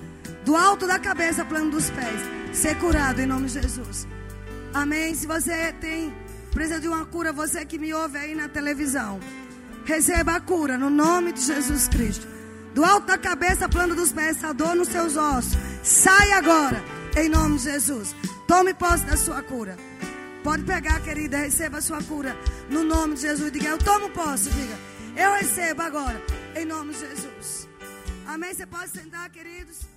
Do 0.45 0.57
alto 0.57 0.87
da 0.87 0.99
cabeça, 0.99 1.45
plano 1.45 1.71
dos 1.71 1.91
pés. 1.91 2.21
Ser 2.53 2.79
curado 2.79 3.21
em 3.21 3.27
nome 3.27 3.47
de 3.47 3.61
Jesus. 3.61 4.07
Amém. 4.73 5.15
Se 5.15 5.27
você 5.27 5.73
tem 5.75 6.13
precisa 6.51 6.81
de 6.81 6.89
uma 6.89 7.05
cura, 7.07 7.33
você 7.33 7.65
que 7.65 7.79
me 7.79 7.95
ouve 7.95 8.19
aí 8.19 8.35
na 8.35 8.49
televisão, 8.49 9.21
receba 9.85 10.37
a 10.37 10.41
cura 10.41 10.77
no 10.77 10.91
nome 10.91 11.33
de 11.33 11.41
Jesus 11.41 11.89
Cristo. 11.89 12.27
Do 12.75 12.85
alto 12.85 13.07
da 13.07 13.19
cabeça, 13.19 13.69
plano 13.69 13.95
dos 13.95 14.13
pés, 14.13 14.37
essa 14.37 14.53
dor 14.53 14.75
nos 14.75 14.89
seus 14.89 15.17
ossos. 15.17 15.57
Sai 15.83 16.33
agora, 16.33 16.83
em 17.17 17.29
nome 17.29 17.57
de 17.57 17.65
Jesus. 17.65 18.15
Tome 18.47 18.75
posse 18.75 19.05
da 19.05 19.17
sua 19.17 19.43
cura. 19.43 19.77
Pode 20.43 20.63
pegar, 20.65 21.01
querida, 21.03 21.39
receba 21.39 21.79
a 21.79 21.83
sua 21.83 22.03
cura 22.03 22.35
no 22.71 22.83
nome 22.83 23.15
de 23.15 23.23
Jesus. 23.23 23.53
Diga, 23.53 23.69
eu 23.69 23.79
tomo 23.79 24.09
posse, 24.11 24.49
diga, 24.51 24.79
eu 25.17 25.33
recebo 25.35 25.83
agora, 25.83 26.21
em 26.57 26.65
nome 26.65 26.95
de 26.95 27.01
Jesus. 27.01 27.69
Amém? 28.27 28.55
Você 28.55 28.67
pode 28.67 28.91
sentar, 28.91 29.29
queridos? 29.31 29.90